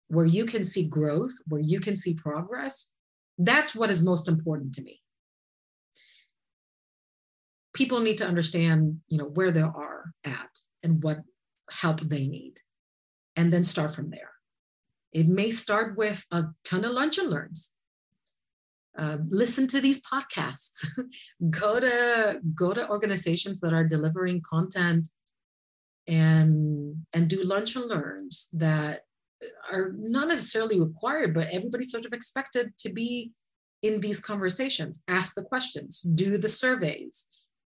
where 0.08 0.26
you 0.26 0.44
can 0.46 0.64
see 0.64 0.86
growth, 0.88 1.32
where 1.46 1.60
you 1.60 1.80
can 1.80 1.96
see 1.96 2.14
progress, 2.14 2.92
that's 3.38 3.74
what 3.74 3.90
is 3.90 4.04
most 4.04 4.28
important 4.28 4.74
to 4.74 4.82
me. 4.82 5.00
People 7.74 8.00
need 8.00 8.18
to 8.18 8.26
understand, 8.26 9.00
you 9.08 9.18
know, 9.18 9.26
where 9.26 9.52
they 9.52 9.60
are 9.60 10.12
at 10.24 10.50
and 10.82 11.02
what 11.02 11.18
help 11.70 12.00
they 12.00 12.26
need, 12.26 12.54
and 13.34 13.52
then 13.52 13.64
start 13.64 13.94
from 13.94 14.10
there. 14.10 14.30
It 15.12 15.28
may 15.28 15.50
start 15.50 15.96
with 15.96 16.24
a 16.30 16.44
ton 16.64 16.84
of 16.84 16.92
lunch 16.92 17.18
and 17.18 17.28
learns 17.28 17.76
uh, 18.98 19.18
listen 19.26 19.66
to 19.68 19.80
these 19.80 20.02
podcasts 20.02 20.86
go 21.50 21.78
to 21.78 22.40
go 22.54 22.72
to 22.72 22.88
organizations 22.88 23.60
that 23.60 23.72
are 23.72 23.84
delivering 23.84 24.42
content 24.42 25.08
and 26.06 27.04
and 27.12 27.28
do 27.28 27.42
lunch 27.42 27.76
and 27.76 27.86
learns 27.86 28.48
that 28.52 29.02
are 29.70 29.92
not 29.96 30.28
necessarily 30.28 30.80
required 30.80 31.34
but 31.34 31.48
everybody's 31.52 31.90
sort 31.90 32.06
of 32.06 32.12
expected 32.12 32.76
to 32.78 32.92
be 32.92 33.32
in 33.82 34.00
these 34.00 34.20
conversations 34.20 35.02
ask 35.08 35.34
the 35.34 35.42
questions 35.42 36.00
do 36.00 36.38
the 36.38 36.48
surveys 36.48 37.26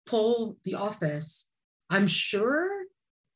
poll 0.07 0.57
the 0.65 0.75
office 0.75 1.47
i'm 1.91 2.07
sure 2.07 2.69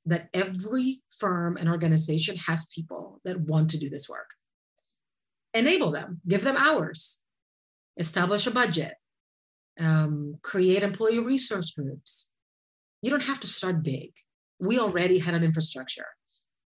that 0.07 0.29
every 0.35 1.01
firm 1.19 1.57
and 1.57 1.69
organization 1.69 2.37
has 2.37 2.69
people 2.75 3.21
that 3.25 3.41
want 3.41 3.71
to 3.71 3.79
do 3.79 3.89
this 3.89 4.09
work 4.09 4.29
enable 5.55 5.91
them 5.91 6.21
give 6.29 6.43
them 6.43 6.57
hours 6.57 7.23
establish 8.01 8.47
a 8.47 8.51
budget, 8.51 8.95
um, 9.79 10.37
create 10.43 10.83
employee 10.83 11.21
resource 11.21 11.73
groups. 11.73 12.31
You 13.03 13.11
don't 13.11 13.23
have 13.23 13.41
to 13.41 13.47
start 13.47 13.83
big. 13.83 14.13
We 14.59 14.79
already 14.79 15.19
had 15.19 15.35
an 15.35 15.45
infrastructure. 15.45 16.07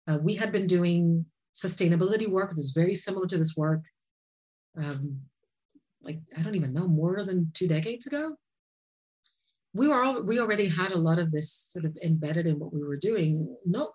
Uh, 0.07 0.19
we 0.21 0.35
had 0.35 0.51
been 0.51 0.67
doing 0.67 1.25
sustainability 1.55 2.27
work 2.27 2.49
that's 2.51 2.71
very 2.71 2.95
similar 2.95 3.25
to 3.27 3.37
this 3.37 3.55
work, 3.55 3.81
um, 4.77 5.21
like 6.01 6.19
I 6.37 6.41
don't 6.41 6.55
even 6.55 6.73
know, 6.73 6.87
more 6.87 7.23
than 7.23 7.51
two 7.53 7.67
decades 7.67 8.05
ago. 8.05 8.35
We 9.73 9.87
were 9.87 10.03
all, 10.03 10.21
we 10.21 10.39
already 10.39 10.67
had 10.67 10.91
a 10.91 10.97
lot 10.97 11.19
of 11.19 11.31
this 11.31 11.51
sort 11.51 11.85
of 11.85 11.97
embedded 12.03 12.45
in 12.45 12.59
what 12.59 12.73
we 12.73 12.83
were 12.83 12.97
doing. 12.97 13.57
No, 13.65 13.91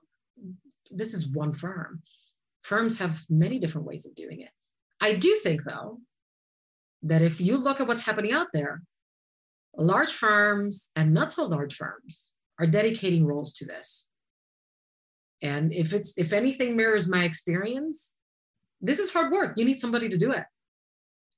this 0.91 1.15
is 1.15 1.29
one 1.29 1.53
firm. 1.53 2.03
Firms 2.61 2.99
have 2.99 3.25
many 3.31 3.59
different 3.59 3.87
ways 3.87 4.05
of 4.05 4.15
doing 4.15 4.41
it. 4.41 4.51
I 5.01 5.15
do 5.15 5.35
think, 5.37 5.63
though, 5.65 6.01
that 7.03 7.23
if 7.23 7.41
you 7.41 7.57
look 7.57 7.81
at 7.81 7.87
what's 7.87 8.05
happening 8.05 8.33
out 8.33 8.49
there, 8.53 8.83
large 9.77 10.13
firms 10.13 10.91
and 10.97 11.15
not 11.15 11.33
so 11.33 11.47
large 11.47 11.75
firms 11.75 12.35
are 12.59 12.67
dedicating 12.67 13.25
roles 13.25 13.55
to 13.55 13.65
this. 13.65 14.10
And 15.43 15.73
if 15.73 15.93
it's 15.93 16.13
if 16.17 16.33
anything 16.33 16.77
mirrors 16.77 17.09
my 17.09 17.25
experience, 17.25 18.17
this 18.81 18.99
is 18.99 19.11
hard 19.11 19.33
work. 19.33 19.55
You 19.57 19.65
need 19.65 19.81
somebody 19.81 20.09
to 20.09 20.17
do 20.17 20.33
it. 20.33 20.45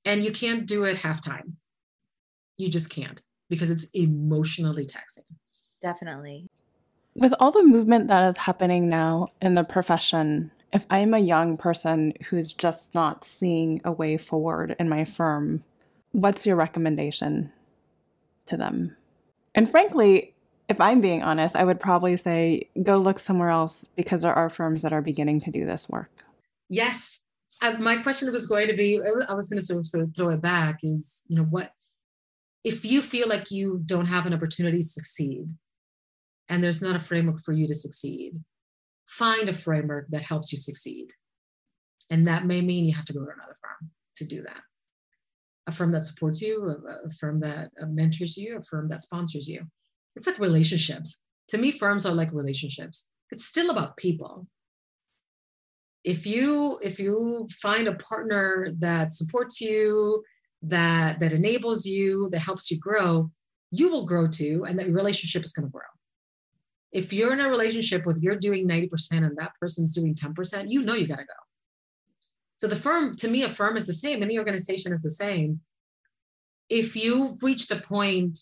And 0.05 0.23
you 0.23 0.31
can't 0.31 0.65
do 0.65 0.83
it 0.83 0.97
half 0.97 1.23
time. 1.23 1.57
You 2.57 2.69
just 2.69 2.89
can't 2.89 3.21
because 3.49 3.71
it's 3.71 3.85
emotionally 3.93 4.85
taxing. 4.85 5.23
Definitely. 5.81 6.47
With 7.15 7.33
all 7.39 7.51
the 7.51 7.63
movement 7.63 8.07
that 8.07 8.27
is 8.27 8.37
happening 8.37 8.89
now 8.89 9.27
in 9.41 9.55
the 9.55 9.63
profession, 9.63 10.51
if 10.71 10.85
I'm 10.89 11.13
a 11.13 11.19
young 11.19 11.57
person 11.57 12.13
who's 12.29 12.51
just 12.51 12.95
not 12.95 13.23
seeing 13.23 13.81
a 13.85 13.91
way 13.91 14.17
forward 14.17 14.75
in 14.79 14.89
my 14.89 15.05
firm, 15.05 15.63
what's 16.11 16.45
your 16.45 16.55
recommendation 16.55 17.51
to 18.47 18.57
them? 18.57 18.95
And 19.53 19.69
frankly, 19.69 20.32
if 20.73 20.81
I'm 20.81 21.01
being 21.01 21.21
honest, 21.21 21.55
I 21.55 21.63
would 21.63 21.79
probably 21.79 22.17
say 22.17 22.69
go 22.81 22.97
look 22.97 23.19
somewhere 23.19 23.49
else 23.49 23.85
because 23.95 24.23
there 24.23 24.33
are 24.33 24.49
firms 24.49 24.81
that 24.81 24.91
are 24.91 25.03
beginning 25.03 25.39
to 25.41 25.51
do 25.51 25.65
this 25.65 25.87
work. 25.87 26.09
Yes. 26.67 27.21
My 27.79 27.97
question 28.01 28.31
was 28.31 28.47
going 28.47 28.67
to 28.67 28.75
be 28.75 28.99
I 28.99 29.33
was 29.33 29.49
going 29.49 29.59
to 29.59 29.65
sort 29.65 29.79
of, 29.79 29.85
sort 29.85 30.03
of 30.03 30.15
throw 30.15 30.29
it 30.29 30.41
back 30.41 30.79
is, 30.81 31.23
you 31.27 31.35
know, 31.37 31.43
what 31.43 31.71
if 32.63 32.83
you 32.83 33.01
feel 33.01 33.29
like 33.29 33.51
you 33.51 33.81
don't 33.85 34.07
have 34.07 34.25
an 34.25 34.33
opportunity 34.33 34.79
to 34.79 34.87
succeed 34.99 35.45
and 36.49 36.63
there's 36.63 36.81
not 36.81 36.95
a 36.95 36.99
framework 36.99 37.39
for 37.39 37.53
you 37.53 37.67
to 37.67 37.75
succeed, 37.75 38.41
find 39.05 39.47
a 39.47 39.53
framework 39.53 40.07
that 40.09 40.23
helps 40.23 40.51
you 40.51 40.57
succeed. 40.57 41.09
And 42.09 42.25
that 42.25 42.45
may 42.45 42.61
mean 42.61 42.85
you 42.85 42.95
have 42.95 43.05
to 43.05 43.13
go 43.13 43.19
to 43.19 43.31
another 43.31 43.57
firm 43.61 43.91
to 44.17 44.25
do 44.25 44.41
that. 44.41 44.61
A 45.67 45.71
firm 45.71 45.91
that 45.91 46.05
supports 46.05 46.41
you, 46.41 46.53
a, 46.69 47.07
a 47.07 47.09
firm 47.09 47.39
that 47.41 47.69
uh, 47.81 47.85
mentors 47.85 48.35
you, 48.35 48.57
a 48.57 48.61
firm 48.61 48.89
that 48.89 49.03
sponsors 49.03 49.47
you. 49.47 49.61
It's 50.15 50.27
like 50.27 50.39
relationships. 50.39 51.21
To 51.49 51.57
me, 51.57 51.71
firms 51.71 52.05
are 52.05 52.13
like 52.13 52.31
relationships. 52.31 53.07
It's 53.31 53.45
still 53.45 53.69
about 53.69 53.97
people. 53.97 54.47
If 56.03 56.25
you 56.25 56.79
if 56.83 56.99
you 56.99 57.47
find 57.49 57.87
a 57.87 57.95
partner 57.95 58.73
that 58.79 59.11
supports 59.11 59.61
you, 59.61 60.23
that 60.63 61.19
that 61.19 61.33
enables 61.33 61.85
you, 61.85 62.29
that 62.31 62.39
helps 62.39 62.69
you 62.69 62.79
grow, 62.79 63.31
you 63.71 63.89
will 63.89 64.05
grow 64.05 64.27
too, 64.27 64.65
and 64.67 64.77
that 64.79 64.91
relationship 64.91 65.43
is 65.43 65.53
going 65.53 65.67
to 65.67 65.71
grow. 65.71 65.81
If 66.91 67.11
you're 67.11 67.33
in 67.33 67.39
a 67.39 67.49
relationship 67.49 68.05
with 68.05 68.21
you're 68.21 68.35
doing 68.35 68.67
90% 68.67 69.25
and 69.25 69.35
that 69.37 69.53
person's 69.59 69.95
doing 69.95 70.13
10%, 70.13 70.65
you 70.67 70.83
know 70.83 70.93
you 70.93 71.07
got 71.07 71.17
to 71.17 71.23
go. 71.23 71.41
So 72.57 72.67
the 72.67 72.75
firm, 72.75 73.15
to 73.15 73.27
me, 73.27 73.43
a 73.43 73.49
firm 73.49 73.75
is 73.75 73.87
the 73.87 73.93
same, 73.93 74.21
any 74.21 74.37
organization 74.37 74.93
is 74.93 75.01
the 75.01 75.09
same. 75.09 75.61
If 76.69 76.95
you've 76.95 77.41
reached 77.41 77.71
a 77.71 77.77
point 77.81 78.39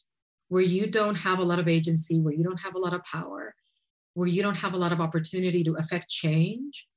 where 0.52 0.62
you 0.62 0.86
don't 0.86 1.16
have 1.16 1.40
a 1.40 1.44
lot 1.44 1.60
of 1.60 1.70
agency, 1.70 2.20
where 2.20 2.34
you 2.34 2.44
don't 2.44 2.60
have 2.60 2.76
a 2.76 2.78
lot 2.78 2.94
of 2.94 3.02
power, 3.06 3.56
where 4.16 4.28
you 4.28 4.42
don't 4.42 4.58
have 4.58 4.74
a 4.74 4.78
lot 4.78 4.92
of 4.92 5.00
opportunity 5.00 5.64
to 5.64 5.76
affect 5.76 6.10
change, 6.10 6.90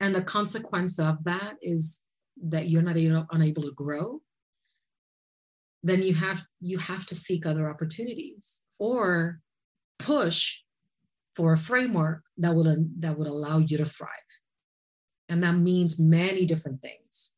and 0.00 0.14
the 0.14 0.22
consequence 0.22 0.98
of 0.98 1.24
that 1.24 1.54
is 1.62 2.02
that 2.42 2.68
you're 2.68 2.82
not 2.82 2.98
able, 2.98 3.26
unable 3.32 3.62
to 3.62 3.72
grow, 3.72 4.20
then 5.82 6.02
you 6.02 6.12
have 6.12 6.44
you 6.60 6.76
have 6.76 7.06
to 7.06 7.14
seek 7.14 7.46
other 7.46 7.70
opportunities 7.70 8.64
or 8.78 9.40
push 9.98 10.58
for 11.32 11.54
a 11.54 11.56
framework 11.56 12.22
that 12.36 12.54
would 12.54 13.00
that 13.00 13.16
would 13.16 13.28
allow 13.28 13.56
you 13.56 13.78
to 13.78 13.86
thrive. 13.86 14.10
And 15.30 15.42
that 15.42 15.54
means 15.54 15.98
many 15.98 16.44
different 16.44 16.82
things. 16.82 17.32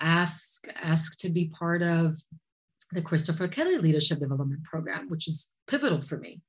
Ask 0.00 0.66
ask 0.82 1.16
to 1.20 1.28
be 1.28 1.44
part 1.46 1.82
of 1.82 2.16
the 2.92 3.02
christopher 3.02 3.48
kelly 3.48 3.76
leadership 3.78 4.18
development 4.18 4.62
program 4.64 5.08
which 5.08 5.28
is 5.28 5.48
pivotal 5.66 6.02
for 6.02 6.18
me 6.18 6.40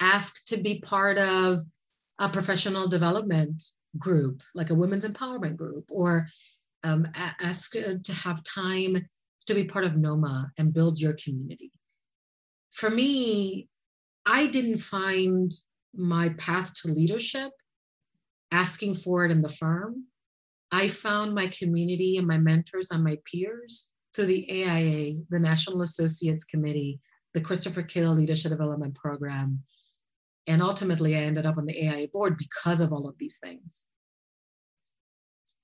ask 0.00 0.44
to 0.44 0.56
be 0.56 0.78
part 0.80 1.18
of 1.18 1.58
a 2.18 2.28
professional 2.28 2.88
development 2.88 3.62
group 3.98 4.42
like 4.54 4.70
a 4.70 4.74
women's 4.74 5.06
empowerment 5.06 5.56
group 5.56 5.84
or 5.90 6.26
um, 6.84 7.06
ask 7.40 7.72
to 7.72 8.12
have 8.12 8.44
time 8.44 9.04
to 9.46 9.54
be 9.54 9.64
part 9.64 9.84
of 9.84 9.96
NOMA 9.96 10.52
and 10.58 10.72
build 10.72 11.00
your 11.00 11.14
community. 11.14 11.72
For 12.70 12.90
me, 12.90 13.68
I 14.26 14.46
didn't 14.46 14.78
find 14.78 15.52
my 15.94 16.30
path 16.30 16.72
to 16.82 16.88
leadership 16.88 17.52
asking 18.52 18.94
for 18.94 19.24
it 19.24 19.30
in 19.30 19.42
the 19.42 19.48
firm. 19.48 20.04
I 20.72 20.88
found 20.88 21.34
my 21.34 21.48
community 21.48 22.16
and 22.16 22.26
my 22.26 22.38
mentors 22.38 22.90
and 22.90 23.04
my 23.04 23.18
peers 23.30 23.88
through 24.14 24.26
the 24.26 24.46
AIA, 24.50 25.14
the 25.30 25.38
National 25.38 25.82
Associates 25.82 26.44
Committee, 26.44 27.00
the 27.32 27.40
Christopher 27.40 27.82
Kelly 27.82 28.20
Leadership 28.20 28.50
Development 28.50 28.94
Program. 28.94 29.62
And 30.46 30.62
ultimately, 30.62 31.16
I 31.16 31.20
ended 31.20 31.46
up 31.46 31.56
on 31.56 31.66
the 31.66 31.88
AIA 31.88 32.08
board 32.08 32.36
because 32.36 32.80
of 32.80 32.92
all 32.92 33.08
of 33.08 33.16
these 33.18 33.38
things. 33.38 33.86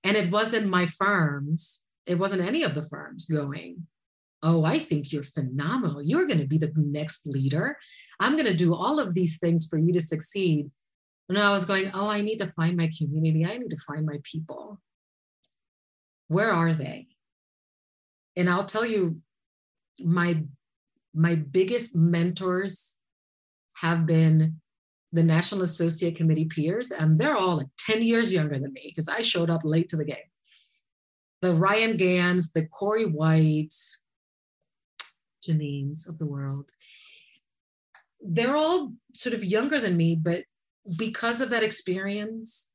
And 0.03 0.16
it 0.16 0.30
wasn't 0.30 0.68
my 0.68 0.86
firms 0.86 1.84
it 2.11 2.18
wasn't 2.18 2.42
any 2.42 2.62
of 2.62 2.74
the 2.74 2.82
firms 2.82 3.26
going, 3.26 3.86
Oh, 4.42 4.64
I 4.64 4.78
think 4.78 5.12
you're 5.12 5.22
phenomenal. 5.22 6.03
You're 6.03 6.24
going 6.24 6.38
to 6.38 6.46
be 6.46 6.57
the 6.57 6.72
next 6.74 7.26
leader. 7.26 7.76
I'm 8.20 8.32
going 8.32 8.46
to 8.46 8.55
do 8.55 8.74
all 8.74 8.98
of 8.98 9.12
these 9.12 9.38
things 9.38 9.66
for 9.66 9.78
you 9.78 9.92
to 9.92 10.01
succeed. 10.01 10.70
And 11.28 11.38
I 11.38 11.53
was 11.53 11.66
going, 11.66 11.90
Oh, 11.94 12.09
I 12.09 12.22
need 12.22 12.38
to 12.38 12.48
find 12.48 12.76
my 12.76 12.90
community. 12.96 13.44
I 13.44 13.59
need 13.59 13.70
to 13.70 13.84
find 13.86 14.07
my 14.07 14.18
people. 14.24 14.80
Where 16.28 16.53
are 16.53 16.72
they? 16.72 17.09
And 18.41 18.49
I'll 18.49 18.64
tell 18.64 18.86
you, 18.86 19.20
my 19.99 20.43
my 21.12 21.34
biggest 21.34 21.95
mentors 21.95 22.97
have 23.74 24.07
been 24.07 24.61
the 25.12 25.22
National 25.22 25.62
Associate 25.62 26.16
Committee 26.16 26.47
peers, 26.47 26.91
and 26.91 27.18
they're 27.18 27.36
all 27.36 27.59
like 27.59 27.66
10 27.78 28.03
years 28.03 28.32
younger 28.32 28.59
than 28.59 28.72
me 28.72 28.84
because 28.86 29.09
I 29.09 29.20
showed 29.22 29.51
up 29.51 29.62
late 29.64 29.91
to 29.91 29.97
the 29.97 30.05
game 30.07 30.16
the 31.43 31.55
Ryan 31.55 31.97
Gans, 31.97 32.53
the 32.53 32.66
Corey 32.66 33.07
Whites, 33.07 34.03
Janines 35.47 36.09
of 36.09 36.18
the 36.18 36.26
world. 36.26 36.70
They're 38.22 38.57
all 38.57 38.93
sort 39.14 39.34
of 39.34 39.45
younger 39.45 39.80
than 39.80 39.97
me, 39.97 40.14
but 40.14 40.45
because 40.97 41.41
of 41.43 41.51
that 41.51 41.62
experience, 41.62 42.70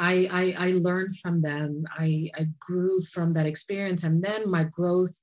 I, 0.00 0.28
I, 0.32 0.68
I 0.68 0.70
learned 0.72 1.16
from 1.18 1.42
them. 1.42 1.84
I, 1.90 2.30
I 2.34 2.46
grew 2.58 3.00
from 3.02 3.34
that 3.34 3.46
experience. 3.46 4.02
And 4.02 4.24
then 4.24 4.50
my 4.50 4.64
growth, 4.64 5.14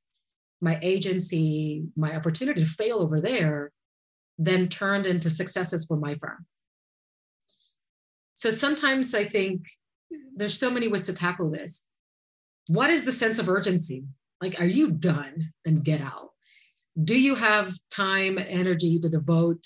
my 0.62 0.80
agency, 0.82 1.84
my 1.96 2.16
opportunity 2.16 2.62
to 2.62 2.68
fail 2.68 3.00
over 3.00 3.20
there 3.20 3.72
then 4.38 4.68
turned 4.68 5.08
into 5.08 5.32
successes 5.32 5.86
for 5.86 5.98
my 5.98 6.14
firm. 6.16 6.46
So 8.36 8.52
sometimes 8.52 9.16
I 9.16 9.24
think 9.24 9.64
there's 10.36 10.58
so 10.58 10.70
many 10.70 10.88
ways 10.88 11.08
to 11.08 11.14
tackle 11.14 11.50
this 11.50 11.88
what 12.68 12.90
is 12.90 13.06
the 13.06 13.12
sense 13.12 13.40
of 13.40 13.50
urgency? 13.50 14.04
Like, 14.42 14.60
are 14.60 14.68
you 14.68 14.92
done 14.92 15.54
and 15.66 15.84
get 15.84 16.02
out? 16.02 16.30
Do 17.02 17.20
you 17.20 17.36
have 17.36 17.74
time 17.90 18.38
and 18.38 18.48
energy 18.48 19.00
to 19.00 19.10
devote 19.10 19.66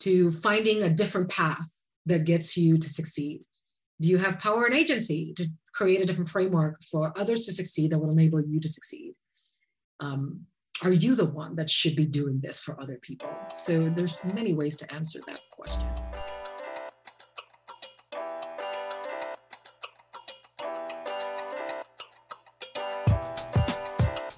to 0.00 0.30
finding 0.30 0.82
a 0.82 0.90
different 0.90 1.30
path 1.30 1.70
that 2.06 2.24
gets 2.24 2.56
you 2.56 2.78
to 2.78 2.88
succeed? 2.88 3.42
Do 4.00 4.08
you 4.08 4.16
have 4.16 4.38
power 4.38 4.64
and 4.64 4.74
agency 4.74 5.34
to 5.36 5.46
create 5.74 6.00
a 6.00 6.06
different 6.06 6.30
framework 6.30 6.82
for 6.90 7.12
others 7.18 7.44
to 7.44 7.52
succeed 7.52 7.92
that 7.92 7.98
will 7.98 8.10
enable 8.10 8.40
you 8.40 8.58
to 8.58 8.68
succeed? 8.68 9.12
Um, 10.00 10.46
are 10.82 10.92
you 10.92 11.14
the 11.14 11.26
one 11.26 11.56
that 11.56 11.68
should 11.68 11.96
be 11.96 12.06
doing 12.06 12.40
this 12.40 12.58
for 12.60 12.80
other 12.80 12.98
people? 13.02 13.28
So 13.54 13.90
there's 13.90 14.18
many 14.32 14.54
ways 14.54 14.76
to 14.76 14.90
answer 14.90 15.20
that 15.26 15.40
question. 15.50 15.86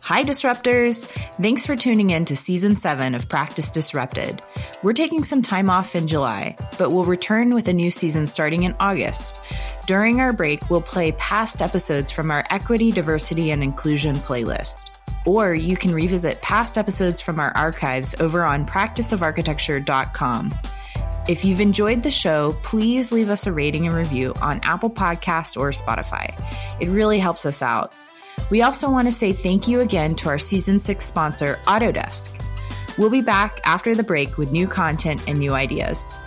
Hi, 0.00 0.24
Disruptors! 0.24 1.06
Thanks 1.40 1.64
for 1.64 1.76
tuning 1.76 2.10
in 2.10 2.24
to 2.24 2.36
season 2.36 2.74
seven 2.74 3.14
of 3.14 3.28
Practice 3.28 3.70
Disrupted. 3.70 4.42
We're 4.82 4.92
taking 4.92 5.22
some 5.22 5.42
time 5.42 5.70
off 5.70 5.94
in 5.94 6.08
July, 6.08 6.56
but 6.76 6.90
we'll 6.90 7.04
return 7.04 7.54
with 7.54 7.68
a 7.68 7.72
new 7.72 7.88
season 7.88 8.26
starting 8.26 8.64
in 8.64 8.74
August. 8.80 9.40
During 9.86 10.20
our 10.20 10.32
break, 10.32 10.68
we'll 10.68 10.80
play 10.80 11.12
past 11.12 11.62
episodes 11.62 12.10
from 12.10 12.32
our 12.32 12.44
Equity, 12.50 12.90
Diversity, 12.90 13.52
and 13.52 13.62
Inclusion 13.62 14.16
playlist. 14.16 14.90
Or 15.24 15.54
you 15.54 15.76
can 15.76 15.94
revisit 15.94 16.42
past 16.42 16.76
episodes 16.76 17.20
from 17.20 17.38
our 17.38 17.56
archives 17.56 18.16
over 18.18 18.42
on 18.42 18.66
practiceofarchitecture.com. 18.66 20.54
If 21.28 21.44
you've 21.44 21.60
enjoyed 21.60 22.02
the 22.02 22.10
show, 22.10 22.56
please 22.64 23.12
leave 23.12 23.30
us 23.30 23.46
a 23.46 23.52
rating 23.52 23.86
and 23.86 23.94
review 23.94 24.34
on 24.42 24.58
Apple 24.64 24.90
Podcast 24.90 25.56
or 25.56 25.70
Spotify. 25.70 26.34
It 26.80 26.88
really 26.88 27.20
helps 27.20 27.46
us 27.46 27.62
out. 27.62 27.92
We 28.50 28.62
also 28.62 28.90
want 28.90 29.06
to 29.06 29.12
say 29.12 29.32
thank 29.32 29.68
you 29.68 29.78
again 29.78 30.16
to 30.16 30.28
our 30.28 30.40
season 30.40 30.80
six 30.80 31.04
sponsor, 31.04 31.60
Autodesk. 31.68 32.36
We'll 32.98 33.10
be 33.10 33.22
back 33.22 33.60
after 33.64 33.94
the 33.94 34.02
break 34.02 34.36
with 34.36 34.52
new 34.52 34.68
content 34.68 35.22
and 35.26 35.38
new 35.38 35.54
ideas. 35.54 36.18